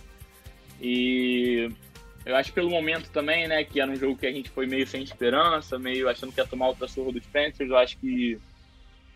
E 0.81 1.71
eu 2.27 2.35
acho 2.35 2.51
que 2.51 2.55
pelo 2.57 2.71
momento 2.71 3.11
também, 3.11 3.47
né, 3.47 3.63
que 3.65 3.81
era 3.81 3.91
um 3.91 3.97
jogo 3.97 4.17
que 4.17 4.27
a 4.27 4.33
gente 4.33 4.51
foi 4.51 4.67
meio 4.67 4.87
sem 4.87 5.03
esperança, 5.03 5.79
meio 5.79 6.09
achando 6.09 6.33
que 6.33 6.41
ia 6.41 6.47
tomar 6.47 6.69
outra 6.69 6.89
surra 6.89 7.13
dos 7.13 7.27
Panthers, 7.27 7.71
eu 7.71 7.77
acho 7.77 7.97
que 7.99 8.39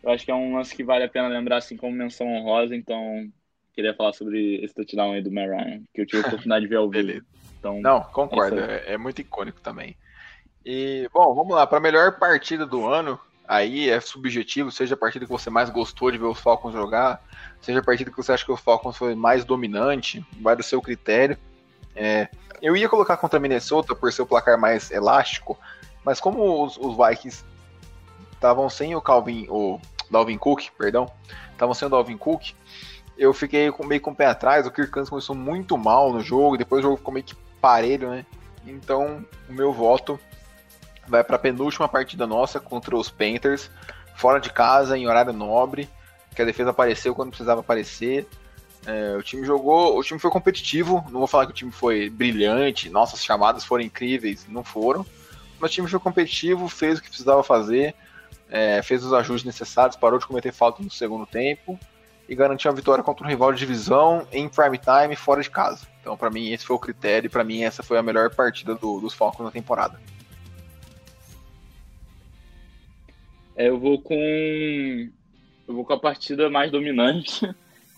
eu 0.03 0.11
acho 0.11 0.25
que 0.25 0.31
é 0.31 0.35
um 0.35 0.57
lance 0.57 0.75
que 0.75 0.85
vale 0.85 1.05
a 1.05 1.09
pena 1.09 1.29
lembrar 1.29 1.59
assim 1.59 1.77
como 1.77 1.95
menção 1.95 2.27
honrosa, 2.27 2.75
então 2.75 3.29
queria 3.75 3.95
falar 3.95 4.13
sobre 4.13 4.57
esse 4.65 4.75
touchdown 4.75 5.13
aí 5.13 5.23
do 5.23 5.31
Matt 5.31 5.49
Ryan, 5.49 5.83
que 5.95 6.01
eu 6.01 6.07
tive 6.07 6.23
a 6.23 6.27
oportunidade 6.29 6.65
de 6.65 6.69
ver 6.69 6.77
ao 6.77 6.91
vivo. 6.91 7.07
Beleza. 7.07 7.27
Então, 7.59 7.81
Não, 7.81 8.01
concordo. 8.03 8.59
É 8.59 8.85
É, 8.87 8.93
é 8.95 8.99
muito 8.99 9.21
icônico 9.21 9.61
também. 9.61 9.97
E, 10.65 11.09
bom, 11.13 11.35
vamos 11.35 11.55
lá. 11.55 11.67
Para 11.67 11.79
a 11.79 11.81
melhor 11.81 12.19
partida 12.19 12.67
do 12.67 12.87
ano, 12.87 13.19
aí 13.47 13.89
é 13.89 14.01
subjetivo, 14.01 14.71
seja 14.71 14.95
a 14.95 14.99
partida 14.99 15.25
que 15.25 15.31
você 15.31 15.49
mais 15.49 15.71
gostou 15.71 16.11
de 16.11 16.19
ver 16.19 16.27
os 16.27 16.41
Falcons 16.41 16.73
jogar, 16.73 17.23
seja 17.61 17.79
a 17.79 17.83
partida 17.83 18.11
que 18.11 18.17
você 18.17 18.33
acha 18.33 18.45
que 18.45 18.53
os 18.53 18.61
Falcons 18.61 18.97
foi 18.97 19.15
mais 19.15 19.45
dominante, 19.45 20.25
vai 20.41 20.55
do 20.55 20.63
seu 20.63 20.83
critério. 20.83 21.39
É, 21.95 22.29
eu 22.61 22.77
ia 22.77 22.89
colocar 22.89 23.17
contra 23.17 23.39
a 23.39 23.41
Minnesota 23.41 23.95
por 23.95 24.13
ser 24.13 24.23
o 24.23 24.27
placar 24.27 24.59
mais 24.59 24.91
elástico, 24.91 25.59
mas 26.05 26.21
como 26.21 26.65
os, 26.65 26.77
os 26.77 26.97
Vikings 26.97 27.45
estavam 28.39 28.71
sem 28.71 28.95
o 28.95 29.01
Calvin, 29.01 29.47
o 29.51 29.81
Dalvin 30.11 30.39
Cook, 30.39 30.69
perdão, 30.79 31.11
estavam 31.53 31.75
sem 31.75 31.87
o 31.87 31.91
Dalvin 31.91 32.17
Cook, 32.17 32.53
eu 33.19 33.35
fiquei 33.35 33.71
meio 33.85 34.01
com 34.01 34.13
o 34.13 34.15
pé 34.15 34.27
atrás. 34.27 34.67
O 34.67 34.71
Kirk 34.71 34.93
Cousins 34.93 35.11
começou 35.11 35.35
muito 35.35 35.77
mal 35.77 36.13
no 36.13 36.21
jogo, 36.21 36.57
depois 36.57 36.81
o 36.81 36.83
jogo 36.85 36.97
ficou 36.97 37.13
meio 37.13 37.27
que 37.27 37.35
parelho, 37.61 38.11
né? 38.11 38.25
Então, 38.65 39.25
o 39.49 39.53
meu 39.53 39.73
voto 39.73 40.19
vai 41.07 41.25
para 41.25 41.37
a 41.37 41.39
penúltima 41.39 41.89
partida 41.89 42.27
nossa 42.27 42.61
contra 42.61 42.97
os 42.97 43.11
Panthers, 43.11 43.71
fora 44.15 44.39
de 44.39 44.51
casa, 44.53 44.97
em 44.97 45.09
horário 45.09 45.33
nobre, 45.33 45.89
que 46.35 46.41
a 46.41 46.45
defesa 46.45 46.71
apareceu 46.71 47.15
quando 47.15 47.31
precisava 47.31 47.61
aparecer. 47.61 48.29
É, 48.87 49.17
o 49.17 49.23
time 49.23 49.45
jogou, 49.45 49.99
o 49.99 50.05
time 50.05 50.21
foi 50.21 50.31
competitivo. 50.31 51.05
Não 51.11 51.19
vou 51.19 51.27
falar 51.27 51.47
que 51.47 51.53
o 51.53 51.55
time 51.55 51.73
foi 51.73 52.09
brilhante, 52.09 52.89
nossas 52.89 53.25
chamadas 53.25 53.65
foram 53.65 53.83
incríveis, 53.83 54.47
não 54.49 54.63
foram. 54.63 55.05
Mas 55.59 55.73
o 55.73 55.75
time 55.75 55.89
foi 55.89 55.99
competitivo, 55.99 56.69
fez 56.69 56.99
o 56.99 57.03
que 57.03 57.09
precisava 57.09 57.43
fazer, 57.43 57.97
é, 58.51 58.83
fez 58.83 59.05
os 59.05 59.13
ajustes 59.13 59.45
necessários, 59.45 59.97
parou 59.97 60.19
de 60.19 60.27
cometer 60.27 60.53
falta 60.53 60.83
no 60.83 60.91
segundo 60.91 61.27
tempo 61.27 61.79
e 62.29 62.35
garantiu 62.35 62.71
a 62.71 62.75
vitória 62.75 63.03
contra 63.03 63.25
um 63.25 63.29
rival 63.29 63.53
de 63.53 63.59
divisão 63.59 64.27
em 64.33 64.49
prime 64.49 64.79
time 64.79 65.17
fora 65.17 65.43
de 65.43 65.51
casa. 65.51 65.87
Então, 66.01 66.17
para 66.17 66.31
mim, 66.31 66.51
esse 66.51 66.65
foi 66.65 66.77
o 66.77 66.79
critério 66.79 67.27
e 67.27 67.31
para 67.31 67.45
mim 67.45 67.63
essa 67.63 67.83
foi 67.83 67.99
a 67.99 68.03
melhor 68.03 68.35
partida 68.35 68.75
do- 68.75 69.01
dos 69.01 69.15
Falcons 69.15 69.45
na 69.45 69.51
temporada. 69.51 69.99
É, 73.57 73.69
eu 73.69 73.79
vou 73.79 74.01
com. 74.01 74.15
Eu 74.15 75.75
vou 75.75 75.85
com 75.85 75.93
a 75.93 75.99
partida 75.99 76.49
mais 76.49 76.71
dominante. 76.71 77.47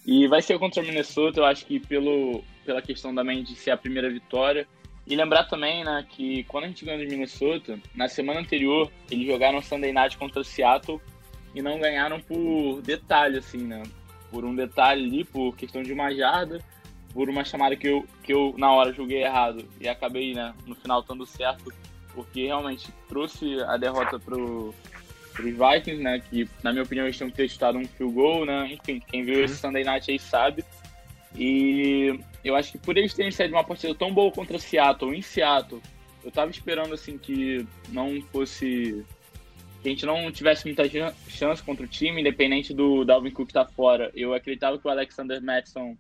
E 0.06 0.26
vai 0.26 0.40
ser 0.40 0.58
contra 0.58 0.82
o 0.82 0.86
Minnesota, 0.86 1.40
eu 1.40 1.44
acho 1.44 1.66
que 1.66 1.78
pelo, 1.78 2.42
pela 2.64 2.80
questão 2.80 3.14
também 3.14 3.44
de 3.44 3.54
ser 3.54 3.70
a 3.70 3.76
primeira 3.76 4.08
vitória. 4.08 4.66
E 5.06 5.16
lembrar 5.16 5.44
também, 5.44 5.82
né, 5.84 6.06
que 6.08 6.44
quando 6.44 6.64
a 6.64 6.66
gente 6.68 6.84
ganhou 6.84 7.04
de 7.04 7.10
Minnesota, 7.10 7.78
na 7.94 8.08
semana 8.08 8.40
anterior, 8.40 8.90
eles 9.10 9.26
jogaram 9.26 9.60
Sunday 9.60 9.92
Night 9.92 10.16
contra 10.16 10.40
o 10.40 10.44
Seattle 10.44 11.00
e 11.54 11.60
não 11.60 11.80
ganharam 11.80 12.20
por 12.20 12.80
detalhe, 12.82 13.38
assim, 13.38 13.58
né? 13.58 13.82
Por 14.30 14.44
um 14.44 14.54
detalhe 14.54 15.04
ali, 15.04 15.24
por 15.24 15.56
questão 15.56 15.82
de 15.82 15.92
uma 15.92 16.14
jarda, 16.14 16.60
por 17.12 17.28
uma 17.28 17.44
chamada 17.44 17.74
que 17.74 17.88
eu, 17.88 18.06
que 18.22 18.32
eu 18.32 18.54
na 18.56 18.70
hora 18.72 18.92
joguei 18.92 19.24
errado 19.24 19.66
e 19.80 19.88
acabei, 19.88 20.32
né, 20.32 20.54
no 20.64 20.76
final 20.76 21.02
dando 21.02 21.26
certo, 21.26 21.72
porque 22.14 22.46
realmente 22.46 22.92
trouxe 23.08 23.60
a 23.62 23.76
derrota 23.76 24.18
pro, 24.18 24.72
os 25.38 25.44
Vikings, 25.44 26.02
né? 26.02 26.20
Que, 26.20 26.48
na 26.62 26.72
minha 26.72 26.82
opinião, 26.82 27.06
eles 27.06 27.16
tinham 27.16 27.30
que 27.30 27.36
ter 27.36 27.48
chutado 27.48 27.78
um 27.78 27.84
field 27.84 28.14
goal, 28.14 28.44
né? 28.44 28.72
Enfim, 28.72 29.00
quem 29.00 29.24
viu 29.24 29.44
esse 29.44 29.56
Sunday 29.56 29.84
Night 29.84 30.10
aí 30.10 30.18
sabe. 30.18 30.64
E 31.36 32.18
eu 32.44 32.56
acho 32.56 32.72
que 32.72 32.78
por 32.78 32.96
eles 32.96 33.14
terem 33.14 33.30
saído 33.30 33.54
uma 33.54 33.64
partida 33.64 33.94
tão 33.94 34.12
boa 34.12 34.30
contra 34.32 34.58
Seattle, 34.58 35.16
em 35.16 35.22
Seattle, 35.22 35.80
eu 36.24 36.30
tava 36.30 36.50
esperando, 36.50 36.94
assim, 36.94 37.16
que 37.16 37.66
não 37.88 38.20
fosse... 38.32 39.04
Que 39.82 39.88
a 39.88 39.92
gente 39.92 40.04
não 40.04 40.30
tivesse 40.30 40.66
muita 40.66 40.86
chan- 40.86 41.14
chance 41.26 41.62
contra 41.62 41.86
o 41.86 41.88
time, 41.88 42.20
independente 42.20 42.74
do 42.74 43.02
Dalvin 43.04 43.30
Cook 43.30 43.48
estar 43.48 43.64
fora. 43.64 44.10
Eu 44.14 44.34
acreditava 44.34 44.78
que 44.78 44.86
o 44.86 44.90
Alexander 44.90 45.42
Madison 45.42 45.96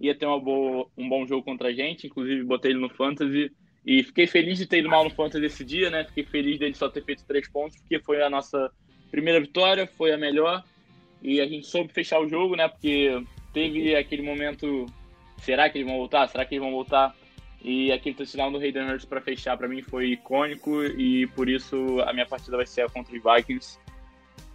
ia 0.00 0.14
ter 0.16 0.26
uma 0.26 0.40
boa, 0.40 0.88
um 0.98 1.08
bom 1.08 1.24
jogo 1.24 1.44
contra 1.44 1.68
a 1.68 1.72
gente, 1.72 2.08
inclusive 2.08 2.42
botei 2.42 2.72
ele 2.72 2.80
no 2.80 2.90
Fantasy. 2.90 3.52
E 3.86 4.02
fiquei 4.02 4.26
feliz 4.26 4.58
de 4.58 4.66
ter 4.66 4.80
ido 4.80 4.88
mal 4.88 5.04
no 5.04 5.10
Fantasy 5.10 5.44
esse 5.44 5.64
dia, 5.64 5.90
né? 5.90 6.04
Fiquei 6.04 6.24
feliz 6.24 6.58
dele 6.58 6.74
só 6.74 6.88
ter 6.88 7.04
feito 7.04 7.24
três 7.24 7.48
pontos, 7.48 7.76
porque 7.78 8.00
foi 8.00 8.20
a 8.20 8.28
nossa 8.28 8.68
primeira 9.12 9.40
vitória, 9.40 9.86
foi 9.86 10.10
a 10.12 10.18
melhor. 10.18 10.64
E 11.22 11.40
a 11.40 11.46
gente 11.46 11.66
soube 11.68 11.92
fechar 11.92 12.18
o 12.20 12.28
jogo, 12.28 12.56
né? 12.56 12.66
Porque 12.66 13.22
teve 13.52 13.94
aquele 13.96 14.22
momento. 14.22 14.86
Será 15.38 15.68
que 15.70 15.78
eles 15.78 15.88
vão 15.88 15.98
voltar? 15.98 16.28
Será 16.28 16.44
que 16.44 16.54
eles 16.54 16.62
vão 16.64 16.72
voltar? 16.72 17.14
E 17.62 17.92
aquele 17.92 18.14
touchdown 18.14 18.52
do 18.52 18.58
Hayden 18.58 18.90
Hurst 18.90 19.06
para 19.06 19.20
fechar 19.20 19.56
para 19.56 19.68
mim 19.68 19.82
foi 19.82 20.12
icônico 20.12 20.82
e 20.82 21.26
por 21.28 21.48
isso 21.48 22.00
a 22.06 22.12
minha 22.12 22.26
partida 22.26 22.56
vai 22.56 22.66
ser 22.66 22.88
contra 22.90 23.14
os 23.14 23.22
Vikings. 23.22 23.78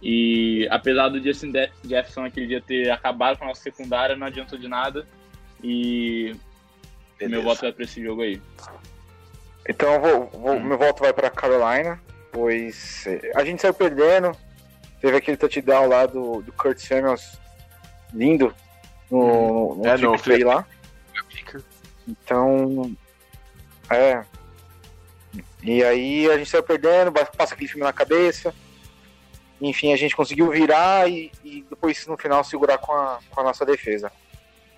E 0.02 0.66
apesar 0.70 1.08
do 1.08 1.22
Justin 1.22 1.52
Jefferson 1.84 2.24
aquele 2.24 2.46
dia 2.48 2.60
ter 2.60 2.90
acabado 2.90 3.38
com 3.38 3.44
a 3.44 3.48
nossa 3.48 3.62
secundária, 3.62 4.16
não 4.16 4.26
adiantou 4.26 4.58
de 4.58 4.68
nada. 4.68 5.06
E 5.62 6.34
meu 7.20 7.42
voto 7.42 7.62
vai 7.62 7.72
para 7.72 7.84
esse 7.84 8.02
jogo 8.02 8.22
aí. 8.22 8.40
Então 9.68 10.00
vou, 10.00 10.26
vou- 10.28 10.52
Hum. 10.56 10.64
meu 10.64 10.78
voto 10.78 11.00
vai 11.02 11.12
pra 11.12 11.30
Carolina, 11.30 12.00
pois 12.32 13.06
eh, 13.06 13.32
a 13.34 13.44
gente 13.44 13.62
saiu 13.62 13.74
perdendo. 13.74 14.32
Teve 15.00 15.16
aquele 15.16 15.36
touchdown 15.36 15.88
lá 15.88 16.06
do, 16.06 16.42
do 16.42 16.52
Kurt 16.52 16.78
Samuels 16.78 17.38
lindo 18.12 18.54
no, 19.10 19.76
no, 19.76 19.86
É, 19.86 19.96
no 19.96 20.18
flip. 20.18 20.44
lá. 20.44 20.66
Então, 22.08 22.94
é. 23.90 24.24
E 25.62 25.82
aí 25.82 26.30
a 26.30 26.38
gente 26.38 26.50
saiu 26.50 26.62
perdendo, 26.62 27.12
passa 27.12 27.54
aquele 27.54 27.68
filme 27.68 27.84
na 27.84 27.92
cabeça. 27.92 28.54
Enfim, 29.60 29.92
a 29.92 29.96
gente 29.96 30.14
conseguiu 30.14 30.50
virar 30.50 31.08
e, 31.10 31.32
e 31.42 31.64
depois 31.68 32.06
no 32.06 32.16
final 32.16 32.44
segurar 32.44 32.78
com 32.78 32.92
a, 32.92 33.18
com 33.30 33.40
a 33.40 33.44
nossa 33.44 33.64
defesa. 33.64 34.12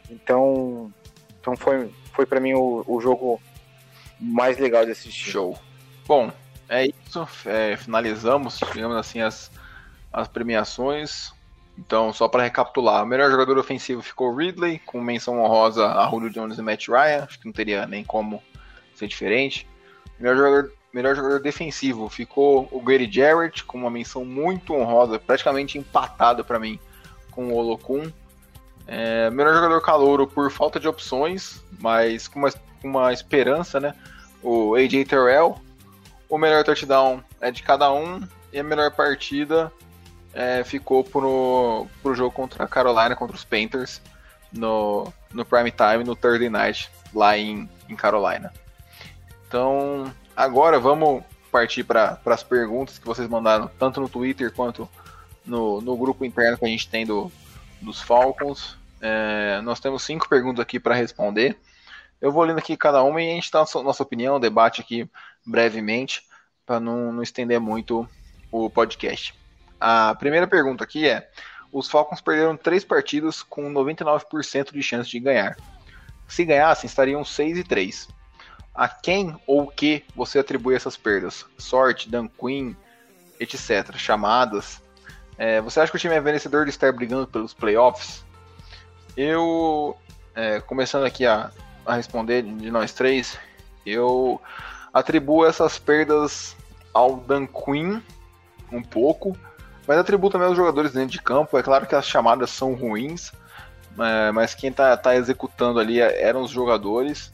Então, 0.09 0.93
então 1.41 1.57
foi, 1.57 1.93
foi 2.12 2.25
para 2.25 2.41
mim 2.41 2.55
o, 2.55 2.85
o 2.87 3.01
jogo 3.01 3.41
mais 4.21 4.57
legal 4.59 4.85
de 4.85 4.93
assistir. 4.93 5.31
Show. 5.31 5.59
Bom, 6.07 6.33
é 6.69 6.87
isso. 6.87 7.29
É, 7.45 7.77
finalizamos, 7.77 8.61
digamos 8.72 8.97
assim, 8.97 9.20
as, 9.20 9.51
as 10.12 10.29
premiações. 10.29 11.33
Então, 11.79 12.12
só 12.12 12.26
para 12.26 12.43
recapitular, 12.43 13.05
o 13.05 13.07
melhor 13.07 13.31
jogador 13.31 13.57
ofensivo 13.57 14.03
ficou 14.03 14.35
Ridley, 14.35 14.81
com 14.81 15.01
menção 15.01 15.41
honrosa 15.41 15.87
a 15.87 16.11
Julio 16.11 16.29
Jones 16.29 16.59
e 16.59 16.62
Matt 16.62 16.89
Ryan. 16.89 17.22
Acho 17.22 17.39
que 17.39 17.47
não 17.47 17.53
teria 17.53 17.87
nem 17.87 18.05
como 18.05 18.43
ser 18.97 19.07
diferente. 19.07 19.66
Melhor 20.18 20.37
jogador, 20.37 20.72
melhor 20.93 21.14
jogador 21.14 21.41
defensivo 21.41 22.09
ficou 22.09 22.68
o 22.72 22.81
Grady 22.81 23.11
Jarrett, 23.11 23.62
com 23.64 23.79
uma 23.79 23.91
menção 23.91 24.24
muito 24.24 24.74
honrosa, 24.74 25.20
praticamente 25.20 25.79
empatada 25.79 26.43
para 26.43 26.59
mim, 26.59 26.81
com 27.31 27.47
o 27.47 27.55
Olokun. 27.55 28.11
É, 28.85 29.31
melhor 29.31 29.55
jogador 29.55 29.81
calouro 29.81 30.26
por 30.26 30.51
falta 30.51 30.81
de 30.81 30.89
opções, 30.89 31.62
mas 31.79 32.26
com 32.26 32.41
uma, 32.41 32.53
uma 32.83 33.12
esperança, 33.12 33.79
né? 33.79 33.95
O 34.43 34.74
AJ 34.74 35.05
Terrell. 35.07 35.61
O 36.29 36.37
melhor 36.37 36.64
touchdown 36.64 37.22
é 37.41 37.53
de 37.53 37.62
cada 37.62 37.93
um. 37.93 38.20
E 38.53 38.59
a 38.59 38.64
melhor 38.64 38.91
partida 38.91 39.70
é, 40.33 40.62
ficou 40.64 41.03
pro, 41.03 41.87
pro 42.03 42.14
jogo 42.14 42.33
contra 42.33 42.64
a 42.64 42.68
Carolina, 42.68 43.16
contra 43.16 43.37
os 43.37 43.45
Panthers, 43.45 44.01
no, 44.53 45.12
no 45.33 45.45
prime 45.45 45.70
time, 45.70 46.05
no 46.05 46.16
Thursday 46.16 46.49
night, 46.49 46.91
lá 47.14 47.37
em, 47.37 47.68
em 47.89 47.97
Carolina. 47.97 48.53
Então, 49.47 50.12
agora 50.37 50.79
vamos 50.79 51.22
partir 51.51 51.85
para 51.85 52.20
as 52.26 52.43
perguntas 52.43 52.99
que 52.99 53.07
vocês 53.07 53.29
mandaram, 53.29 53.70
tanto 53.79 54.01
no 54.01 54.09
Twitter 54.09 54.53
quanto 54.53 54.89
no, 55.45 55.81
no 55.81 55.97
grupo 55.97 56.24
interno 56.24 56.59
que 56.59 56.64
a 56.64 56.68
gente 56.68 56.89
tem 56.89 57.07
do, 57.07 57.33
dos 57.81 58.01
Falcons. 58.01 58.76
É, 59.01 59.61
nós 59.62 59.81
temos 59.81 60.03
cinco 60.03 60.29
perguntas 60.29 60.61
aqui 60.61 60.79
para 60.79 60.95
responder. 60.95 61.57
Eu 62.20 62.33
vou 62.33 62.45
lendo 62.45 62.59
aqui 62.59 62.76
cada 62.76 63.03
uma 63.03 63.22
e 63.22 63.31
a 63.31 63.35
gente 63.35 63.51
dá 63.51 63.61
a 63.61 63.83
nossa 63.83 64.03
opinião, 64.03 64.41
debate 64.41 64.81
aqui 64.81 65.09
brevemente, 65.47 66.22
para 66.66 66.79
não, 66.79 67.12
não 67.12 67.22
estender 67.22 67.61
muito 67.61 68.09
o 68.51 68.68
podcast. 68.68 69.35
A 69.81 70.14
primeira 70.14 70.47
pergunta 70.47 70.85
aqui 70.85 71.09
é: 71.09 71.29
os 71.72 71.89
Falcons 71.89 72.20
perderam 72.20 72.57
três 72.57 72.85
partidas 72.85 73.43
com 73.43 73.72
99% 73.72 74.72
de 74.72 74.83
chance 74.83 75.11
de 75.11 75.20
ganhar. 75.20 75.57
Se 76.26 76.45
ganhassem, 76.45 76.87
estariam 76.87 77.24
6 77.24 77.59
e 77.59 77.64
3. 77.64 78.09
A 78.74 78.89
quem 78.89 79.37
ou 79.47 79.62
o 79.62 79.70
que 79.70 80.05
você 80.14 80.39
atribui 80.39 80.74
essas 80.74 80.97
perdas? 80.97 81.45
Sorte, 81.57 82.09
Dan 82.09 82.29
Quinn, 82.29 82.74
etc. 83.41 83.97
Chamadas. 83.97 84.81
É, 85.37 85.61
você 85.61 85.81
acha 85.81 85.91
que 85.91 85.97
o 85.97 86.01
time 86.01 86.14
é 86.14 86.20
vencedor 86.20 86.64
de 86.64 86.70
estar 86.70 86.93
brigando 86.93 87.26
pelos 87.26 87.55
playoffs? 87.55 88.24
Eu, 89.16 89.97
é, 90.35 90.61
começando 90.61 91.05
aqui 91.05 91.26
a, 91.26 91.51
a 91.85 91.95
responder 91.95 92.43
de 92.43 92.70
nós 92.70 92.93
três, 92.93 93.39
eu 93.85 94.41
atribuo 94.93 95.45
essas 95.45 95.79
perdas 95.79 96.57
ao 96.93 97.16
Dan 97.16 97.47
Quinn 97.47 98.01
um 98.70 98.83
pouco, 98.83 99.37
mas 99.89 99.97
atribuo 99.97 100.28
também 100.28 100.47
aos 100.47 100.57
jogadores 100.57 100.93
dentro 100.93 101.09
de 101.09 101.22
campo. 101.22 101.57
É 101.59 101.62
claro 101.62 101.86
que 101.86 101.95
as 101.95 102.07
chamadas 102.07 102.51
são 102.51 102.74
ruins, 102.74 103.32
é, 103.99 104.30
mas 104.30 104.55
quem 104.55 104.68
está 104.68 104.95
tá 104.99 105.16
executando 105.16 105.80
ali 105.80 105.99
eram 105.99 106.43
os 106.43 106.51
jogadores. 106.51 107.32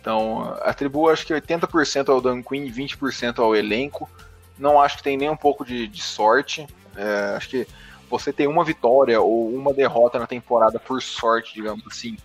Então, 0.00 0.56
atribuo 0.62 1.08
acho 1.08 1.26
que 1.26 1.34
80% 1.34 2.08
ao 2.08 2.20
Dan 2.20 2.40
Quinn 2.40 2.64
e 2.64 2.70
20% 2.70 3.40
ao 3.40 3.56
elenco. 3.56 4.08
Não 4.56 4.80
acho 4.80 4.98
que 4.98 5.02
tem 5.02 5.16
nem 5.16 5.28
um 5.28 5.36
pouco 5.36 5.64
de, 5.64 5.88
de 5.88 6.00
sorte. 6.00 6.68
É, 6.96 7.34
acho 7.36 7.48
que 7.48 7.66
você 8.08 8.32
ter 8.32 8.46
uma 8.46 8.64
vitória 8.64 9.20
ou 9.20 9.52
uma 9.52 9.74
derrota 9.74 10.20
na 10.20 10.26
temporada 10.26 10.78
por 10.78 11.02
sorte, 11.02 11.52
digamos 11.52 11.84
assim, 11.88 12.16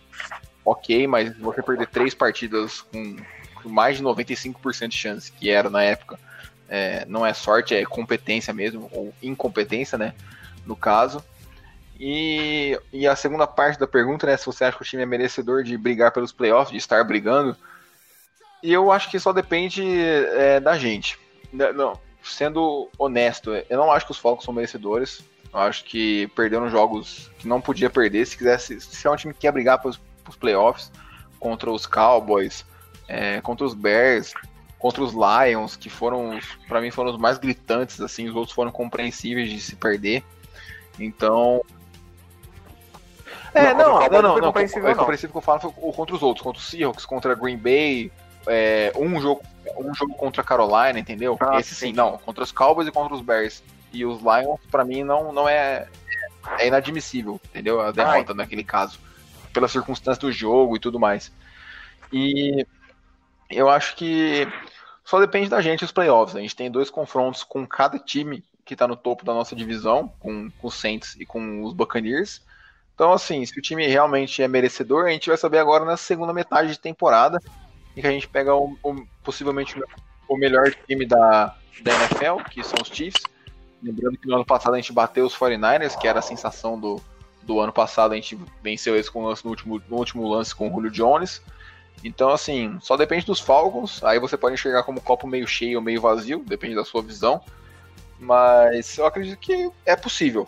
ok, 0.63 1.07
mas 1.07 1.35
você 1.39 1.63
perder 1.63 1.87
três 1.87 2.13
partidas 2.13 2.81
com 2.81 3.17
mais 3.65 3.97
de 3.97 4.03
95% 4.03 4.87
de 4.89 4.97
chance, 4.97 5.31
que 5.31 5.49
era 5.49 5.67
na 5.67 5.81
época, 5.81 6.19
é, 6.73 7.05
não 7.07 7.23
é 7.23 7.35
sorte, 7.35 7.75
é 7.75 7.85
competência 7.85 8.51
mesmo, 8.51 8.89
ou 8.91 9.13
incompetência, 9.21 9.95
né? 9.95 10.15
No 10.65 10.75
caso. 10.75 11.23
E, 11.99 12.79
e 12.91 13.05
a 13.05 13.15
segunda 13.15 13.45
parte 13.45 13.79
da 13.79 13.85
pergunta, 13.85 14.25
né? 14.25 14.35
Se 14.35 14.47
você 14.47 14.63
acha 14.63 14.75
que 14.75 14.81
o 14.81 14.85
time 14.85 15.03
é 15.03 15.05
merecedor 15.05 15.61
de 15.63 15.77
brigar 15.77 16.11
pelos 16.11 16.31
playoffs, 16.31 16.71
de 16.71 16.77
estar 16.79 17.03
brigando. 17.03 17.55
E 18.63 18.73
eu 18.73 18.91
acho 18.91 19.11
que 19.11 19.19
só 19.19 19.31
depende 19.31 19.83
é, 19.85 20.59
da 20.59 20.75
gente. 20.75 21.19
Não, 21.51 21.99
sendo 22.23 22.89
honesto, 22.97 23.51
eu 23.69 23.77
não 23.77 23.91
acho 23.91 24.07
que 24.07 24.11
os 24.11 24.17
Falcons 24.17 24.43
são 24.43 24.53
merecedores. 24.53 25.23
Eu 25.53 25.59
acho 25.59 25.83
que 25.83 26.25
perderam 26.35 26.71
jogos 26.71 27.29
que 27.37 27.47
não 27.47 27.61
podia 27.61 27.87
perder. 27.91 28.25
Se 28.25 28.35
quisesse, 28.35 28.81
se 28.81 29.05
é 29.05 29.11
um 29.11 29.15
time 29.15 29.31
que 29.31 29.41
quer 29.41 29.51
brigar 29.51 29.79
pelos, 29.79 29.97
pelos 30.23 30.37
playoffs 30.37 30.91
contra 31.39 31.71
os 31.71 31.85
Cowboys, 31.85 32.65
é, 33.07 33.39
contra 33.41 33.63
os 33.63 33.75
Bears, 33.75 34.33
contra 34.83 35.01
os 35.01 35.13
Lions, 35.13 35.77
que 35.77 35.89
foram, 35.89 36.37
para 36.67 36.81
mim, 36.81 36.91
foram 36.91 37.11
os 37.11 37.17
mais 37.17 37.37
gritantes, 37.37 38.01
assim, 38.01 38.27
os 38.27 38.35
outros 38.35 38.53
foram 38.53 38.69
compreensíveis 38.69 39.49
de 39.49 39.61
se 39.61 39.77
perder. 39.77 40.21
Então. 40.99 41.61
É, 43.53 43.73
não, 43.73 43.77
não, 43.77 43.99
não, 44.09 44.09
não, 44.09 44.35
não, 44.35 44.41
compreensível, 44.41 44.89
é 44.89 44.93
compreensível 44.93 45.31
que 45.31 45.37
eu 45.37 45.41
falo 45.41 45.59
foi 45.61 45.71
contra 45.71 46.13
os 46.13 46.21
outros, 46.21 46.43
contra 46.43 46.59
os 46.59 46.69
Seahawks, 46.69 47.05
contra 47.05 47.33
Green 47.33 47.55
Bay, 47.55 48.11
é, 48.45 48.91
um 48.97 49.21
jogo 49.21 49.41
um 49.77 49.93
jogo 49.95 50.15
contra 50.15 50.41
a 50.41 50.45
Carolina, 50.45 50.99
entendeu? 50.99 51.37
Ah, 51.39 51.61
Esse 51.61 51.73
sim, 51.73 51.87
sim, 51.87 51.93
não, 51.93 52.17
contra 52.17 52.43
os 52.43 52.51
Cowboys 52.51 52.85
e 52.85 52.91
contra 52.91 53.15
os 53.15 53.21
Bears 53.21 53.63
e 53.93 54.05
os 54.05 54.19
Lions, 54.19 54.59
para 54.69 54.83
mim 54.83 55.01
não 55.05 55.31
não 55.31 55.47
é 55.47 55.87
é 56.59 56.67
inadmissível, 56.67 57.39
entendeu? 57.45 57.79
A 57.79 57.91
derrota 57.91 58.33
Ai. 58.33 58.35
naquele 58.35 58.65
caso, 58.65 58.99
pelas 59.53 59.71
circunstâncias 59.71 60.17
do 60.17 60.29
jogo 60.29 60.75
e 60.75 60.79
tudo 60.79 60.99
mais. 60.99 61.31
E 62.11 62.67
eu 63.49 63.69
acho 63.69 63.95
que 63.95 64.45
só 65.03 65.19
depende 65.19 65.49
da 65.49 65.61
gente 65.61 65.83
os 65.83 65.91
playoffs. 65.91 66.35
A 66.35 66.39
gente 66.39 66.55
tem 66.55 66.71
dois 66.71 66.89
confrontos 66.89 67.43
com 67.43 67.65
cada 67.67 67.99
time 67.99 68.43
que 68.65 68.73
está 68.73 68.87
no 68.87 68.95
topo 68.95 69.25
da 69.25 69.33
nossa 69.33 69.55
divisão, 69.55 70.11
com, 70.19 70.49
com 70.49 70.67
os 70.67 70.75
Saints 70.75 71.15
e 71.19 71.25
com 71.25 71.63
os 71.63 71.73
Buccaneers. 71.73 72.41
Então, 72.95 73.11
assim, 73.11 73.45
se 73.45 73.57
o 73.57 73.61
time 73.61 73.85
realmente 73.87 74.41
é 74.41 74.47
merecedor, 74.47 75.05
a 75.05 75.09
gente 75.09 75.27
vai 75.27 75.37
saber 75.37 75.57
agora 75.57 75.83
na 75.83 75.97
segunda 75.97 76.31
metade 76.31 76.71
de 76.71 76.79
temporada, 76.79 77.39
em 77.97 78.01
que 78.01 78.07
a 78.07 78.11
gente 78.11 78.27
pega 78.27 78.55
o, 78.55 78.77
o, 78.83 79.05
possivelmente 79.23 79.75
o 80.29 80.37
melhor 80.37 80.73
time 80.87 81.05
da, 81.05 81.55
da 81.81 81.93
NFL, 81.95 82.49
que 82.49 82.63
são 82.63 82.79
os 82.81 82.87
Chiefs. 82.87 83.23
Lembrando 83.81 84.17
que 84.17 84.27
no 84.27 84.35
ano 84.35 84.45
passado 84.45 84.75
a 84.75 84.77
gente 84.77 84.93
bateu 84.93 85.25
os 85.25 85.35
49ers, 85.35 85.97
que 85.99 86.07
era 86.07 86.19
a 86.19 86.21
sensação 86.21 86.79
do, 86.79 87.01
do 87.41 87.59
ano 87.59 87.73
passado, 87.73 88.13
a 88.13 88.15
gente 88.15 88.39
venceu 88.61 88.95
eles 88.95 89.09
com, 89.09 89.21
no, 89.21 89.35
último, 89.49 89.81
no 89.89 89.97
último 89.97 90.27
lance 90.27 90.55
com 90.55 90.69
o 90.69 90.71
Julio 90.71 90.91
Jones. 90.91 91.41
Então, 92.03 92.29
assim, 92.29 92.77
só 92.81 92.95
depende 92.97 93.25
dos 93.25 93.39
Falcons. 93.39 94.03
Aí 94.03 94.19
você 94.19 94.37
pode 94.37 94.53
enxergar 94.53 94.83
como 94.83 95.01
copo 95.01 95.27
meio 95.27 95.47
cheio 95.47 95.79
ou 95.79 95.83
meio 95.83 96.01
vazio, 96.01 96.43
depende 96.45 96.75
da 96.75 96.85
sua 96.85 97.01
visão. 97.01 97.41
Mas 98.19 98.97
eu 98.97 99.05
acredito 99.05 99.37
que 99.39 99.69
é 99.85 99.95
possível. 99.95 100.47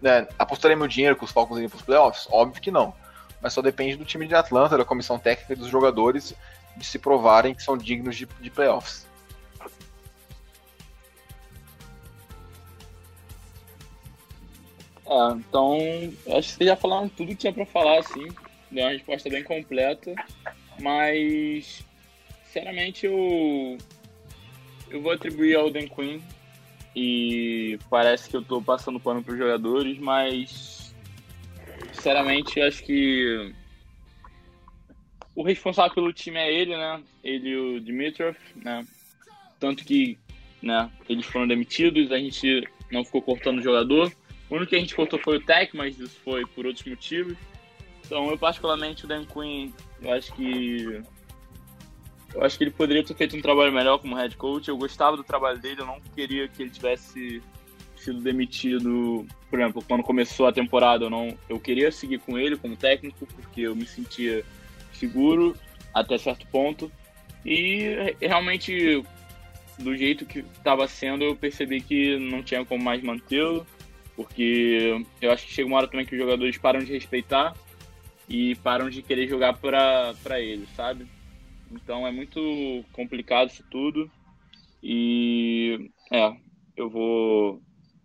Né? 0.00 0.26
Apostaria 0.38 0.76
meu 0.76 0.86
dinheiro 0.86 1.16
que 1.16 1.24
os 1.24 1.30
Falcons 1.30 1.56
iriam 1.56 1.70
para 1.70 1.76
os 1.76 1.82
playoffs? 1.82 2.28
Óbvio 2.30 2.60
que 2.60 2.70
não. 2.70 2.94
Mas 3.40 3.52
só 3.52 3.62
depende 3.62 3.96
do 3.96 4.04
time 4.04 4.26
de 4.26 4.34
Atlanta, 4.34 4.78
da 4.78 4.84
comissão 4.84 5.18
técnica 5.18 5.52
e 5.52 5.56
dos 5.56 5.68
jogadores 5.68 6.34
de 6.76 6.84
se 6.84 6.98
provarem 6.98 7.54
que 7.54 7.62
são 7.62 7.76
dignos 7.76 8.16
de, 8.16 8.26
de 8.26 8.50
playoffs. 8.50 9.06
É, 15.06 15.32
então, 15.36 15.76
acho 16.36 16.48
que 16.48 16.54
vocês 16.54 16.68
já 16.68 16.76
falaram 16.76 17.08
tudo 17.08 17.28
que 17.28 17.36
tinha 17.36 17.52
para 17.52 17.66
falar, 17.66 18.00
assim. 18.00 18.28
Deu 18.70 18.84
uma 18.84 18.90
resposta 18.90 19.30
bem 19.30 19.44
completa. 19.44 20.12
Mas, 20.80 21.84
sinceramente, 22.44 23.06
eu, 23.06 23.78
eu 24.90 25.00
vou 25.00 25.12
atribuir 25.12 25.56
ao 25.56 25.70
Dan 25.70 25.88
Quinn. 25.88 26.20
E 26.94 27.78
parece 27.90 28.30
que 28.30 28.36
eu 28.36 28.42
tô 28.42 28.62
passando 28.62 28.98
pano 28.98 29.22
pros 29.22 29.36
jogadores, 29.36 29.98
mas, 29.98 30.94
sinceramente, 31.92 32.58
acho 32.60 32.82
que 32.82 33.52
o 35.34 35.42
responsável 35.42 35.94
pelo 35.94 36.12
time 36.14 36.38
é 36.38 36.50
ele, 36.50 36.74
né? 36.74 37.02
Ele 37.22 37.50
e 37.50 37.56
o 37.56 37.80
Dimitrov, 37.80 38.34
né? 38.54 38.86
Tanto 39.60 39.84
que, 39.84 40.18
né, 40.62 40.90
eles 41.06 41.26
foram 41.26 41.46
demitidos, 41.46 42.10
a 42.10 42.18
gente 42.18 42.66
não 42.90 43.04
ficou 43.04 43.20
cortando 43.20 43.58
o 43.58 43.62
jogador. 43.62 44.10
O 44.48 44.54
único 44.54 44.70
que 44.70 44.76
a 44.76 44.80
gente 44.80 44.94
cortou 44.94 45.18
foi 45.18 45.36
o 45.36 45.40
Tech, 45.40 45.76
mas 45.76 45.98
isso 45.98 46.18
foi 46.24 46.46
por 46.46 46.64
outros 46.64 46.86
motivos. 46.86 47.36
Então, 48.06 48.30
eu 48.30 48.38
particularmente, 48.38 49.04
o 49.04 49.08
Dan 49.08 49.24
Quinn, 49.24 49.72
eu 50.00 50.12
acho 50.12 50.32
que. 50.32 51.02
Eu 52.32 52.44
acho 52.44 52.56
que 52.56 52.64
ele 52.64 52.70
poderia 52.70 53.04
ter 53.04 53.14
feito 53.14 53.36
um 53.36 53.42
trabalho 53.42 53.72
melhor 53.72 53.98
como 53.98 54.14
head 54.14 54.36
coach. 54.36 54.68
Eu 54.68 54.76
gostava 54.76 55.16
do 55.16 55.24
trabalho 55.24 55.58
dele, 55.58 55.80
eu 55.80 55.86
não 55.86 56.00
queria 56.14 56.46
que 56.48 56.62
ele 56.62 56.70
tivesse 56.70 57.42
sido 57.96 58.20
demitido. 58.20 59.26
Por 59.50 59.58
exemplo, 59.58 59.82
quando 59.86 60.02
começou 60.02 60.46
a 60.46 60.52
temporada, 60.52 61.04
eu, 61.06 61.10
não, 61.10 61.36
eu 61.48 61.58
queria 61.58 61.90
seguir 61.90 62.18
com 62.18 62.38
ele 62.38 62.56
como 62.56 62.76
técnico, 62.76 63.26
porque 63.26 63.62
eu 63.62 63.74
me 63.74 63.86
sentia 63.86 64.44
seguro 64.92 65.56
até 65.92 66.16
certo 66.18 66.46
ponto. 66.48 66.92
E 67.44 68.14
realmente, 68.20 69.02
do 69.78 69.96
jeito 69.96 70.26
que 70.26 70.40
estava 70.40 70.86
sendo, 70.86 71.24
eu 71.24 71.34
percebi 71.34 71.80
que 71.80 72.18
não 72.18 72.42
tinha 72.42 72.64
como 72.64 72.84
mais 72.84 73.02
mantê-lo, 73.02 73.66
porque 74.14 75.02
eu 75.20 75.32
acho 75.32 75.46
que 75.46 75.52
chega 75.52 75.66
uma 75.66 75.78
hora 75.78 75.88
também 75.88 76.04
que 76.04 76.14
os 76.14 76.20
jogadores 76.20 76.58
param 76.58 76.80
de 76.80 76.92
respeitar 76.92 77.54
e 78.28 78.54
param 78.56 78.90
de 78.90 79.02
querer 79.02 79.28
jogar 79.28 79.54
para 79.54 80.40
ele, 80.40 80.66
sabe? 80.74 81.06
Então 81.70 82.06
é 82.06 82.10
muito 82.10 82.84
complicado 82.92 83.50
isso 83.50 83.64
tudo. 83.70 84.10
E 84.82 85.90
é, 86.12 86.32
eu 86.76 86.88
vou, 86.88 87.60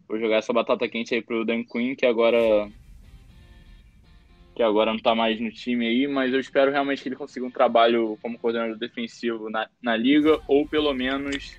vou 0.07 0.19
jogar 0.19 0.37
essa 0.37 0.53
batata 0.53 0.87
quente 0.87 1.13
aí 1.13 1.21
pro 1.21 1.45
Dan 1.45 1.63
Quinn, 1.63 1.95
que 1.95 2.05
agora 2.05 2.69
que 4.53 4.61
agora 4.61 4.91
não 4.91 4.99
tá 4.99 5.15
mais 5.15 5.39
no 5.39 5.49
time 5.49 5.87
aí, 5.87 6.07
mas 6.07 6.33
eu 6.33 6.39
espero 6.39 6.71
realmente 6.71 7.01
que 7.01 7.07
ele 7.07 7.15
consiga 7.15 7.45
um 7.45 7.51
trabalho 7.51 8.17
como 8.21 8.37
coordenador 8.37 8.77
defensivo 8.77 9.49
na, 9.49 9.69
na 9.81 9.95
liga, 9.95 10.39
ou 10.45 10.67
pelo 10.67 10.93
menos 10.93 11.57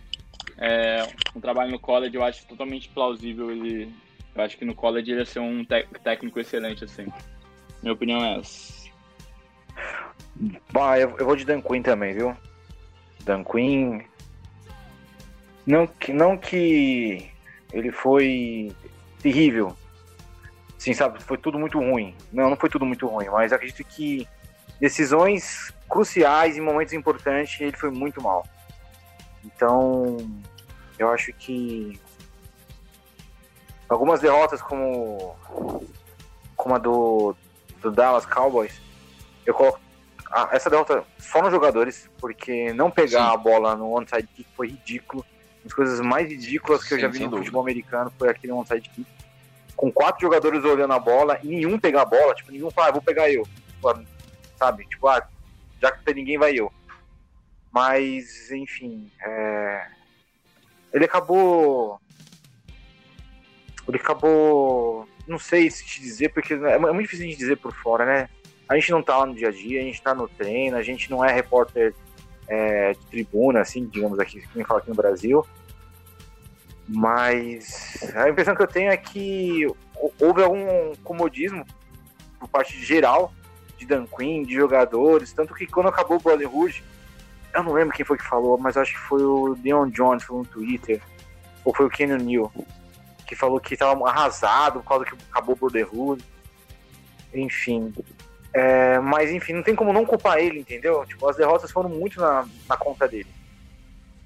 é, 0.59 1.07
um 1.35 1.41
trabalho 1.41 1.71
no 1.71 1.79
college, 1.79 2.15
eu 2.15 2.25
acho 2.25 2.47
totalmente 2.47 2.89
plausível 2.89 3.51
ele. 3.51 3.93
Eu 4.35 4.43
acho 4.43 4.57
que 4.57 4.65
no 4.65 4.75
college 4.75 5.11
ele 5.11 5.21
ia 5.21 5.27
ser 5.27 5.41
um 5.41 5.65
técnico 5.65 6.41
excelente, 6.41 6.85
assim. 6.85 7.07
Minha 7.83 7.95
opinião 7.95 8.25
é 8.25 8.39
essa. 8.39 8.83
Bah, 10.73 10.99
eu, 10.99 11.17
eu 11.19 11.27
vou 11.27 11.37
de 11.37 11.45
Dan 11.45 11.61
Quinn 11.61 11.83
também, 11.83 12.15
viu? 12.15 12.37
Dan 13.25 13.45
Quinn. 13.45 14.03
Não 15.67 15.87
que, 15.87 16.13
não 16.13 16.37
que 16.37 17.31
ele 17.73 17.93
foi 17.93 18.73
terrível. 19.21 19.77
Sim, 20.79 20.95
sabe? 20.95 21.23
Foi 21.23 21.39
tudo 21.39 21.59
muito 21.59 21.79
ruim. 21.79 22.15
Não, 22.33 22.51
não 22.51 22.57
foi 22.57 22.69
tudo 22.69 22.85
muito 22.85 23.07
ruim, 23.07 23.29
mas 23.29 23.53
acredito 23.53 23.85
que 23.85 24.27
decisões 24.81 25.73
cruciais 25.89 26.57
em 26.57 26.61
momentos 26.61 26.93
importantes 26.93 27.61
ele 27.61 27.77
foi 27.77 27.91
muito 27.91 28.21
mal. 28.21 28.45
Então, 29.45 30.17
eu 30.99 31.09
acho 31.09 31.33
que 31.35 32.01
algumas 33.89 34.21
derrotas 34.21 34.61
como, 34.61 35.37
como 36.57 36.75
a 36.75 36.79
do, 36.79 37.37
do 37.83 37.91
Dallas 37.91 38.25
Cowboys, 38.25 38.81
eu 39.45 39.53
coloco 39.53 39.81
ah, 40.31 40.49
essa 40.53 40.71
derrota 40.71 41.05
só 41.19 41.43
nos 41.43 41.51
jogadores, 41.51 42.09
porque 42.19 42.73
não 42.73 42.91
pegar 42.91 43.29
Sim. 43.29 43.35
a 43.35 43.37
bola 43.37 43.77
no 43.77 43.95
onside 43.95 44.27
kick 44.35 44.49
foi 44.57 44.69
ridículo. 44.69 45.25
Uma 45.57 45.65
das 45.65 45.75
coisas 45.75 46.01
mais 46.01 46.29
ridículas 46.29 46.83
que 46.83 46.89
Sim, 46.89 46.95
eu 46.95 47.01
já 47.01 47.09
vi 47.09 47.19
no 47.19 47.25
dúvida. 47.25 47.39
futebol 47.39 47.63
americano 47.63 48.13
foi 48.19 48.31
aquele 48.31 48.53
onside 48.53 48.89
kick. 48.89 49.07
Com 49.77 49.93
quatro 49.93 50.23
jogadores 50.23 50.65
olhando 50.65 50.95
a 50.95 50.99
bola 50.99 51.39
e 51.43 51.49
nenhum 51.49 51.79
pegar 51.79 52.03
a 52.03 52.07
bola, 52.07 52.35
tipo, 52.35 52.51
nenhum 52.51 52.71
fala, 52.71 52.89
ah, 52.89 52.93
vou 52.93 53.03
pegar 53.03 53.31
eu. 53.31 53.47
Sabe? 54.57 54.87
Tipo, 54.87 55.09
ah, 55.09 55.27
já 55.81 55.91
que 55.91 55.99
não 55.99 56.05
tem 56.05 56.15
ninguém, 56.15 56.39
vai 56.39 56.55
eu. 56.55 56.73
Mas, 57.71 58.51
enfim, 58.51 59.11
é... 59.21 59.87
ele 60.93 61.05
acabou. 61.05 62.01
Ele 63.89 63.97
acabou. 63.97 65.09
Não 65.27 65.39
sei 65.39 65.71
se 65.71 65.85
te 65.85 66.01
dizer, 66.01 66.31
porque 66.31 66.55
é, 66.55 66.73
é 66.73 66.79
muito 66.79 67.03
difícil 67.03 67.29
de 67.29 67.37
dizer 67.37 67.57
por 67.57 67.73
fora, 67.75 68.05
né? 68.05 68.29
A 68.69 68.75
gente 68.75 68.91
não 68.91 69.03
tá 69.03 69.19
lá 69.19 69.27
no 69.27 69.35
dia 69.35 69.49
a 69.49 69.53
dia, 69.53 69.81
a 69.81 69.85
gente 69.85 70.03
tá 70.03 70.15
no 70.15 70.29
treino, 70.29 70.77
a 70.77 70.83
gente 70.83 71.11
não 71.11 71.25
é 71.25 71.33
repórter 71.33 71.95
é, 72.49 72.93
de 72.93 73.07
tribuna, 73.07 73.61
assim, 73.61 73.87
digamos 73.87 74.19
aqui, 74.19 74.43
quem 74.53 74.65
fala 74.65 74.81
aqui 74.81 74.89
no 74.89 74.95
Brasil. 74.97 75.47
Mas 76.89 77.99
a 78.15 78.29
impressão 78.29 78.55
que 78.55 78.63
eu 78.63 78.67
tenho 78.67 78.91
é 78.91 78.97
que 78.97 79.67
houve 80.21 80.43
algum 80.43 80.95
comodismo 81.05 81.65
por 82.39 82.49
parte 82.49 82.77
geral, 82.85 83.33
de 83.79 83.87
Dan 83.87 84.07
Quinn, 84.07 84.43
de 84.43 84.55
jogadores, 84.55 85.33
tanto 85.33 85.55
que 85.55 85.67
quando 85.67 85.89
acabou 85.89 86.17
o 86.17 86.21
Brotherhood, 86.21 86.83
eu 87.55 87.63
não 87.63 87.73
lembro 87.73 87.95
quem 87.95 88.05
foi 88.05 88.19
que 88.19 88.27
falou, 88.27 88.59
mas 88.59 88.77
acho 88.77 88.95
que 88.95 89.01
foi 89.01 89.23
o 89.23 89.57
Leon 89.63 89.89
Jones 89.91 90.25
falou 90.25 90.43
no 90.43 90.49
Twitter, 90.49 91.01
ou 91.65 91.75
foi 91.75 91.87
o 91.87 91.91
Kenny 91.91 92.21
Neal, 92.23 92.53
que 93.33 93.37
falou 93.37 93.59
que 93.59 93.73
estava 93.73 94.07
arrasado 94.07 94.81
por 94.81 94.89
causa 94.89 95.05
que 95.07 95.17
acabou 95.31 95.55
o 95.55 95.59
Brotherhood. 95.59 96.23
Enfim. 97.33 97.95
É, 98.53 98.99
mas 98.99 99.31
enfim, 99.31 99.55
não 99.55 99.63
tem 99.63 99.75
como 99.75 99.91
não 99.91 100.05
culpar 100.05 100.39
ele, 100.39 100.61
entendeu? 100.61 101.07
Tipo, 101.07 101.27
as 101.31 101.37
derrotas 101.37 101.71
foram 101.71 101.89
muito 101.89 102.21
na, 102.21 102.47
na 102.69 102.77
conta 102.77 103.09
dele. 103.09 103.29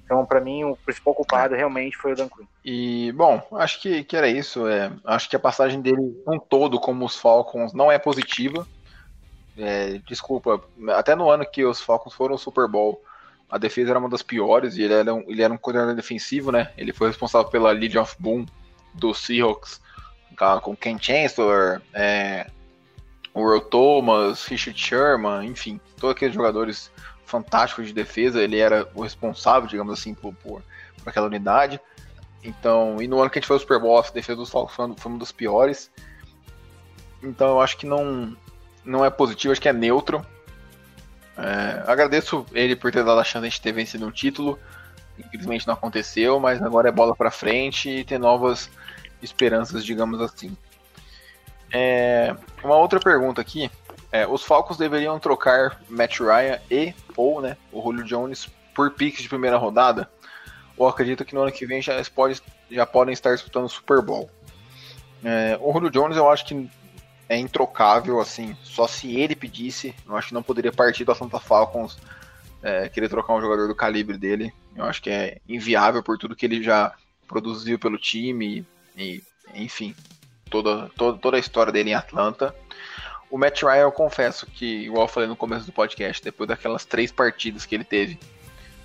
Então, 0.03 0.25
para 0.25 0.41
mim, 0.41 0.65
o 0.65 0.75
principal 0.75 1.15
culpado 1.15 1.55
realmente 1.55 1.95
foi 1.95 2.11
o 2.11 2.15
Dan 2.15 2.27
Quinn. 2.27 2.45
E, 2.65 3.13
bom, 3.13 3.41
acho 3.53 3.81
que, 3.81 4.03
que 4.03 4.15
era 4.15 4.27
isso. 4.27 4.67
É, 4.67 4.91
acho 5.05 5.29
que 5.29 5.35
a 5.37 5.39
passagem 5.39 5.81
dele, 5.81 6.01
um 6.27 6.37
todo, 6.37 6.77
como 6.77 7.05
os 7.05 7.15
Falcons, 7.15 7.73
não 7.73 7.89
é 7.89 7.97
positiva. 7.97 8.67
É, 9.57 9.99
desculpa, 10.05 10.61
até 10.89 11.15
no 11.15 11.29
ano 11.29 11.45
que 11.45 11.63
os 11.63 11.79
Falcons 11.79 12.13
foram 12.13 12.33
ao 12.33 12.37
Super 12.37 12.67
Bowl, 12.67 13.01
a 13.49 13.57
defesa 13.57 13.91
era 13.91 13.99
uma 13.99 14.09
das 14.09 14.21
piores 14.21 14.75
e 14.75 14.83
ele 14.83 14.93
era 14.93 15.13
um, 15.13 15.23
ele 15.27 15.41
era 15.41 15.53
um 15.53 15.57
coordenador 15.57 15.95
defensive, 15.95 16.51
né? 16.51 16.71
Ele 16.77 16.91
foi 16.91 17.07
responsável 17.07 17.49
pela 17.49 17.71
Legion 17.71 18.01
of 18.01 18.15
Boom 18.19 18.45
do 18.93 19.13
Seahawks 19.13 19.81
com 20.61 20.75
Ken 20.75 20.97
Chancellor, 20.99 21.81
é, 21.93 22.47
o 23.33 23.41
Earl 23.41 23.61
Thomas, 23.61 24.45
Richard 24.45 24.79
Sherman, 24.79 25.47
enfim, 25.47 25.79
todos 25.99 26.15
aqueles 26.15 26.35
jogadores 26.35 26.91
fantásticos 27.25 27.87
de 27.87 27.93
defesa. 27.93 28.41
Ele 28.41 28.59
era 28.59 28.87
o 28.93 29.01
responsável, 29.01 29.67
digamos 29.67 29.93
assim, 29.93 30.13
por, 30.13 30.33
por, 30.35 30.61
por 31.03 31.09
aquela 31.09 31.27
unidade. 31.27 31.79
Então, 32.43 33.01
e 33.01 33.07
no 33.07 33.19
ano 33.19 33.29
que 33.29 33.39
a 33.39 33.41
gente 33.41 33.47
foi 33.47 33.55
ao 33.55 33.59
Super 33.59 33.79
Bowl, 33.79 33.97
a 33.97 34.01
defesa 34.01 34.35
dos 34.35 34.49
Falcons 34.49 34.75
foi, 34.75 35.11
uma 35.11 35.19
das 35.19 35.31
piores. 35.31 35.91
Então, 37.21 37.47
eu 37.49 37.61
acho 37.61 37.77
que 37.77 37.87
não, 37.87 38.37
não 38.85 39.03
é 39.03 39.09
positivo, 39.09 39.51
acho 39.51 39.61
que 39.61 39.69
é 39.69 39.73
neutro. 39.73 40.25
É, 41.35 41.83
agradeço 41.91 42.45
ele 42.53 42.75
por 42.75 42.91
ter 42.91 43.03
dado 43.03 43.19
a 43.19 43.23
chance 43.23 43.41
de 43.41 43.47
a 43.47 43.49
gente 43.49 43.61
ter 43.61 43.71
vencido 43.71 44.05
um 44.05 44.11
título. 44.11 44.57
Infelizmente 45.17 45.67
não 45.67 45.73
aconteceu, 45.73 46.39
mas 46.39 46.61
agora 46.61 46.89
é 46.89 46.91
bola 46.91 47.15
para 47.15 47.31
frente 47.31 47.89
e 47.89 48.03
ter 48.03 48.19
novas 48.19 48.69
esperanças, 49.21 49.83
digamos 49.83 50.21
assim. 50.21 50.55
É, 51.71 52.35
uma 52.63 52.75
outra 52.75 52.99
pergunta 52.99 53.41
aqui. 53.41 53.69
É, 54.11 54.25
os 54.25 54.43
Falcons 54.43 54.77
deveriam 54.77 55.19
trocar 55.19 55.81
Matt 55.89 56.19
Ryan 56.19 56.59
e 56.71 56.93
ou 57.15 57.41
né, 57.41 57.57
o 57.71 57.81
Julio 57.81 58.05
Jones 58.05 58.47
por 58.73 58.91
picks 58.91 59.21
de 59.21 59.29
primeira 59.29 59.57
rodada? 59.57 60.09
Ou 60.77 60.87
acredito 60.87 61.25
que 61.25 61.33
no 61.33 61.41
ano 61.41 61.51
que 61.51 61.65
vem 61.65 61.81
já, 61.81 61.93
pode, 62.15 62.41
já 62.69 62.85
podem 62.85 63.13
estar 63.13 63.33
disputando 63.33 63.65
o 63.65 63.69
Super 63.69 64.01
Bowl? 64.01 64.29
É, 65.23 65.57
o 65.59 65.73
Julio 65.73 65.89
Jones 65.89 66.15
eu 66.15 66.29
acho 66.29 66.45
que 66.45 66.69
é 67.27 67.37
introcável, 67.37 68.21
assim, 68.21 68.55
só 68.63 68.87
se 68.87 69.19
ele 69.19 69.35
pedisse, 69.35 69.93
eu 70.07 70.15
acho 70.15 70.29
que 70.29 70.33
não 70.33 70.43
poderia 70.43 70.71
partir 70.71 71.03
do 71.03 71.11
Atlanta 71.11 71.39
Falcons 71.39 71.97
é, 72.61 72.89
querer 72.89 73.09
trocar 73.09 73.33
um 73.33 73.41
jogador 73.41 73.67
do 73.67 73.75
calibre 73.75 74.17
dele. 74.17 74.53
Eu 74.75 74.85
acho 74.85 75.01
que 75.01 75.09
é 75.09 75.39
inviável 75.47 76.03
por 76.03 76.17
tudo 76.17 76.35
que 76.35 76.45
ele 76.45 76.61
já 76.61 76.93
produziu 77.27 77.77
pelo 77.77 77.97
time 77.97 78.65
e, 78.95 79.21
enfim, 79.53 79.95
toda, 80.49 80.89
toda, 80.95 81.17
toda 81.17 81.37
a 81.37 81.39
história 81.39 81.71
dele 81.71 81.91
em 81.91 81.95
Atlanta. 81.95 82.55
O 83.29 83.37
Matt 83.37 83.61
Ryan, 83.61 83.81
eu 83.81 83.91
confesso 83.91 84.45
que, 84.45 84.85
igual 84.85 85.03
eu 85.03 85.07
falei 85.07 85.27
no 85.27 85.35
começo 85.35 85.65
do 85.65 85.71
podcast, 85.73 86.23
depois 86.23 86.47
daquelas 86.47 86.85
três 86.85 87.11
partidas 87.11 87.65
que 87.65 87.75
ele 87.75 87.83
teve, 87.83 88.17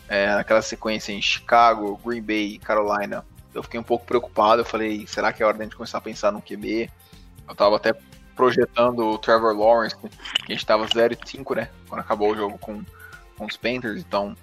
é, 0.08 0.26
naquela 0.34 0.60
sequência 0.60 1.12
em 1.12 1.22
Chicago, 1.22 2.00
Green 2.04 2.22
Bay 2.22 2.54
e 2.54 2.58
Carolina, 2.58 3.24
eu 3.54 3.62
fiquei 3.62 3.78
um 3.78 3.84
pouco 3.84 4.04
preocupado. 4.04 4.62
Eu 4.62 4.66
falei, 4.66 5.06
será 5.06 5.32
que 5.32 5.42
é 5.42 5.46
hora 5.46 5.56
da 5.56 5.64
gente 5.64 5.76
começar 5.76 5.98
a 5.98 6.02
pensar 6.02 6.32
no 6.32 6.42
QB? 6.42 6.90
Eu 7.48 7.54
tava 7.54 7.76
até 7.76 7.94
projetando 8.34 9.00
o 9.00 9.18
Trevor 9.18 9.56
Lawrence, 9.56 9.96
que 9.96 10.08
a 10.52 10.52
gente 10.52 10.66
tava 10.66 10.86
0 10.92 11.14
e 11.14 11.28
5, 11.28 11.54
né? 11.54 11.68
Quando 11.88 12.00
acabou 12.00 12.32
o 12.32 12.36
jogo 12.36 12.58
com, 12.58 12.82
com 13.36 13.46
os 13.46 13.56
Panthers, 13.56 14.00
então 14.00 14.36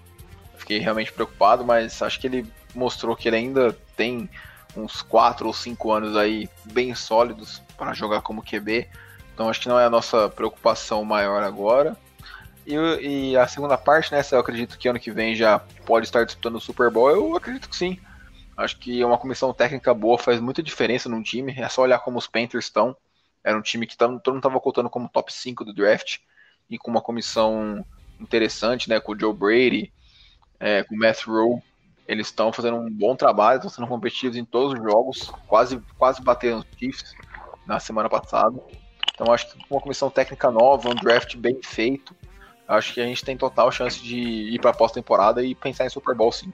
fiquei 0.58 0.80
realmente 0.80 1.12
preocupado, 1.12 1.66
mas 1.66 2.02
acho 2.02 2.20
que 2.20 2.28
ele 2.28 2.52
mostrou 2.76 3.16
que 3.16 3.28
ele 3.28 3.38
ainda 3.38 3.74
tem 3.96 4.30
uns 4.76 5.02
4 5.02 5.48
ou 5.48 5.54
5 5.54 5.92
anos 5.92 6.16
aí 6.16 6.50
bem 6.66 6.94
sólidos 6.94 7.62
para 7.78 7.94
jogar 7.94 8.22
como 8.22 8.44
QB. 8.44 8.88
Então 9.34 9.50
acho 9.50 9.62
que 9.62 9.70
não 9.70 9.80
é 9.80 9.86
a 9.86 9.90
nossa 9.90 10.30
preocupação 10.30 11.04
maior 11.04 11.44
agora. 11.44 11.98
E, 12.66 12.76
e, 12.76 13.38
a 13.38 13.48
segunda 13.48 13.78
parte, 13.78 14.12
né? 14.12 14.22
Se 14.22 14.36
eu 14.36 14.40
acredito 14.40 14.78
que 14.78 14.88
ano 14.88 15.00
que 15.00 15.12
vem 15.12 15.36
já 15.36 15.60
pode 15.86 16.06
estar 16.06 16.24
disputando 16.24 16.56
o 16.56 16.62
Super 16.62 16.92
Bowl, 16.92 17.10
eu 17.10 17.36
acredito 17.36 17.68
que 17.68 17.76
sim. 17.76 18.00
Acho 18.56 18.78
que 18.78 19.04
uma 19.04 19.18
comissão 19.18 19.54
técnica 19.54 19.94
boa 19.94 20.18
faz 20.18 20.40
muita 20.40 20.62
diferença 20.62 21.10
num 21.10 21.24
time. 21.24 21.56
É 21.58 21.68
só 21.70 21.82
olhar 21.82 22.00
como 22.00 22.18
os 22.18 22.28
Panthers 22.28 22.66
estão. 22.66 22.96
Era 23.44 23.58
um 23.58 23.62
time 23.62 23.88
que 23.88 23.98
todo 23.98 24.12
mundo 24.12 24.38
estava 24.38 24.60
contando 24.60 24.90
como 24.90 25.10
top 25.10 25.34
5 25.34 25.66
do 25.66 25.74
draft. 25.74 26.18
E 26.70 26.78
com 26.78 26.92
uma 26.92 27.02
comissão 27.02 27.84
interessante, 28.20 28.90
né? 28.90 29.00
Com 29.00 29.14
o 29.14 29.20
Joe 29.20 29.34
Brady, 29.34 29.92
é, 30.60 30.84
com 30.84 30.96
o 30.96 30.98
Matt 30.98 31.26
Rowe. 31.26 31.62
Eles 32.08 32.28
estão 32.28 32.52
fazendo 32.52 32.78
um 32.78 32.90
bom 32.90 33.16
trabalho, 33.16 33.58
estão 33.58 33.70
sendo 33.70 33.88
competitivos 33.88 34.36
em 34.36 34.44
todos 34.44 34.74
os 34.74 34.84
jogos, 34.84 35.32
quase, 35.48 35.80
quase 35.98 36.22
bateram 36.22 36.60
os 36.60 36.66
Chiefs 36.78 37.14
na 37.68 37.80
semana 37.80 38.10
passada. 38.10 38.60
Então 39.14 39.32
acho 39.32 39.52
que 39.52 39.64
uma 39.70 39.80
comissão 39.80 40.10
técnica 40.10 40.50
nova, 40.50 40.90
um 40.90 40.96
draft 40.96 41.36
bem 41.36 41.60
feito, 41.62 42.16
acho 42.68 42.94
que 42.94 43.02
a 43.02 43.06
gente 43.06 43.24
tem 43.24 43.38
total 43.38 43.72
chance 43.72 44.02
de 44.02 44.18
ir 44.18 44.60
para 44.60 44.72
a 44.72 44.74
pós-temporada 44.74 45.44
e 45.44 45.54
pensar 45.54 45.86
em 45.86 45.90
Super 45.90 46.16
Bowl 46.16 46.32
sim. 46.32 46.52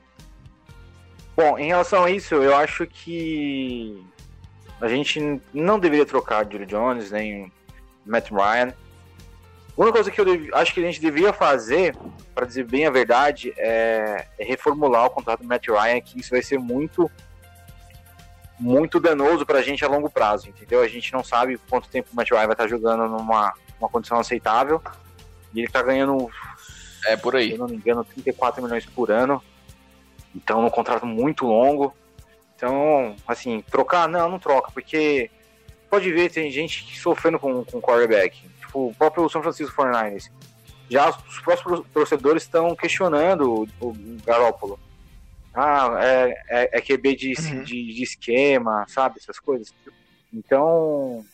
Bom, 1.37 1.57
em 1.57 1.67
relação 1.67 2.03
a 2.03 2.11
isso, 2.11 2.35
eu 2.35 2.55
acho 2.55 2.85
que 2.87 4.01
a 4.79 4.87
gente 4.87 5.41
não 5.53 5.79
deveria 5.79 6.05
trocar 6.05 6.49
Julio 6.49 6.65
Jones 6.65 7.11
nem 7.11 7.51
Matt 8.05 8.29
Ryan. 8.31 8.73
A 9.77 9.81
única 9.81 9.93
coisa 9.93 10.09
que 10.11 10.21
eu 10.21 10.55
acho 10.55 10.73
que 10.73 10.79
a 10.79 10.83
gente 10.83 11.01
deveria 11.01 11.33
fazer, 11.33 11.95
para 12.33 12.45
dizer 12.45 12.63
bem 12.63 12.87
a 12.87 12.91
verdade, 12.91 13.53
é, 13.57 14.25
é, 14.37 14.45
reformular 14.45 15.05
o 15.05 15.09
contrato 15.09 15.41
do 15.41 15.47
Matt 15.47 15.67
Ryan, 15.67 15.99
que 15.99 16.19
isso 16.19 16.31
vai 16.31 16.41
ser 16.41 16.57
muito 16.57 17.11
muito 18.57 19.01
danoso 19.01 19.45
para 19.45 19.59
a 19.59 19.61
gente 19.61 19.83
a 19.83 19.87
longo 19.89 20.09
prazo, 20.09 20.47
entendeu? 20.47 20.81
A 20.81 20.87
gente 20.87 21.11
não 21.11 21.21
sabe 21.21 21.59
quanto 21.69 21.89
tempo 21.89 22.07
o 22.13 22.15
Matt 22.15 22.31
Ryan 22.31 22.45
vai 22.45 22.53
estar 22.53 22.67
jogando 22.67 23.05
numa 23.05 23.53
uma 23.77 23.89
condição 23.89 24.17
aceitável 24.17 24.81
e 25.53 25.59
ele 25.59 25.67
está 25.67 25.81
ganhando, 25.81 26.29
é 27.07 27.17
por 27.17 27.35
aí, 27.35 27.47
se 27.49 27.53
eu 27.55 27.59
não 27.59 27.67
me 27.67 27.75
engano, 27.75 28.05
34 28.05 28.63
milhões 28.63 28.85
por 28.85 29.11
ano. 29.11 29.43
Então, 30.33 30.65
um 30.65 30.69
contrato 30.69 31.05
muito 31.05 31.45
longo. 31.45 31.93
Então, 32.55 33.15
assim, 33.27 33.61
trocar, 33.69 34.07
não, 34.07 34.29
não 34.29 34.39
troca, 34.39 34.71
porque 34.71 35.29
pode 35.89 36.09
ver, 36.13 36.31
tem 36.31 36.49
gente 36.49 36.97
sofrendo 36.97 37.37
com, 37.37 37.65
com 37.65 37.81
quarterback 37.81 38.54
o 38.75 38.93
próprio 38.93 39.29
São 39.29 39.41
Francisco 39.41 39.81
49ers. 39.81 40.29
Já 40.89 41.09
os 41.09 41.39
próximos 41.39 41.83
torcedores 41.93 42.43
estão 42.43 42.75
questionando 42.75 43.67
o, 43.79 43.87
o 43.87 43.95
Garópolo. 44.25 44.79
Ah, 45.53 45.97
é, 46.01 46.43
é, 46.49 46.69
é 46.77 46.81
QB 46.81 47.15
de, 47.15 47.33
uhum. 47.39 47.63
de, 47.63 47.93
de, 47.93 48.03
esquema, 48.03 48.85
sabe? 48.87 49.17
Essas 49.19 49.39
coisas. 49.39 49.73
Então. 50.31 51.25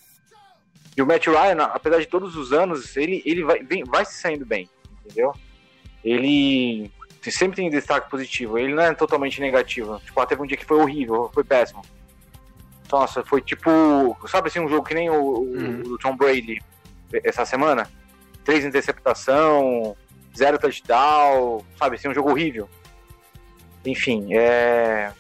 E 0.96 1.02
o 1.02 1.06
Matt 1.06 1.26
Ryan, 1.26 1.64
apesar 1.64 2.00
de 2.00 2.06
todos 2.06 2.36
os 2.36 2.54
anos, 2.54 2.96
ele, 2.96 3.24
ele 3.26 3.44
vai, 3.44 3.64
vem, 3.64 3.84
vai 3.84 4.06
se 4.06 4.14
saindo 4.16 4.46
bem, 4.46 4.70
entendeu? 5.04 5.34
Ele 6.04 6.92
sempre 7.22 7.56
tem 7.56 7.70
destaque 7.70 8.10
positivo. 8.10 8.58
Ele 8.58 8.74
não 8.74 8.84
é 8.84 8.94
totalmente 8.94 9.42
negativo. 9.42 10.00
Tipo, 10.00 10.20
ah, 10.20 10.26
teve 10.26 10.42
um 10.42 10.46
dia 10.46 10.58
que 10.58 10.66
foi 10.66 10.78
horrível, 10.78 11.32
foi 11.34 11.44
péssimo. 11.44 11.82
Nossa, 12.92 13.24
foi 13.24 13.42
tipo. 13.42 14.18
Sabe 14.28 14.50
assim, 14.50 14.60
um 14.60 14.70
jogo 14.70 14.86
que 14.86 14.94
nem 14.94 15.10
o, 15.10 15.16
uhum. 15.16 15.82
o 15.86 15.98
Tom 15.98 16.16
Brady 16.16 16.62
essa 17.24 17.46
semana. 17.46 17.90
Três 18.44 18.66
interceptação, 18.66 19.96
zero 20.36 20.58
touchdown, 20.58 21.64
sabe? 21.78 21.96
Assim, 21.96 22.08
um 22.08 22.14
jogo 22.14 22.32
horrível. 22.32 22.70
Enfim, 23.86 24.34
é... 24.34 25.12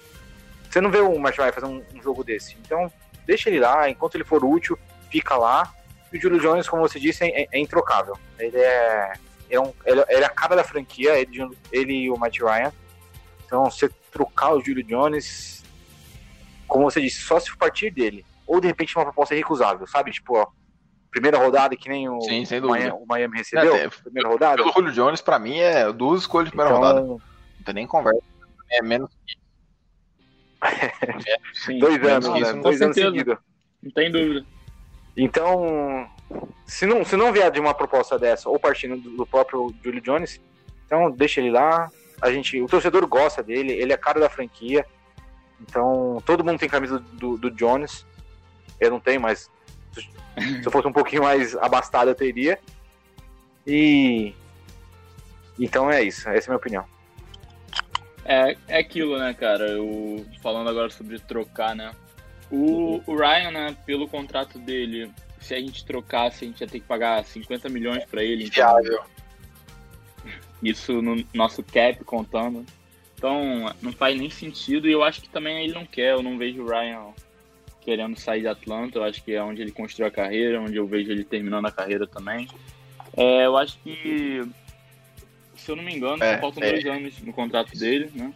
você 0.69 0.79
não 0.79 0.91
vê 0.91 0.99
o 0.99 1.21
Ryan 1.21 1.51
fazer 1.51 1.65
um, 1.65 1.83
um, 1.93 2.01
jogo 2.01 2.23
desse. 2.23 2.57
Então, 2.61 2.91
deixa 3.25 3.49
ele 3.49 3.59
lá, 3.59 3.89
enquanto 3.89 4.15
ele 4.15 4.23
for 4.23 4.43
útil, 4.43 4.77
fica 5.09 5.35
lá. 5.35 5.73
E 6.11 6.17
o 6.17 6.21
Julio 6.21 6.39
Jones, 6.39 6.67
como 6.67 6.81
você 6.81 6.99
disse, 6.99 7.23
é, 7.23 7.47
é 7.51 7.59
introcável. 7.59 8.17
Ele 8.37 8.57
é, 8.57 9.13
é, 9.49 9.59
um, 9.59 9.73
ele, 9.85 10.03
ele 10.09 10.23
é 10.23 10.25
a 10.25 10.29
cara 10.29 10.55
da 10.55 10.63
franquia, 10.63 11.17
ele, 11.17 11.49
ele 11.71 11.93
e 11.93 12.09
o 12.09 12.17
Matt 12.17 12.39
Ryan. 12.39 12.71
Então, 13.45 13.65
você 13.69 13.89
trocar 14.11 14.53
o 14.53 14.61
Julio 14.61 14.83
Jones, 14.83 15.63
como 16.67 16.89
você 16.89 17.01
disse, 17.01 17.21
só 17.21 17.39
se 17.39 17.55
partir 17.57 17.89
dele. 17.91 18.25
Ou 18.45 18.59
de 18.59 18.67
repente 18.67 18.95
uma 18.95 19.05
proposta 19.05 19.33
irrecusável, 19.33 19.87
sabe? 19.87 20.11
Tipo, 20.11 20.37
ó, 20.37 20.47
primeira 21.11 21.37
rodada 21.37 21.75
que 21.75 21.89
nem 21.89 22.09
o, 22.09 22.21
Sim, 22.21 22.45
sem 22.45 22.59
o. 22.59 22.69
Miami, 22.69 22.91
o 22.91 23.05
Miami 23.05 23.37
recebeu. 23.37 23.75
É, 23.75 23.89
primeira 23.89 24.29
rodada. 24.29 24.55
Pelo 24.55 24.73
Julio 24.73 24.91
Jones, 24.93 25.21
pra 25.21 25.37
mim, 25.37 25.59
é 25.59 25.91
duas 25.91 26.21
escolhas 26.21 26.49
de 26.49 26.55
primeira 26.55 26.73
rodada. 26.73 27.01
Então, 27.01 27.21
Não 27.57 27.65
tem 27.65 27.73
nem 27.75 27.87
conversa. 27.87 28.21
É 28.71 28.81
menos 28.81 29.09
que 29.25 29.41
Sim, 31.53 31.79
dois 31.79 32.01
anos, 32.03 32.27
isso, 32.39 32.55
né? 32.55 32.61
Dois 32.61 32.81
anos 32.81 32.95
seguidos. 32.95 33.37
Não 33.81 33.91
tem 33.91 34.11
dúvida. 34.11 34.45
Então, 35.17 36.07
se 36.65 36.85
não, 36.85 37.03
se 37.03 37.15
não 37.17 37.33
vier 37.33 37.51
de 37.51 37.59
uma 37.59 37.73
proposta 37.73 38.17
dessa, 38.17 38.47
ou 38.47 38.59
partindo 38.59 38.95
do, 38.97 39.17
do 39.17 39.25
próprio 39.25 39.73
Julio 39.83 40.01
Jones, 40.01 40.39
então 40.85 41.11
deixa 41.11 41.41
ele 41.41 41.51
lá. 41.51 41.89
A 42.21 42.31
gente, 42.31 42.61
o 42.61 42.67
torcedor 42.67 43.05
gosta 43.07 43.41
dele, 43.41 43.73
ele 43.73 43.91
é 43.91 43.97
cara 43.97 44.19
da 44.19 44.29
franquia. 44.29 44.85
Então, 45.59 46.21
todo 46.25 46.43
mundo 46.43 46.59
tem 46.59 46.69
camisa 46.69 46.99
do, 46.99 47.37
do 47.37 47.49
Jones. 47.49 48.05
Eu 48.79 48.91
não 48.91 48.99
tenho, 48.99 49.19
mas 49.19 49.49
se 50.37 50.65
eu 50.65 50.71
fosse 50.71 50.87
um 50.87 50.93
pouquinho 50.93 51.23
mais 51.23 51.55
abastado, 51.55 52.09
eu 52.09 52.15
teria. 52.15 52.59
E. 53.65 54.33
Então 55.59 55.91
é 55.91 56.01
isso, 56.03 56.27
essa 56.29 56.47
é 56.47 56.49
a 56.49 56.51
minha 56.51 56.57
opinião. 56.57 56.85
É, 58.23 58.55
é 58.67 58.79
aquilo, 58.79 59.17
né, 59.17 59.33
cara? 59.33 59.67
Eu, 59.67 60.25
falando 60.41 60.69
agora 60.69 60.89
sobre 60.89 61.19
trocar, 61.19 61.75
né? 61.75 61.91
O, 62.51 63.01
o 63.05 63.15
Ryan, 63.15 63.51
né, 63.51 63.77
pelo 63.85 64.07
contrato 64.07 64.59
dele, 64.59 65.11
se 65.39 65.53
a 65.53 65.59
gente 65.59 65.85
trocasse, 65.85 66.43
a 66.43 66.47
gente 66.47 66.61
ia 66.61 66.67
ter 66.67 66.79
que 66.79 66.85
pagar 66.85 67.23
50 67.23 67.69
milhões 67.69 68.05
pra 68.05 68.23
ele. 68.23 68.45
Então, 68.45 68.53
viável. 68.53 69.03
isso 70.61 71.01
no 71.01 71.23
nosso 71.33 71.63
cap 71.63 72.03
contando. 72.03 72.65
Então, 73.15 73.73
não 73.81 73.91
faz 73.91 74.17
nem 74.19 74.29
sentido 74.29 74.87
e 74.87 74.91
eu 74.91 75.03
acho 75.03 75.21
que 75.21 75.29
também 75.29 75.63
ele 75.63 75.73
não 75.73 75.85
quer. 75.85 76.13
Eu 76.13 76.23
não 76.23 76.37
vejo 76.37 76.63
o 76.63 76.67
Ryan 76.67 77.13
querendo 77.81 78.17
sair 78.17 78.41
de 78.41 78.47
Atlanta. 78.47 78.99
Eu 78.99 79.03
acho 79.03 79.23
que 79.23 79.33
é 79.33 79.43
onde 79.43 79.61
ele 79.61 79.71
construiu 79.71 80.07
a 80.07 80.11
carreira, 80.11 80.61
onde 80.61 80.77
eu 80.77 80.87
vejo 80.87 81.11
ele 81.11 81.23
terminando 81.23 81.65
a 81.65 81.71
carreira 81.71 82.07
também. 82.07 82.47
É, 83.17 83.45
eu 83.45 83.57
acho 83.57 83.77
que, 83.79 84.41
se 85.55 85.71
eu 85.71 85.75
não 85.75 85.83
me 85.83 85.93
engano, 85.93 86.23
É, 86.23 86.37
faltam 86.37 86.63
é. 86.63 86.71
dois 86.71 86.85
anos 86.85 87.19
no 87.21 87.33
contrato 87.33 87.77
dele, 87.77 88.09
né? 88.13 88.33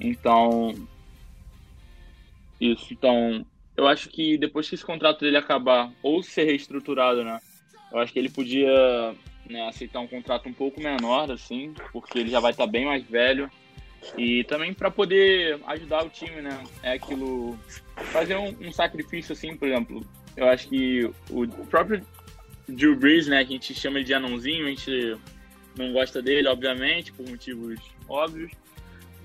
Então, 0.00 0.74
isso. 2.60 2.92
Então, 2.92 3.44
eu 3.76 3.86
acho 3.86 4.08
que 4.08 4.36
depois 4.36 4.68
que 4.68 4.74
esse 4.74 4.84
contrato 4.84 5.20
dele 5.20 5.36
acabar 5.36 5.92
ou 6.02 6.22
ser 6.22 6.44
reestruturado, 6.44 7.24
né? 7.24 7.40
Eu 7.92 7.98
acho 7.98 8.12
que 8.12 8.18
ele 8.18 8.28
podia 8.28 9.14
né, 9.48 9.66
aceitar 9.68 10.00
um 10.00 10.06
contrato 10.06 10.48
um 10.48 10.52
pouco 10.52 10.80
menor, 10.80 11.30
assim, 11.30 11.74
porque 11.92 12.18
ele 12.18 12.30
já 12.30 12.40
vai 12.40 12.52
estar 12.52 12.66
bem 12.66 12.84
mais 12.86 13.04
velho. 13.04 13.50
E 14.16 14.44
também 14.44 14.72
para 14.72 14.90
poder 14.90 15.60
ajudar 15.66 16.04
o 16.04 16.08
time, 16.08 16.40
né? 16.40 16.62
É 16.82 16.92
aquilo. 16.92 17.58
Fazer 18.12 18.36
um, 18.36 18.54
um 18.60 18.72
sacrifício, 18.72 19.32
assim, 19.32 19.56
por 19.56 19.68
exemplo. 19.68 20.04
Eu 20.36 20.48
acho 20.48 20.68
que 20.68 21.10
o 21.28 21.46
próprio 21.66 22.04
Drew 22.68 22.96
Brees, 22.96 23.26
né? 23.26 23.44
Que 23.44 23.50
a 23.50 23.56
gente 23.56 23.74
chama 23.74 23.98
ele 23.98 24.06
de 24.06 24.14
anãozinho, 24.14 24.66
a 24.66 24.70
gente 24.70 25.18
não 25.76 25.92
gosta 25.92 26.22
dele, 26.22 26.48
obviamente, 26.48 27.12
por 27.12 27.28
motivos 27.28 27.78
óbvios. 28.08 28.50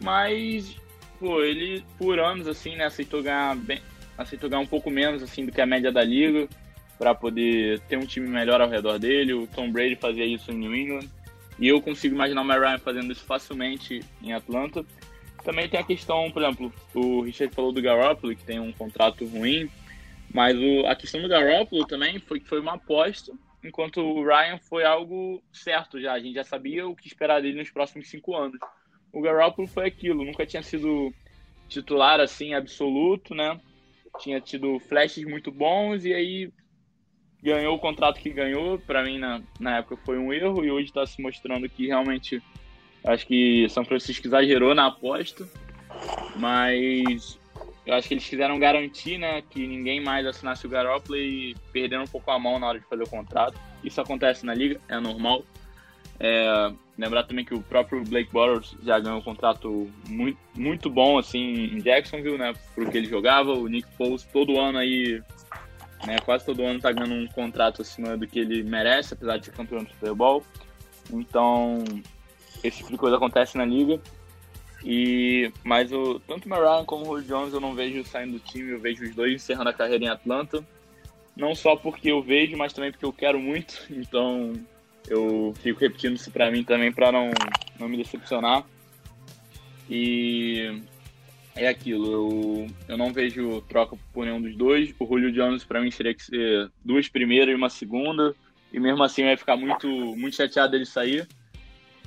Mas, 0.02 0.76
pô, 1.20 1.42
ele 1.42 1.84
por 1.98 2.20
anos, 2.20 2.48
assim, 2.48 2.76
né? 2.76 2.86
Aceitou 2.86 3.24
ganhar 3.24 3.56
bem. 3.56 3.82
Aceitou 4.18 4.50
ganhar 4.50 4.62
um 4.62 4.68
pouco 4.68 4.90
menos, 4.90 5.24
assim, 5.24 5.46
do 5.46 5.52
que 5.52 5.62
a 5.62 5.66
média 5.66 5.92
da 5.92 6.04
liga. 6.04 6.48
para 6.98 7.14
poder 7.14 7.80
ter 7.82 7.98
um 7.98 8.06
time 8.06 8.28
melhor 8.28 8.62
ao 8.62 8.70
redor 8.70 8.98
dele. 8.98 9.34
O 9.34 9.48
Tom 9.48 9.72
Brady 9.72 9.96
fazia 9.96 10.26
isso 10.26 10.52
em 10.52 10.56
New 10.56 10.76
England. 10.76 11.10
E 11.58 11.68
eu 11.68 11.82
consigo 11.82 12.16
imaginar 12.16 12.42
o 12.42 12.46
Matt 12.46 12.60
Ryan 12.60 12.78
fazendo 12.80 13.12
isso 13.12 13.24
facilmente 13.24 14.02
em 14.22 14.34
Atlanta. 14.34 14.86
Também 15.44 15.70
tem 15.70 15.80
a 15.80 15.84
questão, 15.84 16.30
por 16.32 16.42
exemplo, 16.42 16.74
o 16.94 17.22
Richard 17.22 17.54
falou 17.54 17.72
do 17.72 17.82
Garoppolo, 17.82 18.36
que 18.36 18.44
tem 18.44 18.60
um 18.60 18.72
contrato 18.72 19.26
ruim, 19.26 19.70
mas 20.34 20.58
o, 20.58 20.86
a 20.88 20.96
questão 20.96 21.22
do 21.22 21.30
Garoppolo 21.30 21.86
também 21.86 22.20
foi 22.20 22.40
que 22.40 22.48
foi 22.48 22.60
uma 22.60 22.74
aposta, 22.74 23.32
enquanto 23.64 24.02
o 24.02 24.26
Ryan 24.26 24.58
foi 24.58 24.84
algo 24.84 25.42
certo 25.54 26.02
já. 26.02 26.14
A 26.14 26.20
gente 26.20 26.36
já 26.36 26.44
sabia 26.44 26.88
o 26.88 26.96
que 26.96 27.08
esperar 27.08 27.42
dele 27.42 27.60
nos 27.60 27.70
próximos 27.70 28.10
cinco 28.10 28.36
anos. 28.36 28.60
O 29.14 29.22
Garoppolo 29.22 29.68
foi 29.68 29.88
aquilo, 29.88 30.26
nunca 30.26 30.46
tinha 30.46 30.64
sido 30.64 31.14
titular 31.70 32.20
assim 32.20 32.54
absoluto, 32.54 33.34
né? 33.34 33.60
Tinha 34.20 34.42
tido 34.42 34.80
flashes 34.80 35.26
muito 35.26 35.52
bons 35.52 36.06
e 36.06 36.14
aí 36.14 36.52
ganhou 37.46 37.76
o 37.76 37.80
contrato 37.80 38.20
que 38.20 38.32
ganhou. 38.32 38.80
Para 38.80 39.04
mim, 39.04 39.20
na, 39.20 39.42
na 39.60 39.78
época, 39.78 39.98
foi 40.04 40.18
um 40.18 40.34
erro 40.34 40.66
e 40.66 40.72
hoje 40.72 40.88
está 40.88 41.06
se 41.06 41.22
mostrando 41.22 41.70
que 41.70 41.88
realmente 41.88 42.42
acho 43.06 43.28
que 43.28 43.70
São 43.70 43.86
Francisco 43.86 44.26
exagerou 44.26 44.74
na 44.74 44.88
aposta, 44.88 45.48
mas 46.36 47.40
eu 47.86 47.94
acho 47.94 48.08
que 48.08 48.16
eles 48.16 48.28
quiseram 48.28 48.58
garantir 48.58 49.20
né, 49.20 49.44
que 49.48 49.68
ninguém 49.68 50.02
mais 50.02 50.26
assinasse 50.26 50.66
o 50.66 50.70
Garoppolo 50.70 51.18
e 51.18 51.56
perderam 51.72 52.04
um 52.04 52.08
pouco 52.08 52.32
a 52.32 52.40
mão 52.40 52.58
na 52.58 52.68
hora 52.68 52.80
de 52.80 52.86
fazer 52.88 53.04
o 53.04 53.10
contrato. 53.10 53.60
Isso 53.84 54.02
acontece 54.02 54.44
na 54.44 54.56
liga, 54.56 54.82
é 54.90 55.00
normal. 55.00 55.44
É, 56.20 56.72
lembrar 56.98 57.24
também 57.24 57.46
que 57.46 57.54
o 57.54 57.62
próprio 57.62 58.04
Blake 58.04 58.32
Bortles 58.32 58.76
já 58.82 58.98
ganhou 58.98 59.20
um 59.20 59.22
contrato 59.22 59.92
muito, 60.08 60.40
muito 60.56 60.90
bom 60.90 61.20
assim 61.20 61.66
em 61.76 61.78
Jacksonville, 61.78 62.38
né, 62.40 62.54
pro 62.74 62.90
que 62.90 62.98
ele 62.98 63.08
jogava. 63.08 63.52
O 63.52 63.68
Nick 63.68 63.88
Foles 63.96 64.24
todo 64.24 64.60
ano 64.60 64.80
aí 64.80 65.22
né, 66.06 66.18
quase 66.20 66.46
todo 66.46 66.64
ano 66.64 66.80
tá 66.80 66.92
ganhando 66.92 67.16
um 67.16 67.28
contrato 67.28 67.82
acima 67.82 68.18
do 68.18 68.28
que 68.28 68.40
ele 68.40 68.64
merece, 68.64 69.14
apesar 69.14 69.38
de 69.38 69.46
ser 69.46 69.52
campeão 69.52 69.84
do 69.84 69.90
Super 69.90 70.14
Bowl. 70.14 70.44
Então, 71.12 71.84
esse 72.64 72.78
tipo 72.78 72.92
de 72.92 72.98
coisa 72.98 73.18
acontece 73.18 73.58
na 73.58 73.66
liga. 73.66 74.00
E, 74.84 75.52
mas 75.64 75.92
o, 75.92 76.20
tanto 76.20 76.46
o 76.46 76.50
Mariah 76.50 76.84
como 76.86 77.04
o 77.06 77.20
Julio 77.20 77.28
Jones 77.28 77.54
eu 77.54 77.60
não 77.60 77.74
vejo 77.74 78.04
saindo 78.06 78.34
do 78.34 78.40
time, 78.40 78.72
eu 78.72 78.80
vejo 78.80 79.04
os 79.04 79.16
dois 79.16 79.34
encerrando 79.34 79.70
a 79.70 79.74
carreira 79.74 80.04
em 80.04 80.10
Atlanta. 80.10 80.66
Não 81.36 81.56
só 81.56 81.76
porque 81.76 82.12
eu 82.12 82.22
vejo, 82.22 82.56
mas 82.56 82.72
também 82.72 82.92
porque 82.92 83.06
eu 83.06 83.14
quero 83.14 83.40
muito. 83.40 83.86
Então, 83.90 84.54
eu 85.08 85.54
fico 85.60 85.80
repetindo 85.80 86.16
isso 86.16 86.32
pra 86.32 86.52
mim 86.52 86.64
também 86.64 86.92
para 86.92 87.12
não, 87.12 87.32
não 87.80 87.88
me 87.90 87.98
decepcionar. 87.98 88.64
E 89.90 90.82
é 91.56 91.68
aquilo, 91.68 92.12
eu, 92.12 92.68
eu 92.90 92.98
não 92.98 93.14
vejo 93.14 93.62
troca 93.62 93.98
por 94.14 94.26
nenhum 94.26 94.42
dos 94.42 94.56
dois. 94.56 94.94
O 95.00 95.06
Julio 95.06 95.32
Jones, 95.32 95.64
para 95.64 95.82
mim, 95.82 95.90
seria 95.90 96.14
que 96.14 96.24
ser 96.24 96.70
duas 96.84 97.08
primeiras 97.08 97.54
e 97.54 97.56
uma 97.56 97.70
segunda. 97.70 98.36
E 98.74 98.80
mesmo 98.80 99.02
assim, 99.04 99.22
eu 99.22 99.30
ia 99.30 99.38
ficar 99.38 99.56
muito, 99.56 99.88
muito 99.88 100.36
chateado 100.36 100.72
dele 100.74 100.86
sair. 100.86 101.28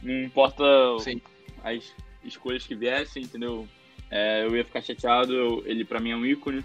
Não 0.03 0.23
importa 0.23 0.65
Sim. 1.01 1.21
as 1.65 1.95
escolhas 2.23 2.67
que 2.67 2.75
viessem, 2.75 3.23
entendeu? 3.23 3.67
É, 4.11 4.45
eu 4.45 4.55
ia 4.55 4.65
ficar 4.65 4.83
chateado. 4.83 5.33
eu- 5.33 5.63
ele, 5.67 5.85
para 5.85 5.99
mim, 6.01 6.11
é 6.11 6.17
um 6.17 6.27
ícone. 6.27 6.63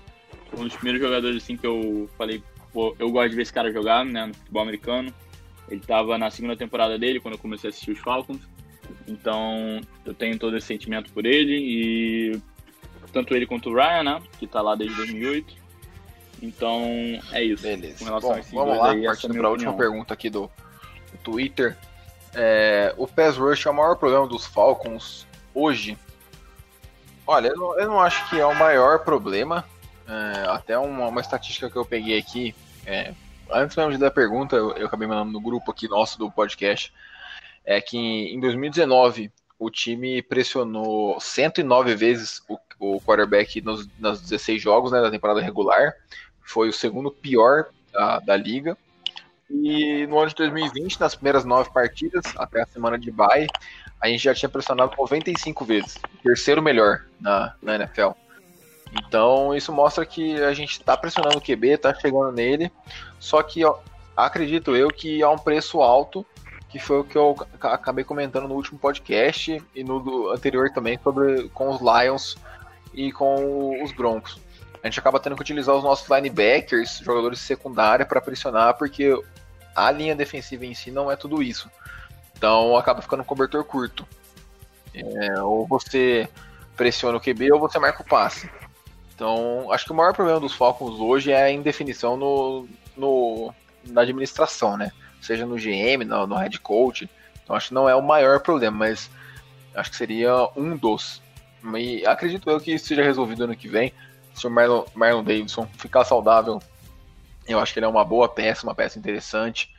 Um 0.57 0.65
dos 0.65 0.75
primeiros 0.75 1.01
jogadores 1.01 1.37
assim 1.41 1.55
que 1.55 1.65
eu 1.65 2.09
falei, 2.17 2.43
pô, 2.73 2.95
eu 2.99 3.09
gosto 3.09 3.29
de 3.29 3.35
ver 3.37 3.41
esse 3.43 3.53
cara 3.53 3.71
jogar, 3.71 4.03
né, 4.05 4.25
no 4.25 4.33
futebol 4.33 4.61
americano. 4.61 5.13
Ele 5.69 5.79
tava 5.79 6.17
na 6.17 6.29
segunda 6.29 6.57
temporada 6.57 6.99
dele, 6.99 7.19
quando 7.21 7.35
eu 7.35 7.39
comecei 7.39 7.69
a 7.69 7.71
assistir 7.71 7.91
os 7.91 7.99
Falcons. 7.99 8.41
Então, 9.07 9.79
eu 10.05 10.13
tenho 10.13 10.37
todo 10.37 10.57
esse 10.57 10.67
sentimento 10.67 11.11
por 11.13 11.25
ele 11.25 11.55
e 11.57 12.41
tanto 13.13 13.35
ele 13.35 13.45
quanto 13.45 13.69
o 13.69 13.75
Ryan, 13.75 14.03
né? 14.03 14.21
Que 14.39 14.47
tá 14.47 14.61
lá 14.61 14.75
desde 14.75 14.95
2008. 14.97 15.55
Então, 16.41 16.81
é 17.31 17.43
isso. 17.43 17.63
Beleza. 17.63 18.19
Bom, 18.19 18.41
vamos 18.51 18.77
lá, 18.77 18.91
aí, 18.91 19.03
é 19.03 19.05
partindo 19.05 19.29
minha 19.29 19.41
para 19.41 19.47
a 19.47 19.51
última 19.51 19.73
pergunta 19.77 20.13
aqui 20.13 20.29
do, 20.29 20.51
do 21.11 21.17
Twitter. 21.23 21.77
É, 22.33 22.93
o 22.97 23.07
pass 23.07 23.37
rush 23.37 23.65
é 23.65 23.69
o 23.69 23.73
maior 23.73 23.95
problema 23.95 24.27
dos 24.27 24.45
Falcons 24.45 25.27
hoje? 25.53 25.97
Olha, 27.25 27.49
eu 27.49 27.55
não, 27.55 27.79
eu 27.79 27.87
não 27.87 27.99
acho 28.01 28.29
que 28.29 28.39
é 28.39 28.45
o 28.45 28.55
maior 28.55 28.99
problema. 28.99 29.63
É, 30.05 30.49
até 30.49 30.77
uma, 30.77 31.07
uma 31.07 31.21
estatística 31.21 31.69
que 31.69 31.77
eu 31.77 31.85
peguei 31.85 32.17
aqui, 32.17 32.53
é, 32.85 33.13
antes 33.49 33.77
mesmo 33.77 33.91
de 33.91 33.97
dar 33.97 34.07
a 34.07 34.11
pergunta, 34.11 34.55
eu, 34.55 34.73
eu 34.73 34.87
acabei 34.87 35.07
mandando 35.07 35.31
no 35.31 35.39
grupo 35.39 35.71
aqui 35.71 35.87
nosso 35.87 36.19
do 36.19 36.29
podcast, 36.29 36.91
é 37.63 37.79
que 37.79 37.97
em 37.97 38.39
2019 38.39 39.31
o 39.57 39.69
time 39.69 40.21
pressionou 40.21 41.17
109 41.21 41.95
vezes 41.95 42.41
o, 42.49 42.57
o 42.79 42.99
quarterback 43.01 43.61
nos, 43.61 43.87
nas 43.99 44.21
16 44.21 44.61
jogos 44.61 44.91
né, 44.91 45.01
da 45.01 45.11
temporada 45.11 45.41
regular. 45.41 45.93
Foi 46.41 46.69
o 46.69 46.73
segundo 46.73 47.11
pior 47.11 47.65
da, 47.91 48.19
da 48.19 48.35
liga. 48.35 48.77
E 49.49 50.05
no 50.07 50.17
ano 50.19 50.29
de 50.29 50.35
2020, 50.35 50.99
nas 50.99 51.15
primeiras 51.15 51.45
nove 51.45 51.69
partidas, 51.71 52.25
até 52.37 52.61
a 52.61 52.65
semana 52.65 52.97
de 52.97 53.11
bye, 53.11 53.47
a 54.01 54.07
gente 54.07 54.23
já 54.23 54.33
tinha 54.33 54.49
pressionado 54.49 54.93
95 54.97 55.63
vezes. 55.65 55.97
Terceiro 56.23 56.61
melhor 56.61 57.05
na, 57.19 57.53
na 57.61 57.75
NFL. 57.75 58.11
Então 59.07 59.55
isso 59.55 59.71
mostra 59.71 60.05
que 60.05 60.41
a 60.43 60.53
gente 60.53 60.71
está 60.71 60.95
pressionando 60.95 61.37
o 61.37 61.41
QB, 61.41 61.69
está 61.69 61.93
chegando 61.93 62.31
nele. 62.31 62.71
Só 63.19 63.41
que 63.41 63.63
ó, 63.65 63.77
acredito 64.15 64.75
eu 64.75 64.89
que 64.89 65.21
é 65.21 65.27
um 65.27 65.37
preço 65.37 65.81
alto, 65.81 66.25
que 66.69 66.79
foi 66.79 66.99
o 66.99 67.03
que 67.03 67.15
eu 67.17 67.35
ca- 67.59 67.73
acabei 67.73 68.03
comentando 68.03 68.47
no 68.47 68.55
último 68.55 68.79
podcast 68.79 69.61
e 69.75 69.83
no 69.83 70.29
anterior 70.29 70.71
também 70.71 70.99
sobre 71.03 71.49
com 71.49 71.69
os 71.69 71.79
Lions 71.81 72.35
e 72.93 73.11
com 73.11 73.83
os 73.83 73.91
Broncos. 73.91 74.39
a 74.81 74.87
gente 74.87 74.99
acaba 74.99 75.19
tendo 75.19 75.35
que 75.35 75.41
utilizar 75.41 75.75
os 75.75 75.83
nossos 75.83 76.09
linebackers, 76.09 76.99
jogadores 76.99 77.39
de 77.39 77.45
secundária, 77.45 78.05
para 78.05 78.21
pressionar, 78.21 78.75
porque 78.77 79.17
a 79.75 79.91
linha 79.91 80.15
defensiva 80.15 80.65
em 80.65 80.73
si 80.73 80.91
não 80.91 81.11
é 81.11 81.15
tudo 81.15 81.41
isso. 81.41 81.69
Então 82.37 82.75
acaba 82.77 83.01
ficando 83.01 83.21
um 83.21 83.25
cobertor 83.25 83.63
curto. 83.63 84.05
É, 84.93 85.41
ou 85.41 85.65
você 85.65 86.29
pressiona 86.75 87.17
o 87.17 87.21
QB 87.21 87.53
ou 87.53 87.59
você 87.59 87.79
marca 87.79 88.01
o 88.01 88.05
passe. 88.05 88.49
Então, 89.15 89.71
acho 89.71 89.85
que 89.85 89.91
o 89.91 89.95
maior 89.95 90.13
problema 90.13 90.39
dos 90.39 90.53
Falcons 90.53 90.99
hoje 90.99 91.31
é 91.31 91.43
a 91.43 91.51
indefinição 91.51 92.17
no, 92.17 92.67
no, 92.97 93.53
na 93.85 94.01
administração, 94.01 94.75
né? 94.75 94.91
Seja 95.21 95.45
no 95.45 95.55
GM, 95.55 96.03
no, 96.05 96.27
no 96.27 96.35
head 96.35 96.59
coach. 96.59 97.09
Então, 97.43 97.55
acho 97.55 97.69
que 97.69 97.73
não 97.73 97.87
é 97.87 97.95
o 97.95 98.01
maior 98.01 98.39
problema, 98.41 98.77
mas 98.77 99.09
acho 99.75 99.91
que 99.91 99.95
seria 99.95 100.49
um 100.55 100.75
dos. 100.75 101.21
E 101.75 102.05
acredito 102.05 102.49
eu 102.49 102.59
que 102.59 102.73
isso 102.73 102.87
seja 102.87 103.03
resolvido 103.03 103.45
ano 103.45 103.55
que 103.55 103.67
vem. 103.67 103.93
Se 104.33 104.45
o 104.47 104.49
Marlon, 104.49 104.83
Marlon 104.93 105.23
Davidson 105.23 105.67
ficar 105.77 106.03
saudável, 106.03 106.61
eu 107.47 107.59
acho 107.59 107.73
que 107.73 107.79
ele 107.79 107.85
é 107.85 107.89
uma 107.89 108.03
boa 108.03 108.27
peça, 108.27 108.65
uma 108.65 108.75
peça 108.75 108.97
interessante. 108.99 109.73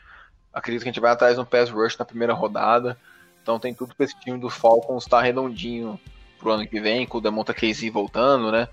Acredito 0.52 0.82
que 0.82 0.88
a 0.88 0.92
gente 0.92 1.00
vai 1.00 1.12
atrás 1.12 1.36
no 1.36 1.44
pass 1.44 1.70
rush 1.70 1.98
na 1.98 2.04
primeira 2.04 2.32
rodada. 2.32 2.98
Então 3.42 3.58
tem 3.58 3.74
tudo 3.74 3.94
para 3.94 4.04
esse 4.04 4.18
time 4.20 4.38
do 4.38 4.48
Falcons 4.48 5.04
estar 5.04 5.18
tá 5.18 5.22
redondinho 5.22 6.00
pro 6.38 6.52
ano 6.52 6.66
que 6.66 6.80
vem, 6.80 7.06
com 7.06 7.18
o 7.18 7.20
Demonta 7.20 7.52
Casey 7.52 7.90
voltando, 7.90 8.50
né? 8.50 8.68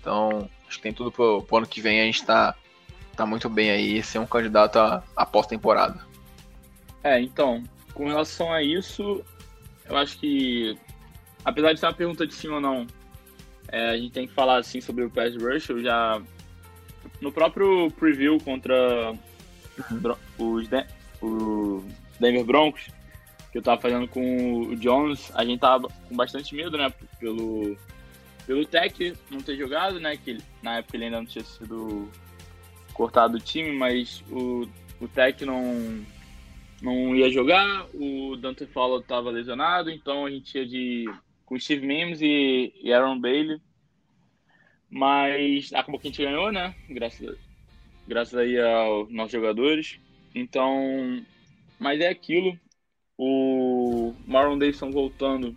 Então 0.00 0.48
acho 0.66 0.78
que 0.78 0.82
tem 0.82 0.92
tudo 0.92 1.12
pro, 1.12 1.42
pro 1.42 1.58
ano 1.58 1.66
que 1.66 1.80
vem 1.80 2.00
a 2.00 2.04
gente 2.04 2.24
tá, 2.24 2.54
tá 3.14 3.26
muito 3.26 3.48
bem 3.48 3.70
aí, 3.70 4.02
ser 4.02 4.18
um 4.18 4.26
candidato 4.26 4.78
a, 4.78 5.02
a 5.14 5.26
pós-temporada. 5.26 6.00
É, 7.04 7.20
então, 7.20 7.62
com 7.94 8.08
relação 8.08 8.52
a 8.52 8.62
isso, 8.62 9.24
eu 9.88 9.96
acho 9.96 10.18
que, 10.18 10.76
apesar 11.46 11.72
de 11.72 11.78
ser 11.78 11.86
uma 11.86 11.94
pergunta 11.94 12.26
de 12.26 12.34
sim 12.34 12.48
ou 12.48 12.60
não, 12.60 12.84
é, 13.68 13.90
a 13.90 13.96
gente 13.96 14.10
tem 14.10 14.26
que 14.26 14.34
falar 14.34 14.58
assim 14.58 14.80
sobre 14.80 15.04
o 15.04 15.10
pass 15.10 15.36
rush. 15.36 15.68
Eu 15.68 15.80
já 15.80 16.20
no 17.20 17.30
próprio 17.30 17.88
preview 17.92 18.38
contra 18.38 19.12
os, 20.36 20.68
os 21.22 21.88
Denver 22.18 22.44
Broncos, 22.44 22.88
que 23.52 23.58
eu 23.58 23.62
tava 23.62 23.80
fazendo 23.80 24.08
com 24.08 24.62
o 24.62 24.76
Jones, 24.76 25.30
a 25.34 25.44
gente 25.44 25.60
tava 25.60 25.88
com 26.08 26.16
bastante 26.16 26.52
medo, 26.54 26.76
né, 26.76 26.92
pelo 27.20 27.76
pelo 28.44 28.64
Tech 28.64 29.14
não 29.30 29.40
ter 29.40 29.56
jogado, 29.56 29.98
né, 29.98 30.16
que 30.16 30.38
na 30.62 30.78
época 30.78 30.96
ele 30.96 31.04
ainda 31.06 31.18
não 31.18 31.26
tinha 31.26 31.44
sido 31.44 32.08
cortado 32.92 33.38
do 33.38 33.44
time, 33.44 33.72
mas 33.72 34.22
o, 34.30 34.68
o 35.00 35.08
Tech 35.08 35.44
não 35.44 36.04
não 36.82 37.14
ia 37.14 37.30
jogar, 37.30 37.86
o 37.94 38.36
Dante 38.36 38.66
Fowler 38.66 39.00
estava 39.00 39.30
lesionado, 39.30 39.90
então 39.90 40.26
a 40.26 40.30
gente 40.30 40.58
ia 40.58 40.66
de 40.66 41.06
com 41.46 41.58
Steve 41.58 41.86
Mims 41.86 42.20
e, 42.20 42.74
e 42.82 42.92
Aaron 42.92 43.18
Bailey. 43.18 43.60
Mas 44.90 45.72
acabou 45.72 45.98
que 45.98 46.08
a 46.08 46.10
gente 46.10 46.22
ganhou, 46.22 46.52
né? 46.52 46.74
Graças, 46.88 47.38
graças 48.06 48.34
aí 48.34 48.60
aos 48.60 49.10
nossos 49.10 49.32
jogadores. 49.32 49.98
Então, 50.34 51.24
mas 51.78 52.00
é 52.00 52.08
aquilo. 52.08 52.58
O 53.16 54.14
Marlon 54.26 54.58
Davidson 54.58 54.90
voltando 54.90 55.56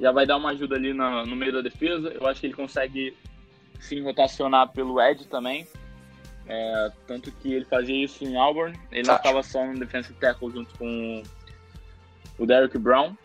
já 0.00 0.10
vai 0.10 0.26
dar 0.26 0.36
uma 0.36 0.50
ajuda 0.50 0.74
ali 0.74 0.92
na, 0.92 1.24
no 1.24 1.36
meio 1.36 1.52
da 1.52 1.60
defesa. 1.60 2.08
Eu 2.08 2.26
acho 2.26 2.40
que 2.40 2.46
ele 2.46 2.54
consegue 2.54 3.16
se 3.80 4.00
rotacionar 4.00 4.68
pelo 4.72 5.00
Ed 5.00 5.26
também. 5.28 5.66
É, 6.46 6.92
tanto 7.06 7.30
que 7.30 7.52
ele 7.52 7.64
fazia 7.64 8.04
isso 8.04 8.24
em 8.24 8.36
Auburn. 8.36 8.78
Ele 8.90 9.06
não 9.06 9.16
estava 9.16 9.42
só 9.42 9.64
no 9.64 9.78
defensive 9.78 10.18
tackle 10.18 10.50
junto 10.50 10.76
com 10.78 11.22
o 12.38 12.46
Derrick 12.46 12.78
Brown. 12.78 13.16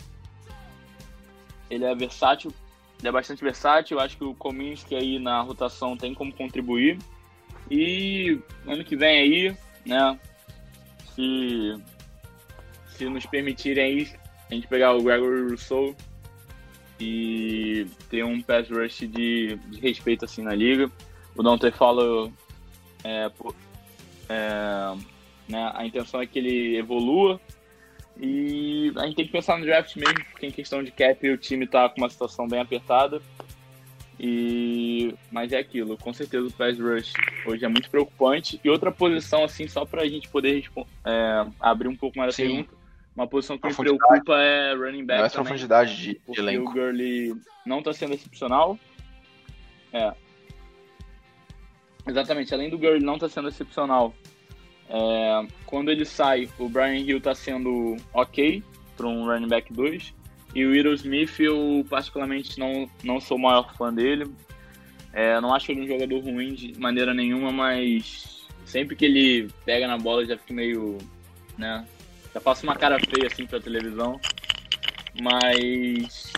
Ele 1.69 1.85
é 1.85 1.95
versátil, 1.95 2.51
ele 2.99 3.07
é 3.07 3.11
bastante 3.11 3.43
versátil. 3.43 3.97
Eu 3.97 4.03
acho 4.03 4.17
que 4.17 4.23
o 4.23 4.33
Kominski 4.33 4.95
aí 4.95 5.19
na 5.19 5.41
rotação 5.41 5.97
tem 5.97 6.13
como 6.13 6.33
contribuir. 6.33 6.97
E 7.69 8.39
ano 8.67 8.83
que 8.83 8.95
vem 8.95 9.19
aí, 9.19 9.57
né? 9.85 10.19
Se, 11.15 11.75
se 12.89 13.05
nos 13.05 13.25
permitirem 13.25 13.83
aí, 13.83 14.13
a 14.49 14.53
gente 14.53 14.67
pegar 14.67 14.93
o 14.93 15.01
Gregory 15.01 15.49
Rousseau 15.49 15.95
e 16.99 17.87
ter 18.09 18.23
um 18.23 18.41
pass 18.41 18.69
rush 18.69 18.99
de, 18.99 19.55
de 19.55 19.79
respeito 19.79 20.25
assim 20.25 20.41
na 20.41 20.53
liga. 20.53 20.91
O 21.35 21.43
Dante 21.43 21.71
fala 21.71 22.31
é, 23.03 23.31
é, 24.29 24.95
né, 25.47 25.71
a 25.75 25.85
intenção 25.85 26.21
é 26.21 26.27
que 26.27 26.39
ele 26.39 26.77
evolua 26.77 27.39
e 28.17 28.91
a 28.95 29.05
gente 29.05 29.15
tem 29.15 29.25
que 29.25 29.31
pensar 29.31 29.57
no 29.57 29.65
draft 29.65 29.95
mesmo, 29.95 30.23
porque 30.31 30.45
em 30.45 30.51
questão 30.51 30.83
de 30.83 30.91
cap 30.91 31.29
o 31.29 31.37
time 31.37 31.65
está 31.65 31.89
com 31.89 32.01
uma 32.01 32.09
situação 32.09 32.47
bem 32.47 32.59
apertada. 32.59 33.21
E 34.19 35.13
mas 35.31 35.51
é 35.51 35.57
aquilo, 35.57 35.97
com 35.97 36.13
certeza 36.13 36.47
o 36.47 36.51
pass 36.51 36.79
rush 36.79 37.13
hoje 37.45 37.65
é 37.65 37.67
muito 37.67 37.89
preocupante. 37.89 38.59
E 38.63 38.69
outra 38.69 38.91
posição 38.91 39.43
assim, 39.43 39.67
só 39.67 39.85
para 39.85 40.03
a 40.03 40.07
gente 40.07 40.29
poder 40.29 40.63
é, 41.05 41.45
abrir 41.59 41.87
um 41.87 41.95
pouco 41.95 42.17
mais 42.17 42.33
a 42.33 42.37
pergunta, 42.37 42.73
uma 43.15 43.27
posição 43.27 43.57
que 43.57 43.67
me 43.67 43.75
preocupa 43.75 44.37
é 44.37 44.75
running 44.75 45.05
back. 45.05 45.19
Não 45.19 45.27
é 45.27 45.29
profundidade 45.29 45.97
de, 45.97 46.15
porque 46.25 46.39
elenco. 46.39 46.69
o 46.69 46.73
Gurley 46.73 47.35
não 47.65 47.79
está 47.79 47.91
sendo 47.91 48.13
excepcional. 48.13 48.77
É, 49.91 50.13
Exatamente, 52.05 52.53
além 52.53 52.69
do 52.69 52.77
Gurley 52.77 53.01
não 53.01 53.17
tá 53.17 53.29
sendo 53.29 53.47
excepcional, 53.47 54.13
é, 54.93 55.47
quando 55.65 55.89
ele 55.89 56.05
sai, 56.05 56.47
o 56.59 56.69
Brian 56.69 56.99
Hill 56.99 57.17
está 57.17 57.33
sendo 57.33 57.97
ok 58.13 58.63
para 58.95 59.07
um 59.07 59.25
running 59.25 59.47
back 59.47 59.73
2. 59.73 60.13
E 60.53 60.63
o 60.63 60.69
Will 60.69 60.93
Smith, 60.93 61.39
eu 61.39 61.83
particularmente 61.89 62.59
não, 62.59 62.87
não 63.03 63.19
sou 63.19 63.37
o 63.37 63.41
maior 63.41 63.75
fã 63.75 63.91
dele. 63.91 64.31
É, 65.11 65.41
não 65.41 65.51
acho 65.51 65.71
ele 65.71 65.81
um 65.81 65.87
jogador 65.87 66.19
ruim 66.19 66.53
de 66.53 66.79
maneira 66.79 67.11
nenhuma, 67.11 67.51
mas 67.51 68.45
sempre 68.65 68.95
que 68.95 69.05
ele 69.05 69.49
pega 69.65 69.87
na 69.87 69.97
bola 69.97 70.23
já 70.25 70.37
fica 70.37 70.53
meio. 70.53 70.99
né? 71.57 71.87
Já 72.31 72.39
passa 72.39 72.63
uma 72.63 72.75
cara 72.75 72.99
feia 72.99 73.27
assim 73.31 73.47
pra 73.47 73.59
televisão. 73.59 74.19
Mas 75.19 76.31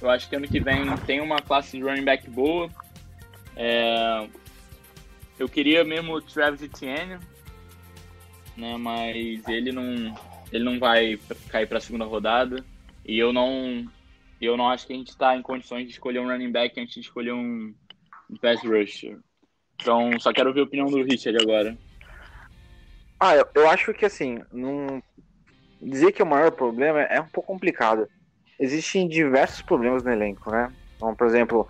eu 0.00 0.08
acho 0.08 0.28
que 0.28 0.36
ano 0.36 0.46
que 0.46 0.60
vem 0.60 0.96
tem 1.06 1.20
uma 1.20 1.40
classe 1.40 1.76
de 1.76 1.82
running 1.82 2.04
back 2.04 2.30
boa. 2.30 2.70
É, 3.56 4.28
eu 5.40 5.48
queria 5.48 5.82
mesmo 5.82 6.14
o 6.14 6.22
Travis 6.22 6.62
Etienne, 6.62 7.18
né? 8.56 8.76
Mas 8.76 9.46
ele 9.48 9.72
não, 9.72 10.14
ele 10.52 10.64
não 10.64 10.78
vai 10.78 11.18
cair 11.48 11.66
para 11.66 11.78
a 11.78 11.80
segunda 11.80 12.04
rodada. 12.04 12.64
E 13.04 13.18
eu 13.18 13.32
não, 13.32 13.86
eu 14.40 14.56
não 14.56 14.68
acho 14.68 14.86
que 14.86 14.92
a 14.92 14.96
gente 14.96 15.08
está 15.08 15.36
em 15.36 15.42
condições 15.42 15.86
de 15.86 15.92
escolher 15.92 16.20
um 16.20 16.28
running 16.28 16.52
back 16.52 16.78
antes 16.80 16.94
de 16.94 17.00
escolher 17.00 17.32
um, 17.32 17.74
pass 18.40 18.62
rusher. 18.62 19.18
Então, 19.74 20.10
só 20.20 20.32
quero 20.32 20.52
ver 20.52 20.60
a 20.60 20.64
opinião 20.64 20.86
do 20.86 21.02
Richard 21.02 21.38
agora. 21.42 21.76
Ah, 23.18 23.36
eu, 23.36 23.46
eu 23.54 23.68
acho 23.68 23.92
que 23.92 24.04
assim, 24.04 24.38
não... 24.52 25.02
dizer 25.80 26.12
que 26.12 26.22
é 26.22 26.24
o 26.24 26.28
maior 26.28 26.50
problema 26.50 27.02
é 27.02 27.20
um 27.20 27.28
pouco 27.28 27.52
complicado. 27.52 28.08
Existem 28.58 29.08
diversos 29.08 29.62
problemas 29.62 30.02
no 30.02 30.12
elenco, 30.12 30.50
né? 30.50 30.72
Então, 30.96 31.14
por 31.14 31.26
exemplo, 31.26 31.66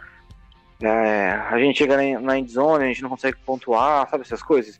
é, 0.83 1.31
a 1.31 1.59
gente 1.59 1.79
chega 1.79 1.97
na 2.21 2.39
endzone, 2.39 2.85
a 2.85 2.89
gente 2.89 3.03
não 3.03 3.11
consegue 3.11 3.39
pontuar, 3.45 4.09
sabe 4.09 4.23
essas 4.23 4.43
coisas. 4.43 4.79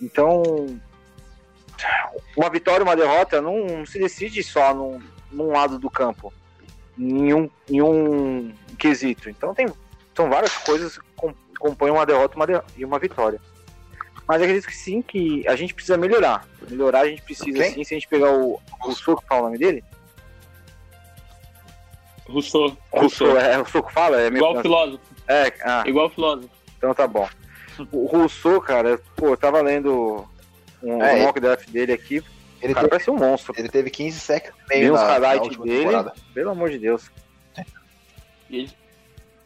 Então, 0.00 0.80
uma 2.36 2.50
vitória, 2.50 2.84
uma 2.84 2.96
derrota 2.96 3.40
não, 3.40 3.64
não 3.66 3.86
se 3.86 3.98
decide 3.98 4.42
só 4.42 4.74
num, 4.74 5.00
num 5.30 5.52
lado 5.52 5.78
do 5.78 5.90
campo, 5.90 6.32
em 6.98 7.32
um, 7.32 7.50
em 7.68 7.82
um 7.82 8.52
quesito. 8.78 9.28
Então 9.30 9.54
tem 9.54 9.66
são 10.18 10.28
várias 10.28 10.56
coisas 10.56 10.98
que 10.98 11.04
compõem 11.60 11.92
uma 11.92 12.04
derrota 12.04 12.34
uma 12.34 12.44
de, 12.44 12.60
e 12.76 12.84
uma 12.84 12.98
vitória. 12.98 13.40
Mas 14.26 14.42
acredito 14.42 14.66
que 14.66 14.76
sim, 14.76 15.00
que 15.00 15.46
a 15.46 15.54
gente 15.54 15.72
precisa 15.72 15.96
melhorar. 15.96 16.44
Melhorar 16.68 17.02
a 17.02 17.08
gente 17.08 17.22
precisa 17.22 17.56
okay. 17.56 17.70
sim, 17.70 17.84
se 17.84 17.94
a 17.94 17.96
gente 17.96 18.08
pegar 18.08 18.32
o, 18.32 18.60
o 18.84 18.92
Soco, 18.92 19.22
é 19.30 19.34
o 19.34 19.42
nome 19.42 19.56
dele? 19.56 19.82
Rousseau. 22.28 22.76
Rousseau, 22.92 23.38
é, 23.38 23.56
Rousseau 23.56 23.82
que 23.82 23.92
fala? 23.92 24.20
É 24.20 24.26
Igual 24.26 24.56
o 24.56 24.60
filósofo. 24.60 25.00
É, 25.28 25.52
ah. 25.62 25.84
Igual 25.86 26.10
filósofo. 26.10 26.50
Então 26.76 26.92
tá 26.92 27.06
bom. 27.06 27.28
O 27.92 28.06
Rousseau, 28.06 28.60
cara, 28.60 29.00
pô, 29.16 29.28
eu 29.28 29.36
tava 29.36 29.62
lendo 29.62 30.28
um, 30.82 31.02
é, 31.02 31.14
um 31.14 31.22
mock 31.22 31.40
draft 31.40 31.68
dele 31.70 31.92
aqui. 31.92 32.22
Ele 32.60 32.74
cara, 32.74 32.88
teve, 32.88 32.88
parece 32.88 33.10
um 33.10 33.16
monstro. 33.16 33.54
Ele 33.56 33.68
teve 33.68 33.90
15 33.90 34.18
sacks 34.18 34.52
meio 34.68 34.94
na, 34.94 35.18
dele, 35.18 35.56
temporada. 35.56 36.12
Pelo 36.34 36.50
amor 36.50 36.70
de 36.70 36.78
Deus. 36.78 37.10
E 38.50 38.58
ele... 38.58 38.70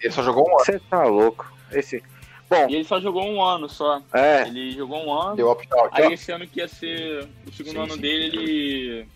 ele 0.00 0.12
só 0.12 0.22
jogou 0.22 0.48
um 0.48 0.54
ano. 0.54 0.64
Você 0.64 0.78
tá 0.78 1.04
louco. 1.04 1.52
Esse... 1.70 2.02
Bom, 2.48 2.68
e 2.68 2.74
ele 2.74 2.84
só 2.84 3.00
jogou 3.00 3.24
um 3.24 3.42
ano 3.42 3.68
só. 3.68 4.02
É. 4.12 4.46
Ele 4.46 4.72
jogou 4.72 5.06
um 5.06 5.12
ano. 5.12 5.36
Deu 5.36 5.48
opt-out. 5.48 5.90
Aí 5.92 6.12
esse 6.12 6.32
ano 6.32 6.46
que 6.46 6.60
ia 6.60 6.68
ser 6.68 7.28
o 7.46 7.52
segundo 7.52 7.74
sim, 7.74 7.80
ano 7.80 7.94
sim. 7.94 8.00
dele, 8.00 8.24
ele 8.24 9.08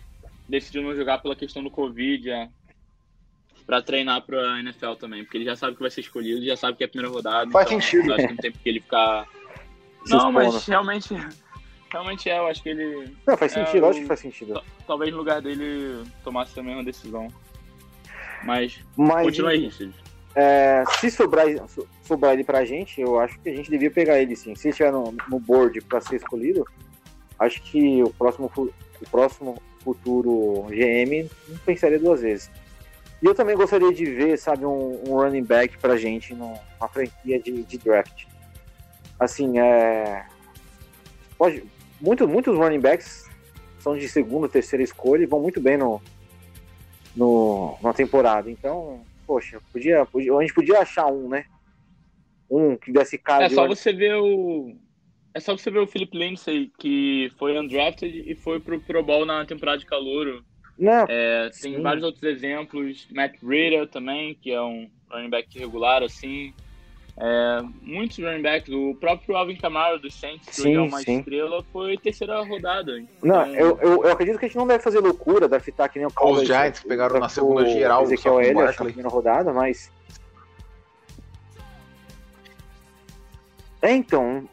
decidiu 0.48 0.82
não 0.82 0.94
jogar 0.94 1.18
pela 1.18 1.36
questão 1.36 1.62
do 1.62 1.70
Covid. 1.70 2.30
É 2.30 2.48
para 3.66 3.82
treinar 3.82 4.22
pra 4.22 4.60
NFL 4.60 4.92
também, 4.92 5.24
porque 5.24 5.36
ele 5.36 5.44
já 5.44 5.56
sabe 5.56 5.74
que 5.74 5.82
vai 5.82 5.90
ser 5.90 6.00
escolhido, 6.00 6.44
já 6.46 6.56
sabe 6.56 6.76
que 6.78 6.84
é 6.84 6.86
a 6.86 6.88
primeira 6.88 7.12
rodada. 7.12 7.50
Faz 7.50 7.66
então, 7.66 7.80
sentido. 7.80 8.14
Acho 8.14 8.28
que 8.28 8.32
não 8.32 8.36
tem 8.36 8.52
porque 8.52 8.68
ele 8.68 8.80
ficar. 8.80 9.26
Não, 10.08 10.30
mas 10.30 10.64
realmente. 10.66 11.08
Realmente 11.96 12.28
é, 12.28 12.38
eu 12.38 12.46
acho 12.46 12.62
que 12.62 12.68
ele. 12.68 13.16
Não, 13.26 13.36
faz 13.38 13.56
é, 13.56 13.64
sentido, 13.64 13.86
é, 13.86 13.88
acho 13.88 14.00
que 14.00 14.06
faz 14.06 14.20
sentido. 14.20 14.62
Talvez 14.86 15.10
no 15.10 15.16
lugar 15.16 15.40
dele 15.40 16.04
tomasse 16.22 16.54
também 16.54 16.74
uma 16.74 16.84
decisão. 16.84 17.28
Mas. 18.44 18.78
mas 18.94 19.24
continua 19.24 19.50
aí, 19.50 19.64
Richard. 19.64 19.94
É, 20.34 20.84
se 21.00 21.10
sobrar, 21.10 21.46
sobrar 22.02 22.34
ele 22.34 22.44
pra 22.44 22.66
gente, 22.66 23.00
eu 23.00 23.18
acho 23.18 23.40
que 23.40 23.48
a 23.48 23.56
gente 23.56 23.70
devia 23.70 23.90
pegar 23.90 24.20
ele 24.20 24.36
sim. 24.36 24.54
Se 24.54 24.68
ele 24.68 24.72
estiver 24.72 24.92
no, 24.92 25.14
no 25.30 25.40
board 25.40 25.80
para 25.80 26.02
ser 26.02 26.16
escolhido, 26.16 26.66
acho 27.38 27.62
que 27.62 28.02
o 28.02 28.10
próximo, 28.10 28.52
o 28.54 29.10
próximo 29.10 29.56
futuro 29.82 30.66
GM 30.68 31.30
não 31.48 31.58
pensaria 31.64 31.98
duas 31.98 32.20
vezes. 32.20 32.50
E 33.22 33.24
eu 33.24 33.34
também 33.34 33.56
gostaria 33.56 33.90
de 33.94 34.04
ver, 34.04 34.36
sabe, 34.36 34.66
um, 34.66 35.00
um 35.08 35.14
running 35.14 35.44
back 35.44 35.78
pra 35.78 35.96
gente 35.96 36.34
numa 36.34 36.88
franquia 36.92 37.40
de, 37.40 37.62
de, 37.62 37.78
draft. 37.78 38.26
Assim, 39.18 39.58
é. 39.58 40.26
Pode, 41.38 41.64
muito, 42.00 42.26
muitos 42.28 42.56
running 42.56 42.80
backs 42.80 43.28
são 43.78 43.96
de 43.96 44.08
segunda, 44.08 44.48
terceira 44.48 44.82
escolha 44.82 45.22
e 45.22 45.26
vão 45.26 45.40
muito 45.40 45.60
bem 45.60 45.76
no, 45.76 46.00
no, 47.14 47.78
na 47.82 47.92
temporada. 47.92 48.50
Então, 48.50 49.00
poxa, 49.26 49.60
podia, 49.72 50.04
podia, 50.06 50.34
a 50.34 50.40
gente 50.40 50.54
podia 50.54 50.80
achar 50.80 51.06
um, 51.06 51.28
né? 51.28 51.44
Um 52.50 52.76
que 52.76 52.92
desse 52.92 53.18
cara. 53.18 53.44
É 53.44 53.48
só 53.48 53.66
você 53.66 53.92
ver 53.92 54.14
o. 54.16 54.76
É 55.34 55.40
só 55.40 55.56
você 55.56 55.70
ver 55.70 55.80
o 55.80 55.86
Philip 55.86 56.16
Lindsay, 56.16 56.70
que 56.78 57.30
foi 57.38 57.58
undrafted 57.58 58.24
e 58.26 58.34
foi 58.34 58.58
pro 58.58 58.80
Pro 58.80 59.02
Bowl 59.02 59.26
na 59.26 59.44
temporada 59.44 59.78
de 59.78 59.86
calor. 59.86 60.42
Não, 60.78 61.06
é, 61.08 61.50
tem 61.60 61.80
vários 61.80 62.04
outros 62.04 62.22
exemplos. 62.22 63.06
Matt 63.10 63.34
Breida 63.42 63.86
também, 63.86 64.34
que 64.34 64.50
é 64.50 64.60
um 64.60 64.88
running 65.10 65.30
back 65.30 65.58
regular, 65.58 66.02
assim. 66.02 66.52
É, 67.18 67.62
muitos 67.80 68.18
running 68.18 68.42
backs, 68.42 68.68
o 68.68 68.94
próprio 68.94 69.36
Alvin 69.36 69.56
Kamara 69.56 69.98
do 69.98 70.10
Saints, 70.10 70.48
que 70.48 70.54
sim, 70.54 70.74
é 70.74 70.80
uma 70.80 71.00
sim. 71.00 71.18
estrela, 71.18 71.64
foi 71.72 71.96
terceira 71.96 72.42
rodada. 72.44 72.98
Então... 72.98 73.16
Não, 73.22 73.46
eu, 73.54 73.78
eu, 73.80 74.04
eu, 74.04 74.12
acredito 74.12 74.38
que 74.38 74.44
a 74.44 74.48
gente 74.48 74.58
não 74.58 74.66
deve 74.66 74.84
fazer 74.84 75.00
loucura, 75.00 75.48
deve 75.48 75.64
fitar 75.64 75.88
que 75.88 75.98
nem 75.98 76.06
o 76.06 76.12
Cowboys. 76.12 76.42
Os 76.42 76.46
Giants 76.46 76.80
que 76.80 76.88
pegaram 76.88 77.18
na 77.18 77.28
segunda 77.30 77.64
geral, 77.66 78.02
Ezequiel 78.02 78.42
Elliott 78.42 78.78
na 78.78 78.84
primeira 78.84 79.08
rodada, 79.08 79.52
mas... 79.52 79.90
É, 83.80 83.92
então... 83.92 84.46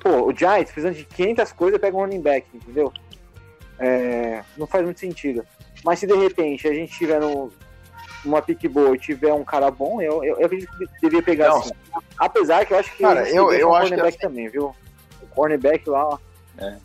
Pô, 0.00 0.30
o 0.30 0.36
Giants, 0.36 0.70
precisando 0.70 0.94
de 0.94 1.04
500 1.04 1.52
coisas, 1.52 1.80
pega 1.80 1.96
um 1.96 2.00
running 2.00 2.20
back, 2.20 2.46
entendeu? 2.54 2.92
É, 3.80 4.44
não 4.56 4.68
faz 4.68 4.84
muito 4.84 5.00
sentido. 5.00 5.44
Mas 5.84 5.98
se 5.98 6.06
de 6.06 6.14
repente 6.14 6.68
a 6.68 6.74
gente 6.74 6.96
tiver 6.96 7.20
no, 7.20 7.52
uma 8.24 8.42
pick 8.42 8.68
boa 8.68 8.94
e 8.94 8.98
tiver 8.98 9.32
um 9.32 9.44
cara 9.44 9.70
bom, 9.70 10.00
eu, 10.00 10.24
eu, 10.24 10.38
eu 10.38 10.46
acredito 10.46 10.70
que 10.76 10.86
devia 11.02 11.22
pegar 11.22 11.48
não. 11.48 11.58
assim. 11.58 11.70
Apesar 12.16 12.66
que 12.66 12.74
eu 12.74 12.78
acho 12.78 12.92
que 12.92 13.02
cara, 13.02 13.28
eu, 13.28 13.52
eu 13.52 13.70
um 13.70 13.74
acho 13.74 13.88
cornerback 13.88 14.16
que... 14.16 14.26
também, 14.26 14.48
viu? 14.48 14.74
O 15.22 15.26
cornerback 15.28 15.88
lá, 15.88 16.08
ó. 16.08 16.18
É. 16.58 16.76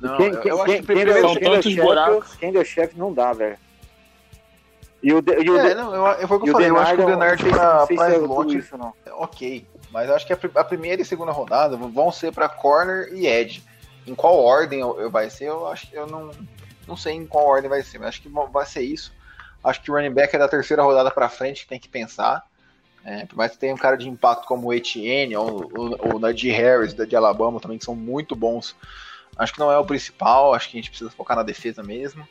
Não, 0.00 0.16
quem, 0.16 0.28
eu, 0.28 0.42
eu 0.42 0.62
acho 0.62 0.76
que 0.76 0.82
primeiro 0.82 1.20
são 1.20 1.34
tantos 1.34 1.74
buracos. 1.74 2.36
Quem 2.36 2.52
deu 2.52 2.64
chefe 2.64 2.98
não 2.98 3.12
dá, 3.12 3.32
velho. 3.32 3.58
E 5.02 5.12
o, 5.14 5.18
e 5.18 5.50
o 5.50 5.56
é, 5.58 5.74
não, 5.74 5.94
eu, 5.94 6.06
eu, 6.20 6.28
foi 6.28 6.36
o 6.36 6.40
que 6.40 6.50
eu 6.50 6.52
falei, 6.52 6.68
eu 6.68 6.76
acho 6.76 6.94
que 6.94 7.00
o 7.00 7.06
Denard 7.06 7.42
tem 7.42 7.52
uma 7.52 7.86
price 7.86 8.16
slot 8.16 8.58
isso, 8.58 8.76
não. 8.76 8.92
ok, 9.12 9.66
mas 9.90 10.08
eu 10.08 10.14
acho 10.14 10.26
que 10.26 10.32
a, 10.34 10.38
a, 10.56 10.64
primeira 10.64 11.00
e 11.00 11.04
segunda 11.06 11.32
rodada 11.32 11.74
vão 11.74 12.12
ser 12.12 12.32
para 12.32 12.50
corner 12.50 13.08
e 13.14 13.26
edge. 13.26 13.64
Em 14.06 14.14
qual 14.14 14.38
ordem 14.38 14.80
eu, 14.80 15.00
eu, 15.00 15.10
vai 15.10 15.30
ser, 15.30 15.46
eu 15.46 15.66
acho 15.68 15.88
que 15.88 15.96
eu 15.96 16.06
não, 16.06 16.30
não 16.86 16.96
sei 16.96 17.14
em 17.14 17.26
qual 17.26 17.46
ordem 17.46 17.70
vai 17.70 17.82
ser, 17.82 17.98
mas 17.98 18.08
acho 18.08 18.22
que 18.22 18.28
vai 18.28 18.66
ser 18.66 18.82
isso. 18.82 19.12
Acho 19.62 19.82
que 19.82 19.90
o 19.90 19.94
running 19.94 20.12
back 20.12 20.34
é 20.34 20.38
da 20.38 20.48
terceira 20.48 20.82
rodada 20.82 21.10
para 21.10 21.28
frente 21.28 21.62
que 21.62 21.68
tem 21.68 21.78
que 21.78 21.88
pensar. 21.88 22.44
É, 23.04 23.24
por 23.24 23.36
mais 23.36 23.52
que 23.52 23.58
tenha 23.58 23.74
um 23.74 23.78
cara 23.78 23.96
de 23.96 24.08
impacto 24.08 24.46
como 24.46 24.68
o 24.68 24.74
Etienne 24.74 25.34
ou 25.36 25.70
o, 25.74 26.16
o 26.16 26.18
Najee 26.18 26.50
Harris 26.50 26.92
da 26.92 27.04
de 27.04 27.16
Alabama 27.16 27.60
também, 27.60 27.78
que 27.78 27.84
são 27.84 27.94
muito 27.96 28.36
bons. 28.36 28.76
Acho 29.36 29.54
que 29.54 29.58
não 29.58 29.72
é 29.72 29.78
o 29.78 29.84
principal, 29.84 30.52
acho 30.52 30.68
que 30.68 30.76
a 30.76 30.80
gente 30.80 30.90
precisa 30.90 31.10
focar 31.10 31.36
na 31.36 31.42
defesa 31.42 31.82
mesmo. 31.82 32.26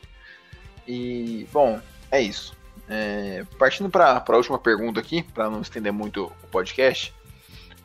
E, 0.86 1.46
bom, 1.52 1.80
é 2.10 2.20
isso. 2.20 2.56
É, 2.88 3.44
partindo 3.58 3.88
para 3.88 4.22
a 4.26 4.36
última 4.36 4.58
pergunta 4.58 5.00
aqui, 5.00 5.22
para 5.22 5.48
não 5.48 5.60
estender 5.60 5.92
muito 5.92 6.32
o 6.42 6.46
podcast, 6.48 7.14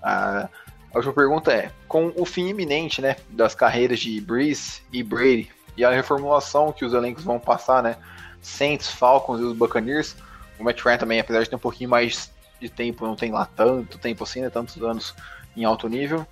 a, 0.01 0.49
a, 0.91 0.97
última 0.97 1.13
pergunta 1.13 1.51
é: 1.51 1.71
com 1.87 2.11
o 2.15 2.25
fim 2.25 2.47
iminente 2.47 3.01
né, 3.01 3.15
das 3.29 3.53
carreiras 3.53 3.99
de 3.99 4.19
Breeze 4.21 4.81
e 4.91 5.03
Brady 5.03 5.51
e 5.77 5.83
a 5.83 5.91
reformulação 5.91 6.71
que 6.71 6.85
os 6.85 6.93
elencos 6.93 7.23
vão 7.23 7.39
passar, 7.39 7.83
né? 7.83 7.97
Saints, 8.45 8.89
Falcons 8.89 9.41
e 9.41 9.43
os 9.43 9.55
Buccaneers. 9.55 10.15
O 10.59 10.63
Matt 10.63 10.81
Ryan 10.81 10.97
também, 10.97 11.19
apesar 11.19 11.43
de 11.43 11.49
ter 11.49 11.55
um 11.55 11.59
pouquinho 11.59 11.89
mais 11.89 12.31
de 12.59 12.69
tempo, 12.69 13.05
não 13.05 13.15
tem 13.15 13.31
lá 13.31 13.45
tanto 13.45 13.97
tempo 13.97 14.23
assim, 14.23 14.41
né, 14.41 14.49
tantos 14.49 14.81
anos 14.81 15.13
em 15.57 15.65
alto 15.65 15.89
nível. 15.89 16.25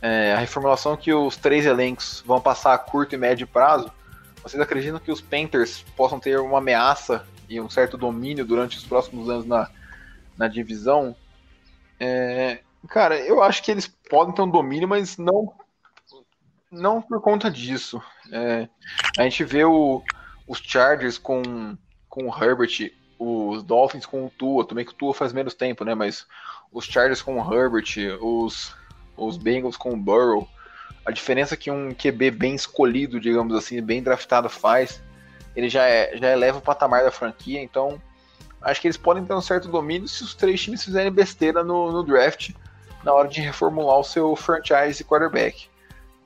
É, 0.00 0.34
a 0.34 0.38
reformulação 0.38 0.96
que 0.96 1.12
os 1.12 1.36
três 1.36 1.64
elencos 1.64 2.22
vão 2.26 2.40
passar 2.40 2.74
a 2.74 2.78
curto 2.78 3.14
e 3.14 3.18
médio 3.18 3.46
prazo, 3.46 3.90
vocês 4.42 4.62
acreditam 4.62 5.00
que 5.00 5.10
os 5.10 5.22
Panthers 5.22 5.82
possam 5.96 6.20
ter 6.20 6.38
uma 6.38 6.58
ameaça 6.58 7.26
e 7.48 7.58
um 7.58 7.70
certo 7.70 7.96
domínio 7.96 8.44
durante 8.44 8.76
os 8.76 8.84
próximos 8.84 9.30
anos 9.30 9.46
na, 9.46 9.70
na 10.36 10.46
divisão? 10.46 11.16
É, 11.98 12.60
cara, 12.88 13.18
eu 13.18 13.42
acho 13.42 13.62
que 13.62 13.70
eles 13.70 13.86
podem 14.10 14.34
ter 14.34 14.42
um 14.42 14.50
domínio, 14.50 14.86
mas 14.86 15.16
não, 15.16 15.50
não 16.70 17.00
por 17.00 17.22
conta 17.22 17.50
disso. 17.50 18.02
É, 18.30 18.68
a 19.16 19.22
gente 19.22 19.42
vê 19.42 19.64
o, 19.64 20.02
os 20.46 20.58
Chargers 20.58 21.18
com, 21.18 21.76
com 22.08 22.28
o 22.28 22.34
Herbert, 22.34 22.92
os 23.18 23.62
Dolphins 23.62 24.06
com 24.06 24.26
o 24.26 24.30
Tua, 24.30 24.66
também 24.66 24.84
que 24.84 24.92
o 24.92 24.94
Tua 24.94 25.14
faz 25.14 25.32
menos 25.32 25.54
tempo, 25.54 25.84
né? 25.84 25.94
Mas 25.94 26.26
os 26.72 26.84
Chargers 26.84 27.22
com 27.22 27.40
o 27.40 27.54
Herbert, 27.54 28.18
os, 28.20 28.74
os 29.16 29.36
Bengals 29.36 29.76
com 29.76 29.90
o 29.90 29.96
Burrow, 29.96 30.48
a 31.04 31.10
diferença 31.10 31.56
que 31.56 31.70
um 31.70 31.94
QB 31.94 32.30
bem 32.30 32.54
escolhido, 32.54 33.20
digamos 33.20 33.54
assim, 33.54 33.80
bem 33.82 34.02
draftado 34.02 34.48
faz, 34.48 35.02
ele 35.54 35.68
já, 35.68 35.84
é, 35.84 36.16
já 36.16 36.30
eleva 36.30 36.58
o 36.58 36.62
patamar 36.62 37.04
da 37.04 37.10
franquia, 37.10 37.60
então 37.60 38.00
acho 38.60 38.80
que 38.80 38.86
eles 38.86 38.96
podem 38.96 39.24
ter 39.24 39.34
um 39.34 39.40
certo 39.40 39.68
domínio 39.68 40.08
se 40.08 40.22
os 40.22 40.34
três 40.34 40.60
times 40.60 40.82
fizerem 40.82 41.12
besteira 41.12 41.62
no, 41.62 41.92
no 41.92 42.02
draft 42.02 42.50
na 43.04 43.12
hora 43.12 43.28
de 43.28 43.40
reformular 43.40 43.98
o 43.98 44.04
seu 44.04 44.34
franchise 44.34 45.04
quarterback. 45.04 45.68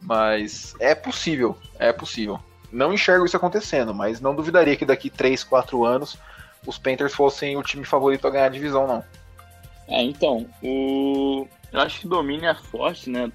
Mas 0.01 0.77
é 0.79 0.95
possível, 0.95 1.59
é 1.79 1.93
possível. 1.93 2.39
Não 2.71 2.93
enxergo 2.93 3.25
isso 3.25 3.37
acontecendo, 3.37 3.95
mas 3.95 4.21
não 4.21 4.35
duvidaria 4.35 4.77
que 4.77 4.85
daqui 4.85 5.09
3, 5.09 5.43
4 5.45 5.85
anos 5.85 6.19
os 6.67 6.79
Panthers 6.79 7.15
fossem 7.15 7.57
o 7.57 7.63
time 7.63 7.85
favorito 7.85 8.27
a 8.27 8.31
ganhar 8.31 8.47
a 8.47 8.51
divisão, 8.51 8.87
não. 8.87 9.05
É, 9.87 10.03
então, 10.03 10.47
o... 10.63 11.49
eu 11.73 11.81
acho 11.81 12.01
que 12.01 12.09
domínio 12.09 12.49
é 12.49 12.55
forte, 12.55 13.09
né? 13.09 13.33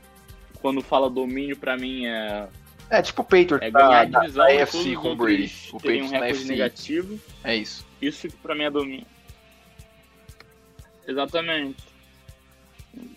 Quando 0.62 0.82
fala 0.82 1.10
domínio, 1.10 1.58
para 1.58 1.76
mim 1.76 2.06
é. 2.06 2.48
É 2.90 3.02
tipo 3.02 3.22
o 3.22 3.26
Patriots 3.26 3.62
é 3.62 3.72
ganhar 3.72 4.02
a 4.02 4.06
divisão, 4.06 4.46
da 4.46 4.64
AFC 4.64 4.96
com 4.96 5.12
o 5.14 5.16
Brady. 5.16 5.70
O 5.72 5.78
Patriots 5.78 6.12
um 6.12 6.14
recorde 6.14 6.46
negativo. 6.46 7.20
É 7.44 7.56
isso. 7.56 7.86
Isso 8.00 8.28
que 8.28 8.36
pra 8.38 8.54
mim 8.54 8.64
é 8.64 8.70
domínio. 8.70 9.08
Exatamente. 11.08 11.84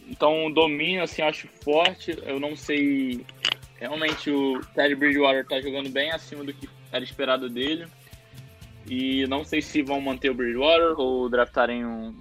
Então, 0.08 0.46
o 0.46 0.52
domínio, 0.52 1.02
assim, 1.02 1.20
eu 1.20 1.28
acho 1.28 1.48
forte. 1.62 2.16
Eu 2.24 2.40
não 2.40 2.56
sei 2.56 3.24
Realmente 3.78 4.30
o 4.30 4.60
Teddy 4.74 4.94
Bridgewater 4.94 5.46
tá 5.46 5.60
jogando 5.60 5.90
bem 5.90 6.10
acima 6.10 6.42
do 6.42 6.52
que 6.52 6.68
era 6.90 7.04
esperado 7.04 7.48
dele. 7.48 7.86
E 8.88 9.26
não 9.26 9.44
sei 9.44 9.60
se 9.60 9.82
vão 9.82 10.00
manter 10.00 10.30
o 10.30 10.34
Bridgewater 10.34 10.98
ou 10.98 11.28
draftarem 11.28 11.84
um, 11.84 12.14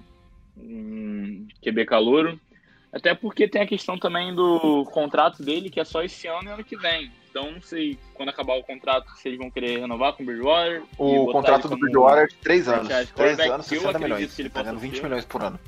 um 0.56 1.46
QB 1.62 1.86
calouro. 1.86 2.38
Até 2.92 3.14
porque 3.14 3.48
tem 3.48 3.62
a 3.62 3.66
questão 3.66 3.98
também 3.98 4.34
do 4.34 4.84
contrato 4.86 5.42
dele, 5.42 5.70
que 5.70 5.78
é 5.78 5.84
só 5.84 6.02
esse 6.02 6.26
ano 6.26 6.48
e 6.48 6.52
ano 6.52 6.64
que 6.64 6.76
vem. 6.76 7.12
Então 7.30 7.52
não 7.52 7.60
sei 7.60 7.98
quando 8.14 8.30
acabar 8.30 8.54
o 8.54 8.62
contrato 8.62 9.10
se 9.16 9.28
eles 9.28 9.38
vão 9.38 9.50
querer 9.50 9.80
renovar 9.80 10.14
com 10.14 10.22
o 10.22 10.26
Bridgewater. 10.26 10.82
O 10.98 11.30
contrato 11.30 11.68
do 11.68 11.76
Bridgewater 11.76 12.24
é 12.24 12.26
de 12.26 12.36
3 12.36 12.68
anos. 12.68 12.88
3 13.14 13.40
anos, 13.40 13.66
60 13.66 13.98
milhões. 13.98 14.34
Que 14.34 14.42
ele 14.42 14.50
tá 14.50 14.62
ganhando 14.62 14.80
20 14.80 15.02
milhões 15.02 15.24
por 15.24 15.42
ano. 15.42 15.60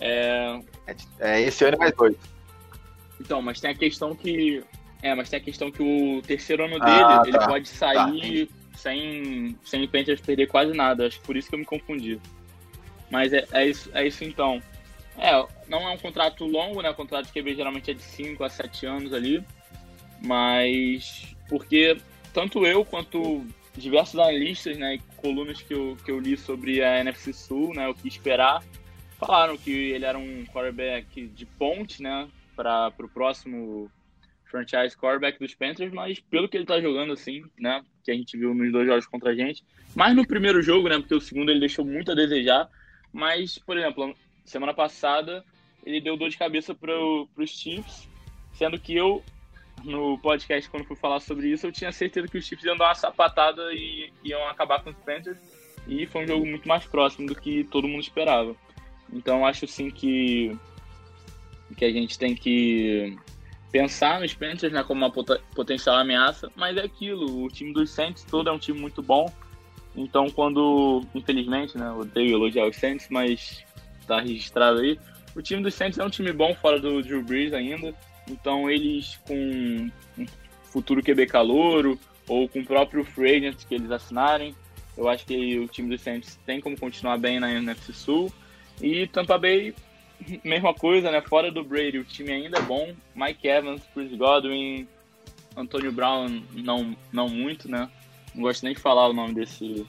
É... 0.00 0.60
é... 0.86 0.96
É, 1.18 1.40
esse 1.42 1.64
ano 1.64 1.74
é 1.74 1.78
mais 1.78 1.92
dois. 1.94 2.16
Então, 3.20 3.42
mas 3.42 3.60
tem 3.60 3.70
a 3.70 3.74
questão 3.74 4.14
que 4.14 4.62
é, 5.02 5.14
mas 5.14 5.28
tem 5.30 5.38
a 5.38 5.42
questão 5.42 5.70
que 5.70 5.82
o 5.82 6.20
terceiro 6.22 6.64
ano 6.64 6.78
dele, 6.78 7.02
ah, 7.02 7.20
tá. 7.20 7.28
ele 7.28 7.38
pode 7.38 7.68
sair 7.68 8.46
tá, 8.46 8.54
sem, 8.76 9.56
sem 9.64 9.86
Panthers 9.86 10.20
perder 10.20 10.48
quase 10.48 10.72
nada. 10.72 11.06
Acho 11.06 11.20
que 11.20 11.26
por 11.26 11.36
isso 11.36 11.48
que 11.48 11.54
eu 11.54 11.58
me 11.58 11.64
confundi. 11.64 12.20
Mas 13.10 13.32
é, 13.32 13.46
é, 13.52 13.66
isso, 13.66 13.90
é 13.94 14.06
isso 14.06 14.24
então. 14.24 14.60
É, 15.16 15.32
não 15.68 15.88
é 15.88 15.90
um 15.92 15.98
contrato 15.98 16.44
longo, 16.44 16.82
né? 16.82 16.90
O 16.90 16.94
contrato 16.94 17.26
de 17.26 17.32
QB 17.32 17.54
geralmente 17.54 17.90
é 17.90 17.94
de 17.94 18.02
5 18.02 18.42
a 18.42 18.48
7 18.48 18.86
anos 18.86 19.12
ali. 19.12 19.44
Mas 20.20 21.34
porque 21.48 21.96
tanto 22.32 22.66
eu 22.66 22.84
quanto 22.84 23.46
diversos 23.76 24.18
analistas, 24.18 24.76
né, 24.76 24.96
e 24.96 24.98
colunas 25.16 25.62
que 25.62 25.72
eu, 25.72 25.96
que 26.04 26.10
eu 26.10 26.18
li 26.18 26.36
sobre 26.36 26.82
a 26.82 26.98
NFC 27.00 27.32
Sul, 27.32 27.72
né, 27.74 27.86
o 27.88 27.94
que 27.94 28.08
esperar, 28.08 28.62
falaram 29.18 29.56
que 29.56 29.70
ele 29.70 30.04
era 30.04 30.18
um 30.18 30.44
quarterback 30.46 31.28
de 31.28 31.46
ponte, 31.46 32.02
né, 32.02 32.28
para 32.56 32.92
o 32.98 33.08
próximo 33.08 33.90
franchise 34.50 34.96
quarterback 34.96 35.38
dos 35.38 35.54
Panthers, 35.54 35.92
mas 35.92 36.18
pelo 36.20 36.48
que 36.48 36.56
ele 36.56 36.66
tá 36.66 36.80
jogando, 36.80 37.12
assim, 37.12 37.42
né? 37.58 37.82
Que 38.04 38.10
a 38.10 38.14
gente 38.14 38.36
viu 38.36 38.54
nos 38.54 38.72
dois 38.72 38.86
jogos 38.86 39.06
contra 39.06 39.30
a 39.30 39.34
gente. 39.34 39.62
Mais 39.94 40.14
no 40.14 40.26
primeiro 40.26 40.62
jogo, 40.62 40.88
né? 40.88 40.98
Porque 40.98 41.14
o 41.14 41.20
segundo 41.20 41.50
ele 41.50 41.60
deixou 41.60 41.84
muito 41.84 42.10
a 42.10 42.14
desejar. 42.14 42.68
Mas, 43.12 43.58
por 43.58 43.76
exemplo, 43.76 44.14
semana 44.44 44.74
passada 44.74 45.44
ele 45.84 46.00
deu 46.00 46.16
dor 46.16 46.28
de 46.28 46.36
cabeça 46.36 46.74
para 46.74 46.92
os 46.92 47.50
Chiefs, 47.50 48.08
sendo 48.52 48.78
que 48.78 48.94
eu, 48.94 49.22
no 49.84 50.18
podcast, 50.18 50.68
quando 50.68 50.84
fui 50.84 50.96
falar 50.96 51.20
sobre 51.20 51.48
isso, 51.48 51.66
eu 51.66 51.72
tinha 51.72 51.92
certeza 51.92 52.28
que 52.28 52.36
os 52.36 52.44
Chiefs 52.44 52.64
iam 52.64 52.76
dar 52.76 52.88
uma 52.88 52.94
sapatada 52.94 53.72
e 53.72 54.12
iam 54.24 54.46
acabar 54.48 54.82
com 54.82 54.90
os 54.90 54.96
Panthers. 54.96 55.38
e 55.86 56.06
foi 56.06 56.24
um 56.24 56.26
jogo 56.26 56.44
muito 56.44 56.68
mais 56.68 56.84
próximo 56.84 57.26
do 57.26 57.34
que 57.34 57.64
todo 57.64 57.88
mundo 57.88 58.02
esperava. 58.02 58.54
Então 59.12 59.46
acho 59.46 59.66
sim 59.66 59.90
que 59.90 60.56
que 61.76 61.84
a 61.84 61.92
gente 61.92 62.18
tem 62.18 62.34
que 62.34 63.16
pensar 63.70 64.20
nos 64.20 64.34
Panthers 64.34 64.72
né, 64.72 64.82
como 64.82 65.04
uma 65.04 65.10
pot 65.10 65.40
potencial 65.54 65.96
ameaça, 65.96 66.50
mas 66.56 66.76
é 66.76 66.84
aquilo, 66.84 67.44
o 67.44 67.48
time 67.48 67.72
dos 67.72 67.90
Saints 67.90 68.24
todo 68.24 68.48
é 68.48 68.52
um 68.52 68.58
time 68.58 68.80
muito 68.80 69.02
bom, 69.02 69.30
então 69.94 70.30
quando, 70.30 71.02
infelizmente, 71.14 71.76
né, 71.76 71.90
odeio 71.90 72.34
elogiar 72.34 72.66
os 72.66 72.76
Saints, 72.76 73.08
mas 73.10 73.64
tá 74.06 74.20
registrado 74.20 74.80
aí, 74.80 74.98
o 75.34 75.42
time 75.42 75.62
dos 75.62 75.74
Saints 75.74 75.98
é 75.98 76.04
um 76.04 76.10
time 76.10 76.32
bom 76.32 76.54
fora 76.54 76.80
do 76.80 77.02
Drew 77.02 77.22
Brees 77.22 77.52
ainda, 77.52 77.94
então 78.28 78.70
eles 78.70 79.20
com 79.26 79.34
um 79.34 80.26
futuro 80.64 81.02
QB 81.02 81.26
calouro 81.26 81.98
ou 82.26 82.48
com 82.48 82.60
o 82.60 82.64
próprio 82.64 83.04
free 83.04 83.36
agent 83.36 83.66
que 83.66 83.74
eles 83.74 83.90
assinarem, 83.90 84.54
eu 84.96 85.08
acho 85.08 85.24
que 85.26 85.58
o 85.58 85.68
time 85.68 85.88
dos 85.90 86.00
Saints 86.00 86.38
tem 86.44 86.60
como 86.60 86.78
continuar 86.78 87.18
bem 87.18 87.38
na 87.38 87.52
NFC 87.52 87.92
Sul, 87.92 88.32
e 88.80 89.06
Tampa 89.06 89.36
Bay 89.38 89.74
mesma 90.44 90.74
coisa, 90.74 91.10
né? 91.10 91.20
Fora 91.22 91.50
do 91.50 91.64
Brady, 91.64 91.98
o 91.98 92.04
time 92.04 92.32
ainda 92.32 92.58
é 92.58 92.62
bom. 92.62 92.94
Mike 93.14 93.46
Evans, 93.46 93.82
Chris 93.94 94.12
Godwin, 94.16 94.86
Antonio 95.56 95.92
Brown, 95.92 96.42
não, 96.52 96.96
não 97.12 97.28
muito, 97.28 97.70
né? 97.70 97.90
Não 98.34 98.42
gosto 98.42 98.64
nem 98.64 98.74
de 98.74 98.80
falar 98.80 99.08
o 99.08 99.12
nome 99.12 99.34
desse, 99.34 99.86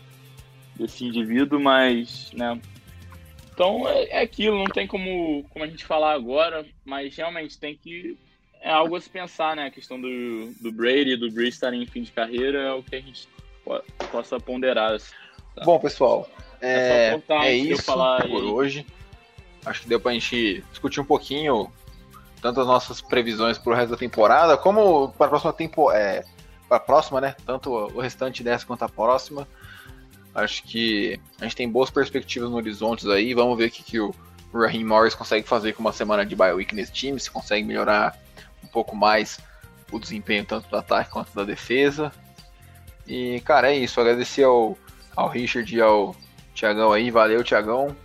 desse 0.75 1.05
indivíduo, 1.05 1.59
mas, 1.59 2.31
né? 2.33 2.59
Então 3.53 3.87
é, 3.87 4.05
é 4.09 4.21
aquilo, 4.21 4.57
não 4.57 4.65
tem 4.65 4.87
como, 4.87 5.43
como 5.49 5.65
a 5.65 5.67
gente 5.67 5.85
falar 5.85 6.13
agora, 6.13 6.65
mas 6.85 7.15
realmente 7.15 7.57
tem 7.57 7.75
que. 7.75 8.17
É 8.61 8.71
algo 8.71 8.95
a 8.95 9.01
se 9.01 9.09
pensar, 9.09 9.55
né? 9.55 9.67
A 9.67 9.71
questão 9.71 9.99
do, 9.99 10.51
do 10.61 10.71
Brady 10.71 11.11
e 11.11 11.17
do 11.17 11.31
Breeze 11.31 11.55
estarem 11.55 11.81
em 11.81 11.85
fim 11.85 12.01
de 12.01 12.11
carreira 12.11 12.59
é 12.59 12.73
o 12.73 12.83
que 12.83 12.95
a 12.95 13.01
gente 13.01 13.27
possa 14.11 14.39
ponderar. 14.39 14.97
Tá? 15.55 15.63
Bom, 15.63 15.79
pessoal, 15.79 16.29
é, 16.61 17.17
é, 17.29 17.47
é 17.47 17.55
isso 17.55 17.85
por 17.85 18.43
hoje. 18.43 18.85
Acho 19.65 19.81
que 19.81 19.89
deu 19.89 19.99
pra 19.99 20.13
gente 20.13 20.63
discutir 20.69 20.99
um 20.99 21.05
pouquinho 21.05 21.71
tanto 22.41 22.61
as 22.61 22.67
nossas 22.67 23.01
previsões 23.01 23.57
para 23.57 23.73
o 23.73 23.75
resto 23.75 23.91
da 23.91 23.97
temporada, 23.97 24.57
como 24.57 25.09
para 25.17 25.25
a 25.25 25.29
próxima 25.29 25.53
temporada. 25.53 25.99
É, 25.99 26.25
para 26.69 26.79
próxima, 26.79 27.19
né? 27.19 27.35
Tanto 27.45 27.71
o 27.71 27.99
restante 27.99 28.43
dessa 28.43 28.65
quanto 28.65 28.83
a 28.83 28.89
próxima. 28.89 29.47
Acho 30.33 30.63
que 30.63 31.19
a 31.41 31.43
gente 31.43 31.55
tem 31.55 31.67
boas 31.67 31.89
perspectivas 31.89 32.49
no 32.49 32.57
horizonte 32.57 33.09
aí. 33.11 33.33
Vamos 33.33 33.57
ver 33.57 33.65
o 33.65 33.71
que, 33.71 33.81
que 33.81 33.99
o 33.99 34.13
Raheem 34.53 34.85
Morris 34.85 35.15
consegue 35.15 35.47
fazer 35.47 35.73
com 35.73 35.81
uma 35.81 35.91
semana 35.91 36.23
de 36.23 36.35
bye 36.35 36.53
week 36.53 36.73
nesse 36.75 36.91
time, 36.91 37.19
se 37.19 37.29
consegue 37.29 37.65
melhorar 37.65 38.15
um 38.63 38.67
pouco 38.67 38.95
mais 38.95 39.39
o 39.91 39.99
desempenho 39.99 40.45
tanto 40.45 40.69
do 40.69 40.77
ataque 40.77 41.09
quanto 41.09 41.33
da 41.33 41.43
defesa. 41.43 42.11
E, 43.07 43.41
cara, 43.41 43.71
é 43.71 43.75
isso. 43.75 43.99
Agradecer 43.99 44.43
ao, 44.43 44.77
ao 45.15 45.27
Richard 45.27 45.75
e 45.75 45.81
ao 45.81 46.15
Tiagão 46.53 46.93
aí. 46.93 47.09
Valeu, 47.09 47.43
Tiagão. 47.43 47.95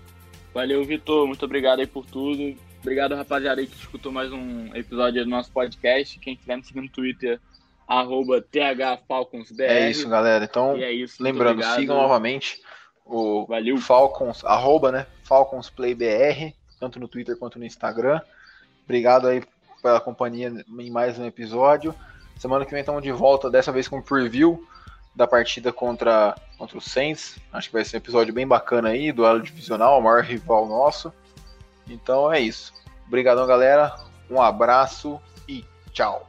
Valeu, 0.54 0.84
Vitor. 0.84 1.26
Muito 1.26 1.44
obrigado 1.44 1.80
aí 1.80 1.86
por 1.86 2.06
tudo. 2.06 2.56
Obrigado, 2.80 3.16
rapaziada, 3.16 3.60
aí 3.60 3.66
que 3.66 3.76
escutou 3.76 4.12
mais 4.12 4.32
um 4.32 4.72
episódio 4.72 5.24
do 5.24 5.28
nosso 5.28 5.50
podcast. 5.50 6.16
Quem 6.20 6.34
estiver 6.34 6.56
me 6.56 6.62
seguindo 6.62 6.84
no 6.84 6.90
Twitter, 6.90 7.40
arroba 7.88 8.40
THFalconsBR. 8.40 9.64
É 9.64 9.90
isso, 9.90 10.08
galera. 10.08 10.44
Então, 10.44 10.76
é 10.76 10.92
isso, 10.92 11.20
lembrando, 11.20 11.60
sigam 11.74 11.96
novamente 11.96 12.62
o 13.04 13.44
Valeu. 13.46 13.78
Falcons, 13.78 14.44
arroba, 14.44 14.92
né? 14.92 15.06
FalconsPlayBR, 15.24 16.54
tanto 16.78 17.00
no 17.00 17.08
Twitter 17.08 17.36
quanto 17.36 17.58
no 17.58 17.64
Instagram. 17.64 18.20
Obrigado 18.84 19.26
aí 19.26 19.42
pela 19.82 20.00
companhia 20.00 20.52
em 20.78 20.90
mais 20.90 21.18
um 21.18 21.26
episódio. 21.26 21.92
Semana 22.38 22.64
que 22.64 22.70
vem 22.70 22.80
estamos 22.80 23.02
de 23.02 23.10
volta, 23.10 23.50
dessa 23.50 23.72
vez 23.72 23.88
com 23.88 24.00
preview 24.00 24.64
da 25.14 25.26
partida 25.26 25.72
contra, 25.72 26.34
contra 26.58 26.76
o 26.76 26.80
Saints. 26.80 27.38
Acho 27.52 27.68
que 27.68 27.74
vai 27.74 27.84
ser 27.84 27.96
um 27.96 27.98
episódio 27.98 28.34
bem 28.34 28.46
bacana 28.46 28.88
aí, 28.90 29.12
duelo 29.12 29.40
divisional, 29.40 29.98
o 29.98 30.02
maior 30.02 30.22
rival 30.22 30.66
nosso. 30.66 31.12
Então 31.88 32.32
é 32.32 32.40
isso. 32.40 32.72
Obrigadão, 33.06 33.46
galera. 33.46 33.94
Um 34.30 34.40
abraço 34.40 35.20
e 35.48 35.64
tchau. 35.92 36.28